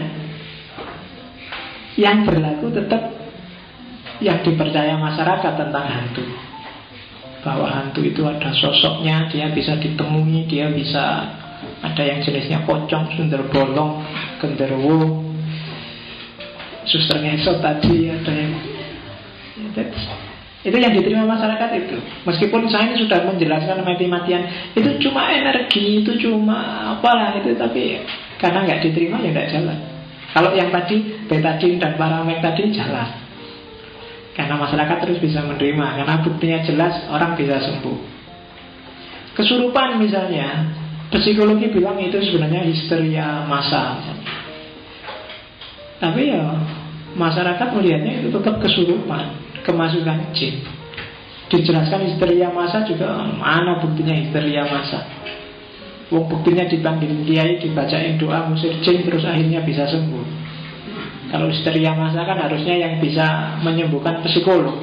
[2.00, 3.12] yang berlaku tetap
[4.24, 6.49] yang dipercaya masyarakat tentang hantu.
[7.40, 11.24] Bahwa hantu itu ada sosoknya, dia bisa ditemui, dia bisa
[11.80, 14.04] ada yang jenisnya pocong, sundel bolong,
[14.44, 15.24] genderuwo,
[16.90, 18.52] suster ngesot tadi ada yang
[20.60, 21.98] itu yang diterima masyarakat itu.
[22.28, 24.44] Meskipun saya sudah menjelaskan mati-matian
[24.76, 28.04] itu cuma energi itu cuma apalah itu tapi
[28.36, 29.80] karena nggak diterima ya nggak jalan.
[30.30, 33.08] Kalau yang tadi betadin dan paramek tadi jalan
[34.40, 36.00] Karena masyarakat terus bisa menerima.
[36.00, 38.00] Karena buktinya jelas orang bisa sembuh.
[39.36, 40.80] Kesurupan misalnya
[41.10, 44.00] Psikologi bilang itu sebenarnya histeria massa.
[46.00, 46.56] Tapi ya
[47.20, 49.36] masyarakat melihatnya itu tetap kesurupan
[49.68, 50.64] Kemasukan jin.
[51.52, 55.04] Dijelaskan histeria massa juga Mana buktinya histeria massa?
[56.14, 60.39] Wong buktinya dipanggil kiai Dibacain doa musir jin Terus akhirnya bisa sembuh
[61.30, 64.82] kalau histeria masa kan harusnya yang bisa menyembuhkan psikolog.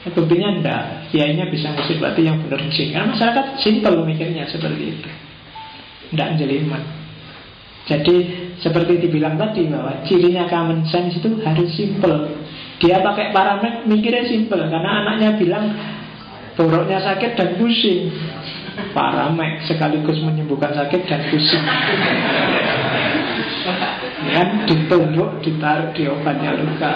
[0.00, 2.88] Ya, buktinya enggak, kiainya bisa ngusir berarti yang benar jin.
[2.94, 5.10] Karena masyarakat simpel mikirnya seperti itu.
[6.14, 6.84] Enggak jelimet.
[7.90, 8.16] Jadi
[8.62, 12.38] seperti dibilang tadi bahwa cirinya common sense itu harus simple.
[12.80, 15.74] Dia pakai parameter mikirnya simple karena anaknya bilang
[16.54, 18.14] boroknya sakit dan pusing.
[18.94, 21.64] Paramek sekaligus menyembuhkan sakit dan pusing
[24.28, 26.92] kan ditumbuk ditaruh di obatnya luka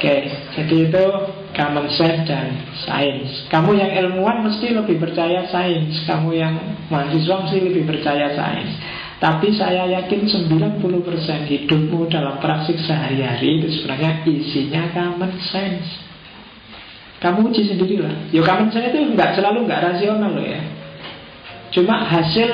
[0.00, 1.04] Oke, jadi itu
[1.52, 2.56] common sense dan
[2.88, 3.44] sains.
[3.52, 6.08] Kamu yang ilmuwan mesti lebih percaya sains.
[6.08, 6.56] Kamu yang
[6.88, 8.72] mahasiswa mesti lebih percaya sains.
[9.20, 10.80] Tapi saya yakin 90%
[11.52, 16.00] hidupmu dalam praktik sehari-hari itu sebenarnya isinya common sense.
[17.20, 18.32] Kamu uji sendirilah.
[18.32, 20.64] Yo common sense itu nggak selalu nggak rasional loh ya.
[21.76, 22.48] Cuma hasil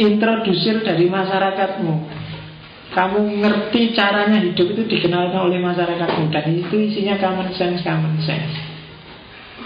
[0.00, 1.94] introdusir dari masyarakatmu.
[2.90, 8.50] Kamu ngerti caranya hidup itu dikenalkan oleh masyarakatmu dan itu isinya common sense common sense.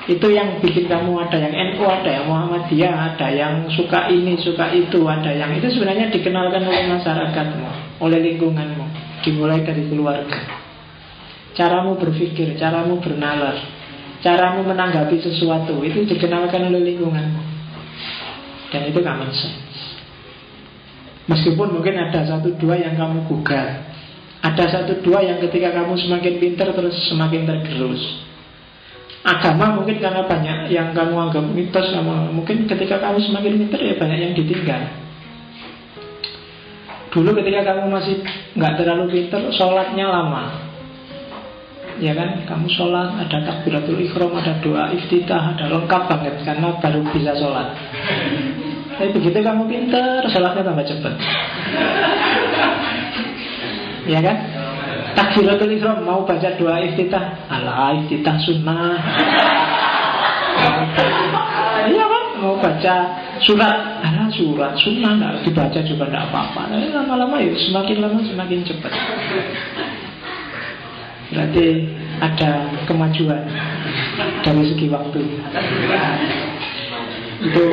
[0.04, 4.68] Itu yang bikin kamu ada yang NU ada yang Muhammadiyah ada yang suka ini suka
[4.76, 7.68] itu ada yang itu sebenarnya dikenalkan oleh masyarakatmu
[8.04, 8.84] oleh lingkunganmu
[9.24, 10.44] dimulai dari keluarga.
[11.56, 13.56] Caramu berpikir caramu bernalar
[14.20, 17.40] caramu menanggapi sesuatu itu dikenalkan oleh lingkunganmu.
[18.68, 19.73] Dan itu common sense
[21.24, 23.80] Meskipun mungkin ada satu dua yang kamu gugat
[24.44, 28.02] Ada satu dua yang ketika kamu semakin pinter terus semakin tergerus.
[29.24, 33.94] Agama mungkin karena banyak yang kamu anggap mitos sama Mungkin ketika kamu semakin pinter ya
[33.96, 34.82] banyak yang ditinggal.
[37.08, 38.20] Dulu ketika kamu masih
[38.52, 40.44] nggak terlalu pinter Sholatnya lama.
[42.02, 47.06] Ya kan, kamu sholat Ada takbiratul ikhram, ada doa iftitah Ada lengkap banget Karena baru
[47.14, 47.70] bisa sholat
[48.94, 51.14] tapi begitu kamu pinter, sholatnya tambah cepat.
[54.06, 54.36] ya kan?
[55.14, 58.98] Takbiratul ihram mau baca doa iftitah, ala iftitah sunnah.
[61.84, 62.24] Iya kan?
[62.42, 62.94] Mau baca
[63.42, 66.60] surat, ala surat sunnah nggak dibaca juga nggak apa-apa.
[66.70, 68.92] Nah, lama-lama ya semakin lama semakin cepat.
[71.34, 71.66] Berarti
[72.22, 72.50] ada
[72.86, 73.42] kemajuan
[74.42, 75.22] dari segi waktu.
[77.44, 77.64] Itu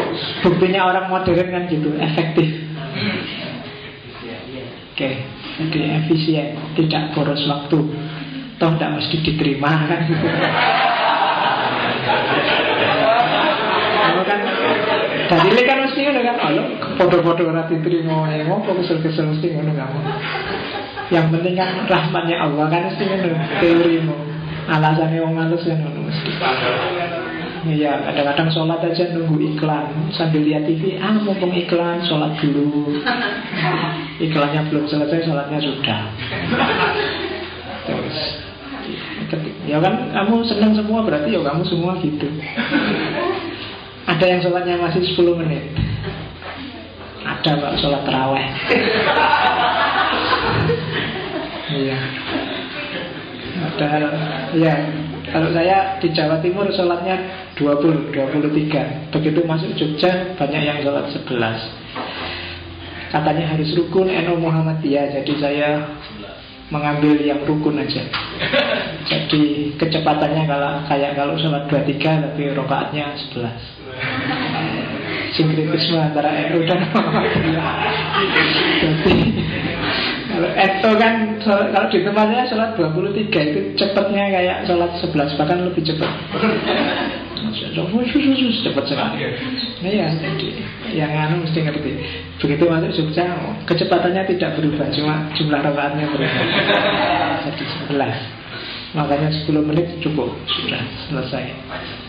[0.43, 2.47] buktinya orang modern kan gitu, efektif.
[4.91, 5.09] Oke,
[5.57, 7.79] jadi efisien, tidak boros waktu.
[8.59, 10.27] Toh tidak mesti diterima kan gitu.
[14.21, 14.39] Kan
[15.31, 16.63] dari kan mesti ngono kan, kalau
[16.99, 19.99] foto-foto ora diterima ya mau kesel-kesel mesti ngono kamu.
[21.09, 24.15] Yang penting kan rahmatnya Allah kan mesti ngono teorimu.
[24.69, 26.31] Alasannya orang halus kan ngono mesti.
[27.61, 30.09] Iya, kadang-kadang sholat aja nunggu iklan.
[30.17, 32.97] Sambil lihat TV, ah mumpung iklan, sholat dulu.
[34.25, 36.01] Iklannya belum selesai, sholatnya sudah.
[37.85, 38.17] Terus
[39.69, 42.27] Ya kan, kamu senang semua berarti ya kamu semua gitu.
[44.09, 45.63] Ada yang sholatnya masih 10 menit?
[47.23, 48.47] Ada pak sholat terawih.
[51.71, 51.97] Iya.
[53.61, 53.89] Ada,
[54.57, 54.73] ya
[55.31, 57.15] kalau saya di Jawa Timur sholatnya
[57.61, 61.81] 20, 23 Begitu masuk Jogja banyak yang sholat 11
[63.11, 65.11] Katanya harus rukun NU Muhammadiyah.
[65.11, 65.83] Jadi saya
[66.71, 68.07] mengambil yang rukun aja.
[69.11, 77.75] Jadi kecepatannya kalau kayak kalau sholat 23 Tapi rokaatnya 11 Sinkretisme antara NU dan Muhammadiyah.
[78.79, 79.15] Jadi
[80.31, 81.13] kalau itu kan
[81.43, 86.11] kalau di tempatnya sholat 23 itu cepatnya kayak sholat 11 bahkan lebih cepat.
[88.61, 89.17] Cepat sekali.
[89.81, 90.47] Nah ya, jadi
[90.93, 91.91] yang anu mesti ngerti.
[92.37, 93.25] Begitu masuk Jogja,
[93.65, 96.45] kecepatannya tidak berubah, cuma jumlah rakaatnya berubah.
[97.49, 98.41] Jadi 11.
[98.91, 101.55] Makanya 10 menit cukup sudah selesai.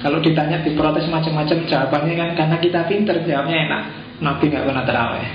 [0.03, 3.83] Kalau ditanya diprotes macam-macam jawabannya kan karena kita pinter jawabnya enak.
[4.19, 5.27] Nabi nggak pernah terawih.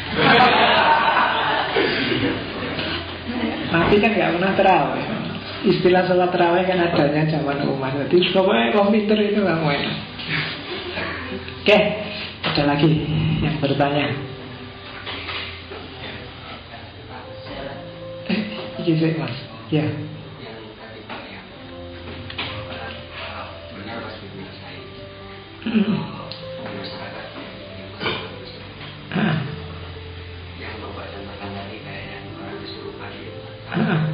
[3.72, 5.06] Nabi kan nggak pernah terawih
[5.68, 7.92] istilah sholat raweh kan adanya zaman Umar.
[8.08, 9.96] Jadi pokoknya komputer itu gak mau enak.
[11.64, 11.78] Oke,
[12.48, 12.92] ada lagi
[13.44, 14.16] yang bertanya.
[18.32, 18.40] Eh,
[18.84, 19.36] iya, ini sih mas.
[19.68, 19.84] Ya
[30.58, 33.36] yang membuat tadi kayak yang orang disuruh itu.
[33.76, 34.07] Ah.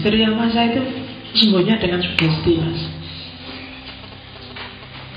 [0.00, 0.80] Istri yang masa itu
[1.36, 2.80] sembuhnya dengan sugesti mas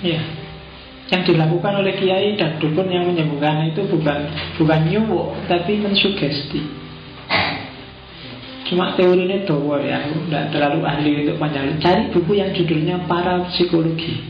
[0.03, 0.19] Ya
[1.07, 4.27] Yang dilakukan oleh kiai dan dukun yang menyembuhkan itu bukan
[4.59, 6.83] bukan nyuwuk tapi mensugesti
[8.63, 11.77] Cuma teori ini doa ya, tidak terlalu ahli untuk panjang.
[11.77, 14.23] Cari buku yang judulnya para psikologi.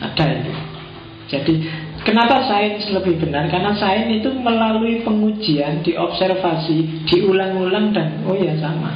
[0.00, 0.52] Ada itu.
[1.30, 1.54] Jadi
[2.10, 3.46] kenapa sains lebih benar?
[3.46, 8.90] Karena sains itu melalui pengujian, diobservasi, diulang-ulang dan oh ya sama.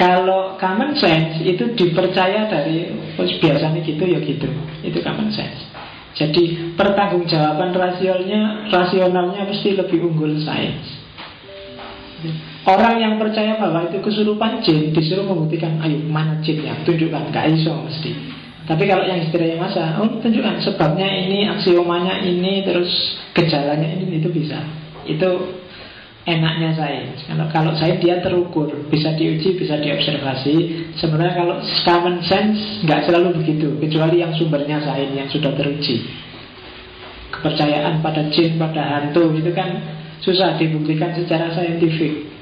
[0.00, 2.88] Kalau common sense itu dipercaya dari
[3.20, 4.48] oh, biasanya gitu ya gitu.
[4.80, 5.68] Itu common sense.
[6.16, 11.00] Jadi pertanggungjawaban rasionalnya rasionalnya mesti lebih unggul sains.
[12.64, 17.72] Orang yang percaya bahwa itu kesurupan jin disuruh membuktikan, ayo mana jinnya, tunjukkan, gak iso
[17.72, 18.39] mesti.
[18.70, 24.30] Tapi kalau yang istilahnya masa, oh tunjukkan sebabnya ini, aksiomanya ini, terus gejalanya ini, itu
[24.30, 24.62] bisa.
[25.10, 25.58] Itu
[26.22, 27.18] enaknya sains.
[27.26, 30.54] Kalau kalau saya dia terukur, bisa diuji, bisa diobservasi.
[31.02, 36.06] Sebenarnya kalau common sense nggak selalu begitu, kecuali yang sumbernya sains yang sudah teruji.
[37.34, 39.82] Kepercayaan pada jin, pada hantu itu kan
[40.22, 42.38] susah dibuktikan secara saintifik.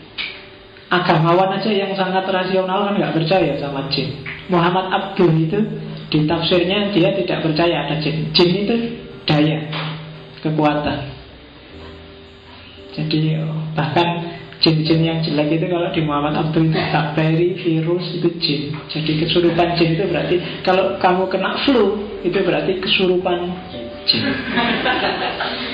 [0.89, 4.25] Agamawan aja yang sangat rasional kan nggak percaya sama jin.
[4.49, 5.61] Muhammad Abdul itu
[6.09, 8.33] di tafsirnya dia tidak percaya ada jin.
[8.33, 8.77] Jin itu
[9.29, 9.69] daya,
[10.41, 11.13] kekuatan.
[12.97, 13.37] Jadi
[13.77, 14.33] bahkan
[14.65, 18.63] jin-jin yang jelek itu kalau di Muhammad Abdul itu bakteri, virus itu jin.
[18.89, 23.53] Jadi kesurupan jin itu berarti kalau kamu kena flu itu berarti kesurupan
[24.09, 24.25] jin.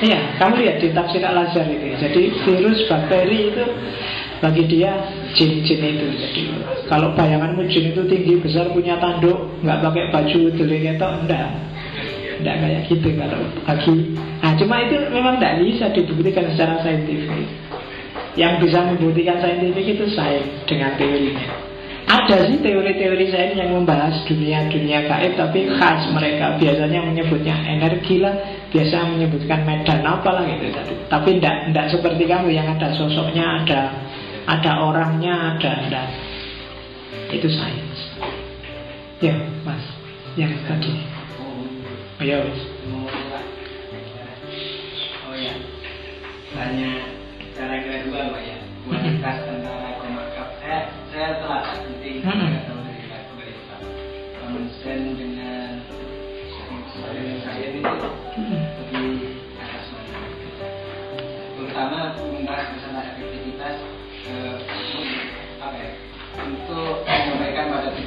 [0.05, 1.87] Iya, kamu lihat di tafsir Al-Azhar itu.
[2.03, 3.65] Jadi virus, bakteri itu
[4.43, 4.93] bagi dia
[5.35, 6.07] jin-jin itu.
[6.19, 6.43] Jadi
[6.87, 11.49] kalau bayanganmu jin itu tinggi besar punya tanduk, nggak pakai baju delik itu enggak.
[12.43, 13.97] Enggak kayak gitu kalau bagi.
[14.43, 17.49] Nah, cuma itu memang tidak bisa dibuktikan secara saintifik.
[18.35, 21.47] Yang bisa membuktikan saintifik itu sains dengan teorinya.
[22.05, 28.35] Ada sih teori-teori sains yang membahas dunia-dunia gaib tapi khas mereka biasanya menyebutnya energi lah,
[28.69, 30.69] biasa menyebutkan medan apalah gitu.
[31.09, 33.81] Tapi tidak seperti kamu yang ada sosoknya, ada
[34.45, 36.03] ada orangnya, ada ada
[37.33, 38.01] itu sains.
[39.23, 39.35] Ya,
[39.65, 39.81] Mas,
[40.37, 41.01] yang tadi.
[42.21, 42.63] Ayo, Mas.
[45.25, 45.55] Oh ya,
[46.53, 46.91] tanya
[47.57, 50.49] cara kedua mbak ya, kualitas antara komakap.
[50.61, 50.79] Saya
[51.11, 51.63] saya telah
[51.97, 53.81] dari Pak.
[54.39, 55.81] Common sense dengan
[56.95, 57.67] saya
[58.35, 58.67] Hmm.
[58.91, 60.19] lebih atas mana?
[61.55, 62.01] Terutama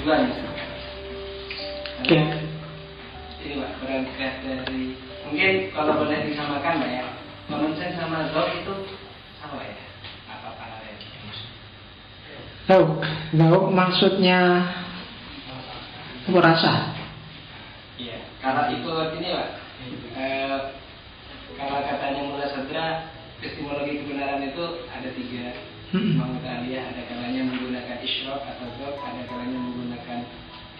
[0.07, 0.65] tujuan misalnya.
[1.99, 2.15] Oke.
[2.15, 2.39] Karena
[3.43, 4.83] ini Pak, berangkat dari
[5.27, 7.05] mungkin kalau boleh disamakan Mbak ya,
[7.51, 8.73] common sense sama zon itu
[9.43, 9.75] apa ya?
[10.31, 10.95] Apa paralel?
[12.71, 12.83] Tahu,
[13.35, 14.39] tahu maksudnya
[16.31, 16.95] merasa.
[17.99, 19.47] Iya, kalau itu ini Pak,
[20.15, 20.59] eh,
[21.59, 23.11] kalau katanya mula sadra,
[23.43, 25.51] epistemologi kebenaran itu ada tiga.
[25.87, 26.19] Hmm.
[26.43, 29.86] Aliyah ada kalanya menggunakan isyrok atau zok, ada kalanya menggunakan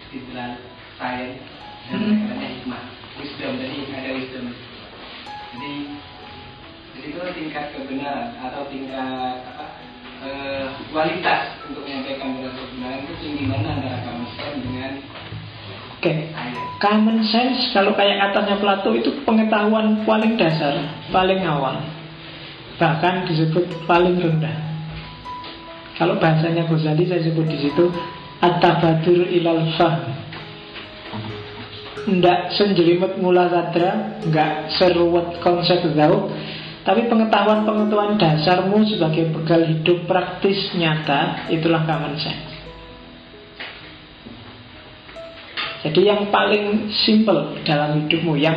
[0.08, 0.56] istidlal
[0.96, 1.36] sains,
[1.92, 2.16] dan Hmm.
[2.24, 2.82] kalanya hikmah,
[3.20, 3.52] wisdom.
[3.60, 4.44] Jadi ada wisdom.
[5.52, 5.72] Jadi
[6.96, 9.64] jadi itu tingkat kebenaran atau tingkat apa
[10.24, 14.24] eh, kualitas untuk menyampaikan kebenaran itu tinggi mana antara kamu
[14.64, 14.92] dengan
[15.98, 16.12] Oke.
[16.34, 16.66] ayat.
[16.82, 20.74] Common sense kalau kayak katanya Plato itu pengetahuan paling dasar,
[21.12, 21.84] paling awal.
[22.78, 24.56] Bahkan disebut paling rendah.
[25.98, 27.90] Kalau bahasanya Ghazali saya sebut di situ
[28.38, 30.02] at-tabadur ilal fahm.
[32.08, 36.32] Nggak senjelimet mula sadra, nggak seruat konsep gaul,
[36.86, 42.48] tapi pengetahuan-pengetahuan dasarmu sebagai bekal hidup praktis nyata itulah common sense.
[45.84, 48.56] Jadi yang paling simple dalam hidupmu yang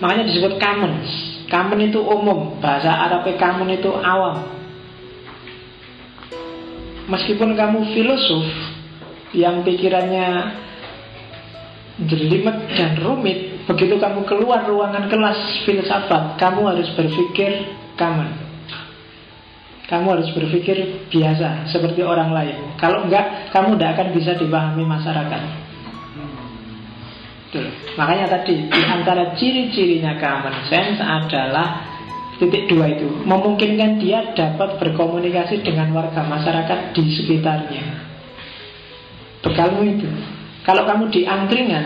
[0.00, 1.04] makanya disebut common.
[1.48, 4.36] Common itu umum, bahasa Arabnya common itu awam.
[7.08, 8.44] Meskipun kamu filosof
[9.36, 10.56] yang pikirannya
[12.06, 17.66] jelimet dan rumit, begitu kamu keluar ruangan kelas filsafat, kamu harus berpikir
[17.98, 18.30] common.
[19.88, 22.76] Kamu harus berpikir biasa seperti orang lain.
[22.76, 25.42] Kalau enggak, kamu tidak akan bisa dipahami masyarakat.
[27.48, 27.72] Betul.
[27.96, 31.80] Makanya tadi di antara ciri-cirinya common sense adalah
[32.36, 38.07] titik dua itu memungkinkan dia dapat berkomunikasi dengan warga masyarakat di sekitarnya.
[39.42, 40.08] Bekalmu itu.
[40.66, 41.84] Kalau kamu di angkringan,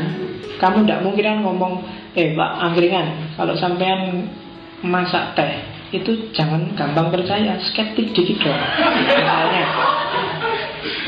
[0.59, 1.85] kamu tidak mungkin ngomong,
[2.19, 4.27] eh pak angkringan, kalau sampean
[4.83, 5.63] masak teh
[5.93, 8.61] itu jangan gampang percaya, skeptik dikit dong.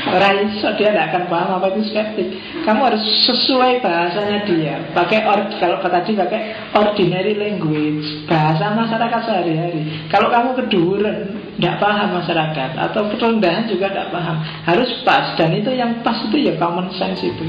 [0.05, 2.29] Orang iso dia tidak akan paham apa itu skeptik.
[2.61, 4.75] Kamu harus sesuai bahasanya dia.
[4.93, 6.41] Pakai or, kalau tadi pakai
[6.77, 9.81] ordinary language, bahasa masyarakat sehari-hari.
[10.13, 11.17] Kalau kamu keduren,
[11.55, 14.37] tidak paham masyarakat atau kerendahan juga tidak paham.
[14.67, 17.45] Harus pas dan itu yang pas itu ya common sense itu.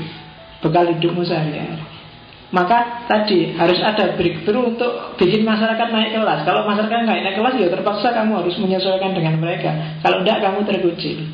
[0.64, 1.96] Bekal hidupmu sehari-hari.
[2.54, 6.46] Maka tadi harus ada breakthrough untuk bikin masyarakat naik kelas.
[6.46, 9.98] Kalau masyarakat naik, naik kelas ya terpaksa kamu harus menyesuaikan dengan mereka.
[10.00, 11.26] Kalau tidak kamu terkucil.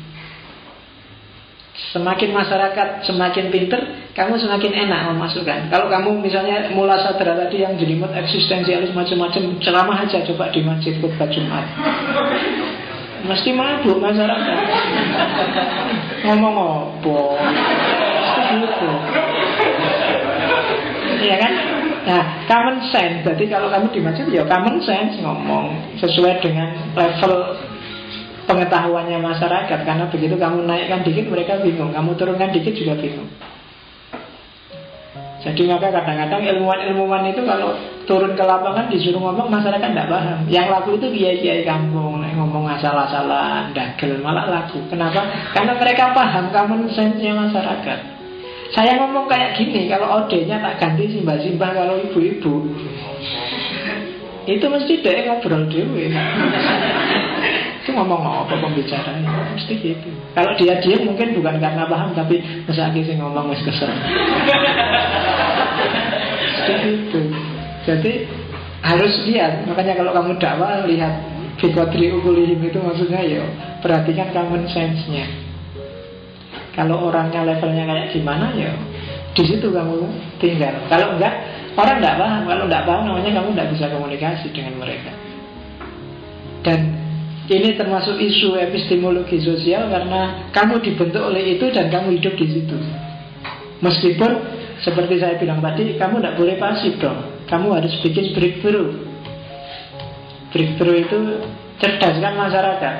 [1.73, 3.81] Semakin masyarakat semakin pinter,
[4.13, 5.73] kamu semakin enak memasukkan.
[5.73, 10.93] Kalau kamu misalnya mula sadar tadi yang jelimet eksistensialis macam-macam, ceramah aja coba di masjid
[11.01, 11.65] khutbah Jumat.
[13.25, 14.57] Mesti mabuk masyarakat.
[16.29, 17.17] Ngomong apa?
[21.25, 21.53] Iya kan?
[22.03, 23.25] Nah, common sense.
[23.25, 27.33] Jadi kalau kamu di masjid ya common sense ngomong sesuai dengan level
[28.45, 33.29] pengetahuannya masyarakat karena begitu kamu naikkan dikit mereka bingung kamu turunkan dikit juga bingung
[35.43, 37.75] jadi maka kadang-kadang ilmuwan-ilmuwan itu kalau
[38.07, 40.39] turun ke lapangan disuruh ngomong masyarakat tidak paham.
[40.47, 44.79] Yang laku itu kiai-kiai kampung, ngomong asal-asalan, dagel, malah laku.
[44.87, 45.19] Kenapa?
[45.51, 47.99] Karena mereka paham common sense-nya masyarakat.
[48.71, 52.71] Saya ngomong kayak gini, kalau odenya tak ganti simbah-simbah kalau ibu-ibu.
[54.47, 56.07] Itu mesti dia ngobrol dewe
[57.83, 59.59] itu ngomong apa pembicaranya?
[59.59, 60.07] Mesti gitu.
[60.31, 63.91] Kalau dia diam mungkin bukan karena paham tapi mesaki sih ngomong wis kesel.
[66.47, 67.19] Mesti gitu.
[67.83, 68.23] Jadi
[68.79, 71.11] harus lihat makanya kalau kamu dakwah lihat
[71.59, 73.43] Fikotri ukulihim itu maksudnya ya
[73.83, 75.27] perhatikan common sense-nya.
[76.73, 78.71] Kalau orangnya levelnya kayak gimana ya
[79.35, 80.07] di situ kamu
[80.39, 80.71] tinggal.
[80.87, 81.35] Kalau enggak
[81.75, 82.41] orang enggak paham.
[82.47, 85.11] Kalau enggak paham namanya kamu enggak bisa komunikasi dengan mereka.
[86.63, 87.02] Dan
[87.51, 92.77] ini termasuk isu epistemologi sosial karena kamu dibentuk oleh itu dan kamu hidup di situ.
[93.83, 94.31] Meskipun
[94.79, 97.19] seperti saya bilang tadi, kamu tidak boleh pasif dong.
[97.51, 98.95] Kamu harus bikin breakthrough.
[100.55, 101.19] Breakthrough itu
[101.83, 102.95] cerdaskan masyarakat.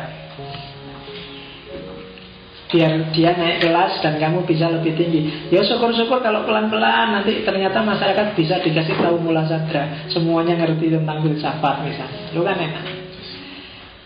[2.67, 5.53] Biar dia naik kelas dan kamu bisa lebih tinggi.
[5.53, 10.09] Ya syukur-syukur kalau pelan-pelan nanti ternyata masyarakat bisa dikasih tahu mula sadra.
[10.09, 12.33] Semuanya ngerti tentang filsafat misalnya.
[12.33, 13.02] Lu kan enak.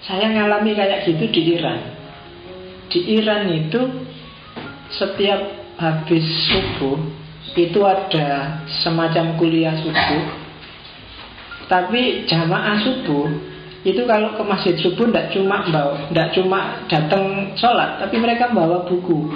[0.07, 1.79] Saya ngalami kayak gitu di Iran.
[2.87, 3.81] Di Iran itu
[4.95, 5.41] setiap
[5.75, 6.95] habis subuh
[7.59, 10.23] itu ada semacam kuliah subuh.
[11.67, 13.27] Tapi jamaah subuh
[13.83, 18.87] itu kalau ke masjid subuh tidak cuma bawa, tidak cuma datang sholat, tapi mereka bawa
[18.87, 19.31] buku.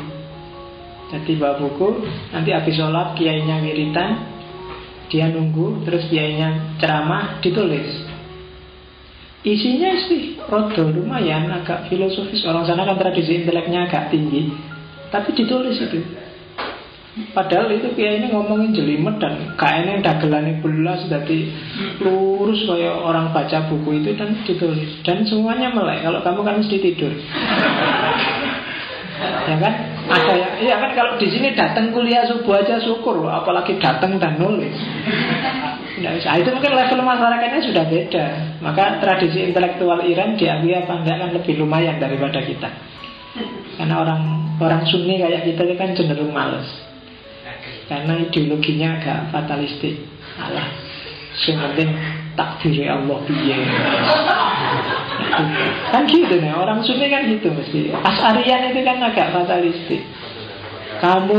[1.12, 4.24] Jadi bawa buku, nanti habis sholat kiainya wiritan,
[5.12, 8.08] dia nunggu, terus kiainya ceramah, ditulis.
[9.42, 12.46] Isinya sih rodo lumayan agak filosofis.
[12.46, 14.54] Orang sana kan tradisi inteleknya agak tinggi.
[15.10, 15.98] Tapi ditulis itu.
[17.36, 21.52] Padahal itu kayak ini ngomongin jelimet dan kayaknya dagelannya belas jadi
[22.00, 25.02] lurus kayak orang baca buku itu dan ditulis.
[25.04, 26.08] Dan semuanya melek.
[26.08, 27.12] Kalau kamu kan mesti tidur,
[29.22, 29.74] ya kan?
[30.12, 34.36] Ada yang, iya kan kalau di sini datang kuliah subuh aja syukur, apalagi datang dan
[34.42, 34.74] nulis.
[36.02, 36.34] Bisa.
[36.42, 38.26] Itu mungkin level masyarakatnya sudah beda.
[38.66, 42.70] Maka tradisi intelektual Iran diakui apa enggak kan lebih lumayan daripada kita.
[43.78, 44.22] Karena orang
[44.58, 46.66] orang Sunni kayak kita kan cenderung males.
[47.86, 50.00] Karena ideologinya agak fatalistik.
[50.40, 50.68] Allah,
[51.48, 51.90] yang penting
[52.36, 53.58] takdir Allah biye.
[55.92, 57.92] kan gitu nih, orang Sunni kan gitu mesti.
[57.96, 60.02] Asarian itu kan agak fatalistik.
[61.00, 61.38] Kamu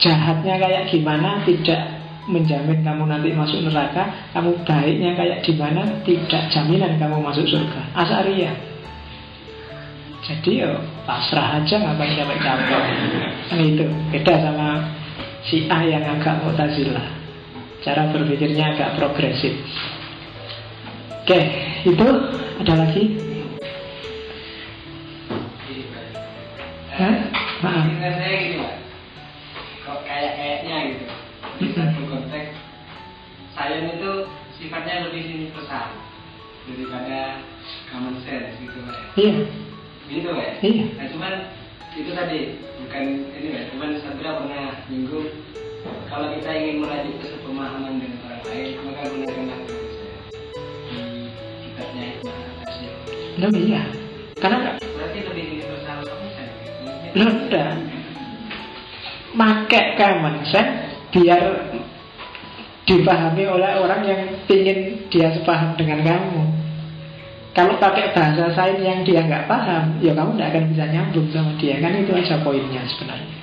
[0.00, 6.42] jahatnya kayak gimana tidak menjamin kamu nanti masuk neraka, kamu baiknya kayak di mana tidak
[6.48, 7.80] jaminan kamu masuk surga.
[7.92, 8.54] Asaria.
[10.20, 10.78] Jadi yo
[11.08, 12.82] pasrah aja ngapain capek-capek.
[13.50, 13.84] Kan itu
[14.14, 14.68] beda sama
[15.42, 17.19] si A yang agak mutazilah.
[17.80, 19.56] Cara berpikirnya agak progresif.
[21.24, 21.40] Oke,
[21.88, 22.08] itu
[22.60, 23.02] ada lagi?
[26.92, 27.14] Hah?
[27.64, 27.84] Maaf.
[29.80, 31.06] Kok kayak kayaknya gitu
[31.60, 32.56] di konteks
[33.52, 34.12] saya itu
[34.56, 35.92] sifatnya lebih sini pesan
[36.64, 37.44] daripada
[37.92, 39.34] common sense gitu pak iya
[40.08, 41.34] gitu pak iya nah cuman
[41.92, 42.38] itu tadi
[42.80, 43.04] bukan
[43.36, 45.20] ini ya teman Sabra pernah minggu
[46.10, 49.76] kalau kita ingin merajut ke pemahaman dengan orang lain maka gunakanlah di
[51.64, 52.90] kitabnya Hikmah Atasnya
[53.40, 53.82] Loh iya.
[54.40, 56.48] Karena berarti lebih universal kamu kan
[57.16, 57.72] Loh enggak
[59.30, 61.42] Make common sense Biar
[62.90, 66.42] dipahami oleh orang yang ingin dia sepaham dengan kamu.
[67.50, 71.54] Kalau pakai bahasa sains yang dia nggak paham, ya kamu nggak akan bisa nyambung sama
[71.58, 71.82] dia.
[71.82, 73.39] Kan itu aja poinnya sebenarnya.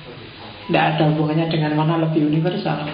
[0.68, 2.84] Tidak ada hubungannya dengan mana lebih universal.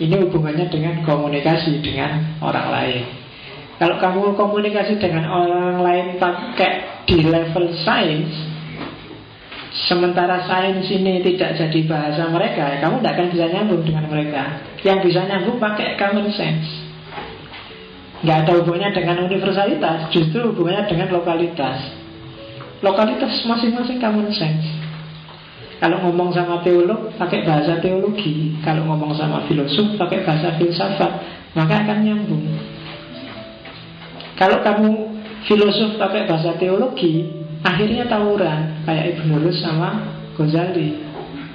[0.00, 3.04] Ini hubungannya dengan komunikasi dengan orang lain.
[3.76, 8.32] Kalau kamu komunikasi dengan orang lain pakai di level sains,
[9.88, 14.44] sementara sains ini tidak jadi bahasa mereka, kamu tidak akan bisa nyambung dengan mereka.
[14.80, 16.90] Yang bisa nyambung pakai common sense
[18.20, 21.80] nggak ada hubungannya dengan universalitas, justru hubungannya dengan lokalitas.
[22.84, 24.79] Lokalitas masing-masing common sense.
[25.80, 28.52] Kalau ngomong sama teolog, pakai bahasa teologi.
[28.60, 31.12] Kalau ngomong sama filosof, pakai bahasa filsafat.
[31.56, 32.44] Maka akan nyambung.
[34.36, 34.92] Kalau kamu
[35.48, 37.32] filosof pakai bahasa teologi,
[37.64, 38.84] akhirnya tawuran.
[38.84, 40.04] Kayak Ibn Lus sama
[40.36, 41.00] Ghazali.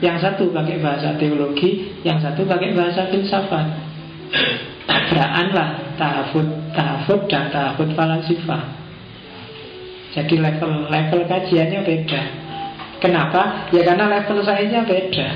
[0.01, 3.65] Yang satu pakai bahasa teologi, yang satu pakai bahasa filsafat.
[4.89, 5.69] Tabrakan lah
[6.01, 8.63] tahafud tahafud dan tahafud falasifah.
[10.17, 12.44] Jadi level level kajiannya beda.
[13.05, 13.69] Kenapa?
[13.69, 15.29] Ya karena level sainsnya beda.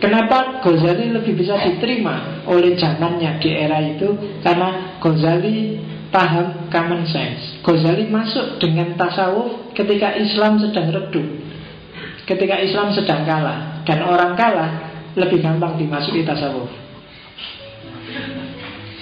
[0.00, 4.40] Kenapa Ghazali lebih bisa diterima oleh zamannya di era itu?
[4.40, 5.76] Karena Ghazali
[6.08, 7.60] paham common sense.
[7.60, 11.28] Ghazali masuk dengan tasawuf ketika Islam sedang redup.
[12.24, 14.70] Ketika Islam sedang kalah dan orang kalah
[15.12, 16.72] lebih gampang dimasuki tasawuf.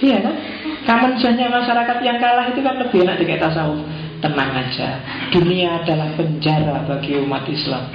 [0.03, 0.35] Iya kan?
[0.83, 3.79] Common sense masyarakat yang kalah itu kan lebih enak dikait tasawuf.
[4.25, 4.89] Tenang aja,
[5.29, 7.93] dunia adalah penjara bagi umat Islam.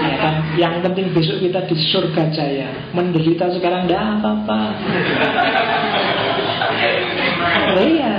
[0.00, 0.34] Ya kan?
[0.56, 2.72] Yang penting besok kita di surga jaya.
[2.96, 4.60] Menderita sekarang tidak apa-apa.
[7.76, 8.16] Oh, iya.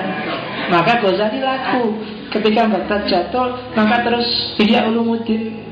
[0.69, 1.97] Maka Ghazali laku.
[2.29, 5.65] Ketika Baghdad jatuh, maka terus Ihya Ulumuddin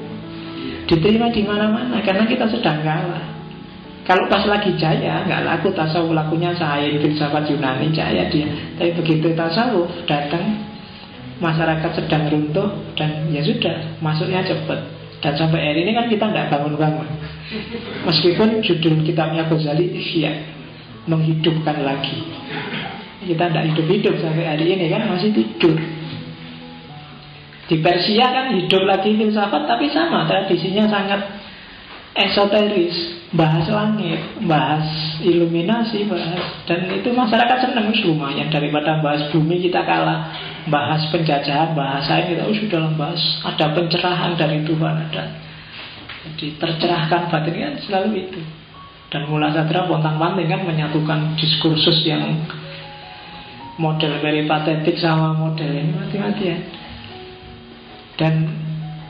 [0.90, 3.37] diterima di mana-mana karena kita sedang kalah.
[4.08, 8.48] Kalau pas lagi jaya, nggak laku tasawuf lakunya saya filsafat Yunani jaya dia.
[8.80, 10.64] Tapi begitu tasawuf datang,
[11.44, 14.80] masyarakat sedang runtuh dan ya sudah masuknya cepat.
[15.20, 17.08] Dan sampai hari ini kan kita nggak bangun-bangun.
[18.08, 20.32] Meskipun judul kitabnya Ghazali Ihya
[21.12, 22.24] menghidupkan lagi.
[23.28, 25.76] Kita tidak hidup-hidup sampai hari ini kan masih tidur.
[27.68, 31.37] Di Persia kan hidup lagi filsafat tapi sama tradisinya sangat
[32.18, 34.18] esoteris bahas langit,
[34.48, 34.88] bahas
[35.20, 40.32] iluminasi, bahas dan itu masyarakat senang lumayan daripada bahas bumi kita kalah,
[40.72, 45.24] bahas penjajahan, bahas air kita oh, sudah bahas ada pencerahan dari Tuhan ada.
[46.28, 48.42] Jadi tercerahkan batin kan selalu itu.
[49.08, 52.44] Dan Mula Sadra pontang panting kan menyatukan diskursus yang
[53.80, 56.60] model peripatetik sama model ini mati-matian.
[58.20, 58.34] Dan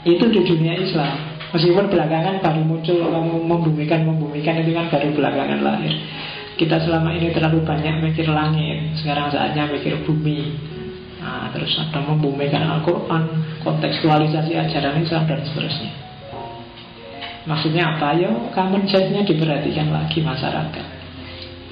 [0.05, 1.36] itu di dunia Islam.
[1.47, 5.95] Meskipun belakangan baru muncul kamu membumikan membumikan itu kan baru belakangan lahir.
[6.59, 10.57] Kita selama ini terlalu banyak mikir langit, sekarang saatnya mikir bumi.
[11.23, 13.23] Nah, terus ada membumikan Al-Quran,
[13.63, 15.91] kontekstualisasi ajaran Islam dan seterusnya.
[17.47, 18.11] Maksudnya apa?
[18.19, 20.85] Ya, common sense-nya diperhatikan lagi masyarakat.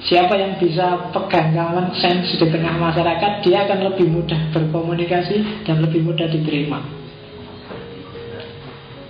[0.06, 5.82] Siapa yang bisa pegang common sense di tengah masyarakat, dia akan lebih mudah berkomunikasi dan
[5.84, 7.05] lebih mudah diterima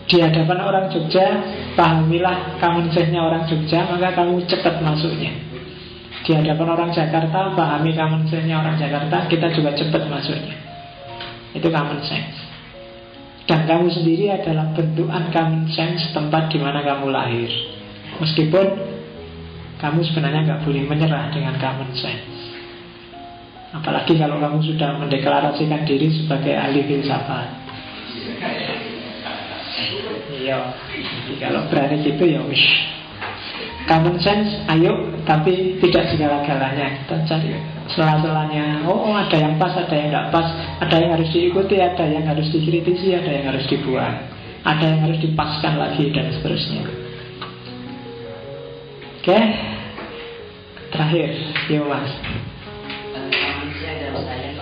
[0.07, 1.27] di hadapan orang Jogja
[1.75, 5.35] pahamilah common sense-nya orang Jogja maka kamu cepat masuknya.
[6.27, 10.57] Di hadapan orang Jakarta pahami common sense-nya orang Jakarta kita juga cepat masuknya.
[11.55, 12.39] Itu common sense
[13.47, 17.51] dan kamu sendiri adalah bentukan common sense tempat di mana kamu lahir.
[18.19, 18.67] Meskipun
[19.77, 22.37] kamu sebenarnya nggak boleh menyerah dengan common sense
[23.77, 27.49] apalagi kalau kamu sudah mendeklarasikan diri sebagai ahli filsafat
[30.47, 32.63] Jadi kalau berani gitu ya wis.
[33.87, 37.07] Common sense, ayo, tapi tidak segala-galanya.
[37.07, 37.55] Kita cari
[37.95, 38.83] sela-selanya.
[38.83, 40.49] Oh, oh, ada yang pas, ada yang tidak pas.
[40.83, 44.27] Ada yang harus diikuti, ada yang harus dikritisi, ada yang harus dibuang.
[44.67, 46.83] Ada yang harus dipaskan lagi, dan seterusnya.
[49.23, 49.39] Oke.
[50.91, 51.31] Terakhir,
[51.71, 52.11] ya mas.
[53.15, 54.56] Manusia dan saya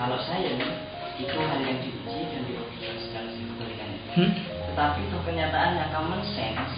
[0.00, 0.56] Kalau saya
[1.20, 3.88] itu hal yang diuji dan diobservasi secara signifikan.
[4.16, 4.30] Hmm?
[4.72, 6.72] Tetapi itu kenyataannya common sense,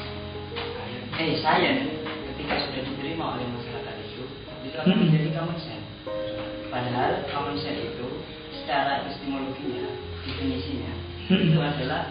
[1.23, 1.71] eh saya
[2.35, 4.27] ketika sudah diterima oleh masyarakat itu,
[4.67, 5.03] itu akan Mm-mm.
[5.07, 5.87] menjadi common sense.
[6.67, 8.07] Padahal common sense itu
[8.59, 9.87] secara epistemologinya,
[10.27, 10.93] definisinya
[11.31, 11.47] Mm-mm.
[11.55, 12.11] itu adalah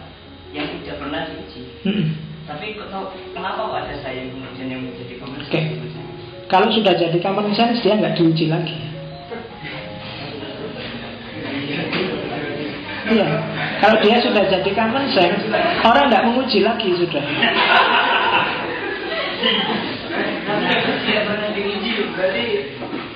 [0.55, 1.63] yang tidak pernah diuji.
[1.83, 2.07] Mm-mm.
[2.47, 2.87] Tapi kok
[3.35, 5.75] kenapa kok ada saya kemudian yang menjadi common sense?
[5.75, 5.99] Oke.
[6.47, 9.00] Kalau sudah jadi common sense dia nggak diuji lagi.
[13.11, 13.27] Iya.
[13.81, 15.41] Kalau dia sudah jadi common sense,
[15.81, 17.23] orang nggak menguji lagi sudah.
[21.01, 21.23] Tidak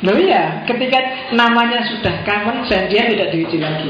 [0.04, 1.00] Loh iya, ketika
[1.38, 3.90] namanya sudah common sense dia tidak diuji lagi.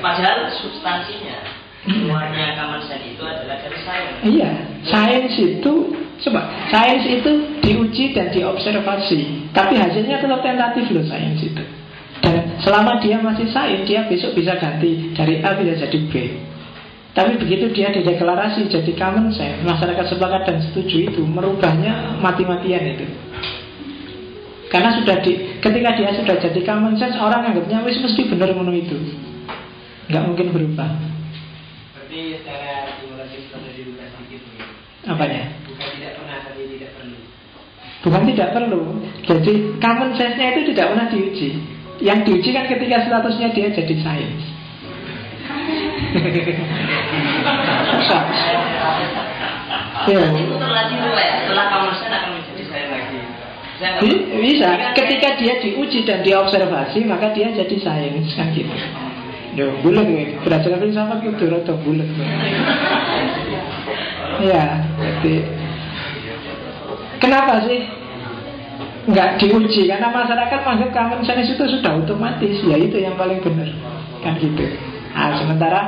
[0.00, 1.44] padahal substansinya
[1.84, 4.10] keluarnya common sense itu adalah dari saya.
[4.24, 4.50] Iya,
[4.86, 5.72] sains itu
[6.24, 11.79] coba sains itu diuji dan diobservasi, tapi hasilnya tetap tentatif loh sains itu.
[12.20, 16.12] Dan selama dia masih sains, dia besok bisa ganti dari A bisa jadi B.
[17.10, 23.06] Tapi begitu dia dideklarasi jadi common sense, masyarakat sepakat dan setuju itu merubahnya mati-matian itu.
[24.70, 28.70] Karena sudah di, ketika dia sudah jadi common sense, orang anggapnya wis mesti benar ngono
[28.70, 28.94] itu,
[30.06, 30.90] nggak mungkin berubah.
[31.98, 34.66] Berarti secara simulasi perlu dibuka sedikit begitu.
[35.10, 35.42] Apanya?
[35.66, 37.18] Bukan tidak pernah, tapi tidak perlu.
[38.06, 38.82] Bukan tidak perlu.
[39.26, 39.52] Jadi
[39.82, 41.48] common sense-nya itu tidak pernah diuji.
[42.00, 44.42] Yang diuji kan ketika statusnya dia jadi sains.
[50.08, 50.20] Ya.
[50.32, 51.32] Itu terlatih tua ya.
[51.44, 53.18] Setelah common sense akan menjadi saya lagi.
[53.78, 54.68] Saya nggak- Bi- Bisa.
[54.96, 58.72] Ketika dia diuji dan diobservasi, maka dia jadi sains kan gitu.
[59.50, 60.40] Yo, bulat gue.
[60.40, 62.08] Belajar filsafat itu rada bulat.
[64.40, 64.80] Ya,
[65.20, 65.44] jadi
[67.20, 67.84] kenapa sih
[69.08, 69.88] nggak diuji?
[69.88, 72.56] Karena masyarakat menganggap common sense itu sudah otomatis.
[72.66, 73.68] Ya itu yang paling benar,
[74.20, 74.64] kan gitu.
[75.14, 75.80] Nah, sementara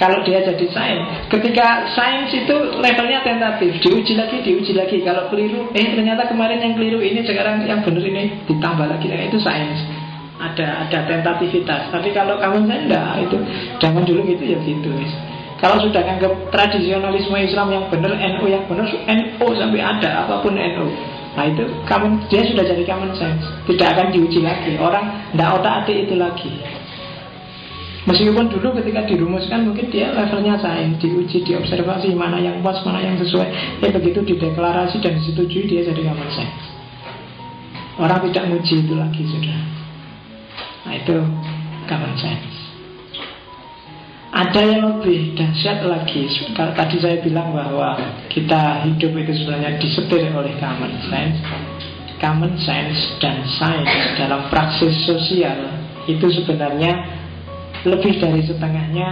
[0.00, 5.04] kalau dia jadi sains, ketika sains itu levelnya tentatif, diuji lagi, diuji lagi.
[5.04, 9.06] Kalau keliru, eh ternyata kemarin yang keliru ini sekarang yang benar ini ditambah lagi.
[9.12, 9.80] Nah, itu sains.
[10.40, 11.92] Ada ada tentativitas.
[11.92, 13.36] Tapi kalau sense enggak, itu
[13.76, 14.88] zaman dulu gitu ya gitu.
[14.88, 15.12] wis.
[15.60, 20.56] Kalau sudah anggap tradisionalisme Islam yang benar, NU yang benar, NU sampai ada apa pun
[20.56, 20.88] NU.
[21.40, 23.40] Nah itu common, dia sudah jadi common sense.
[23.64, 24.76] Tidak akan diuji lagi.
[24.76, 26.52] Orang tidak otak atik itu lagi.
[28.04, 33.16] Meskipun dulu ketika dirumuskan mungkin dia levelnya sains, diuji, diobservasi mana yang pas, mana yang
[33.16, 33.80] sesuai.
[33.80, 36.60] Ya begitu dideklarasi dan disetujui dia jadi common sense.
[37.96, 39.60] Orang tidak menguji itu lagi sudah.
[40.84, 41.16] Nah itu
[41.88, 42.59] common sense.
[44.30, 46.30] Ada yang lebih dahsyat lagi.
[46.54, 47.98] Tadi saya bilang bahwa
[48.30, 51.42] kita hidup itu sebenarnya disetir oleh common sense.
[52.22, 57.10] Common sense dan sains dalam praksis sosial itu sebenarnya
[57.82, 59.08] lebih dari setengahnya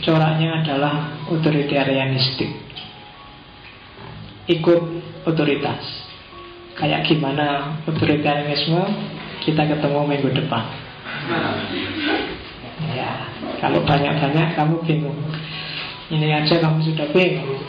[0.00, 2.48] coraknya adalah otoritarianistik.
[4.48, 4.80] Ikut
[5.28, 5.84] otoritas.
[6.80, 8.82] Kayak gimana otoritarianisme
[9.44, 10.64] kita ketemu minggu depan.
[12.90, 13.30] Ya,
[13.62, 15.20] kalau banyak-banyak kamu bingung.
[16.10, 17.62] Ini aja kamu sudah bingung.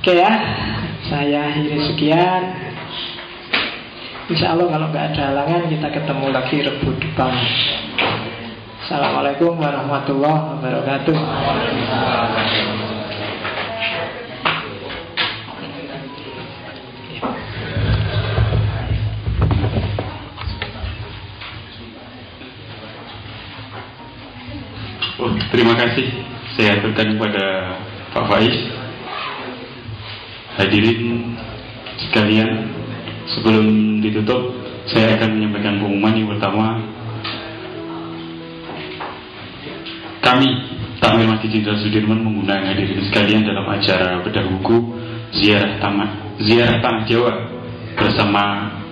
[0.00, 0.32] Oke ya,
[1.12, 2.42] saya akhiri sekian.
[4.30, 7.34] Insya Allah kalau nggak ada halangan kita ketemu lagi rebu depan.
[8.80, 11.18] Assalamualaikum warahmatullahi wabarakatuh.
[25.20, 26.08] Oh, terima kasih
[26.56, 27.76] saya aturkan kepada
[28.16, 28.56] Pak Faiz.
[30.56, 31.36] Hadirin
[32.08, 32.72] sekalian,
[33.28, 34.56] sebelum ditutup,
[34.88, 36.80] saya akan menyampaikan pengumuman yang pertama.
[40.24, 40.48] Kami,
[41.04, 45.04] Takmir Masjid Jenderal Sudirman mengundang hadirin sekalian dalam acara bedah buku
[45.36, 47.32] Ziarah Taman Ziarah Tanah Jawa
[47.92, 48.44] bersama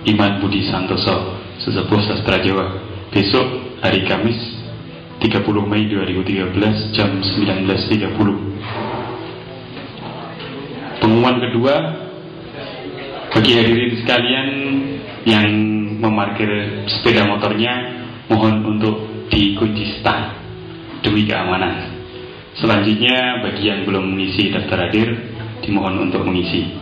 [0.05, 2.77] Iman Budi Santoso, sesepuh sastra Jawa.
[3.09, 4.58] Besok hari Kamis
[5.19, 8.15] 30 Mei 2013 jam 19.30
[11.03, 11.75] Pengumuman kedua
[13.35, 14.47] Bagi hadirin sekalian
[15.27, 15.47] yang
[15.99, 16.47] memarkir
[16.87, 17.99] sepeda motornya
[18.31, 18.95] Mohon untuk
[19.29, 20.37] dikunci stang
[20.99, 21.95] demi keamanan.
[22.59, 25.15] Selanjutnya bagi yang belum mengisi daftar hadir
[25.65, 26.77] Dimohon untuk mengisi.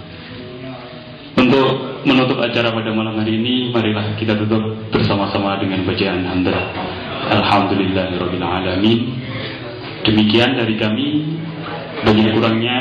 [1.37, 8.99] Untuk menutup acara pada malam hari ini Marilah kita tutup bersama-sama dengan bacaan hamdalah Alhamdulillahirrahmanirrahim
[10.07, 11.07] Demikian dari kami.
[11.97, 12.77] Bagi kurangnya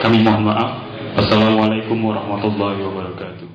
[0.00, 0.70] Kami mohon maaf.
[1.18, 3.47] Wassalamualaikum warahmatullahi wabarakatuh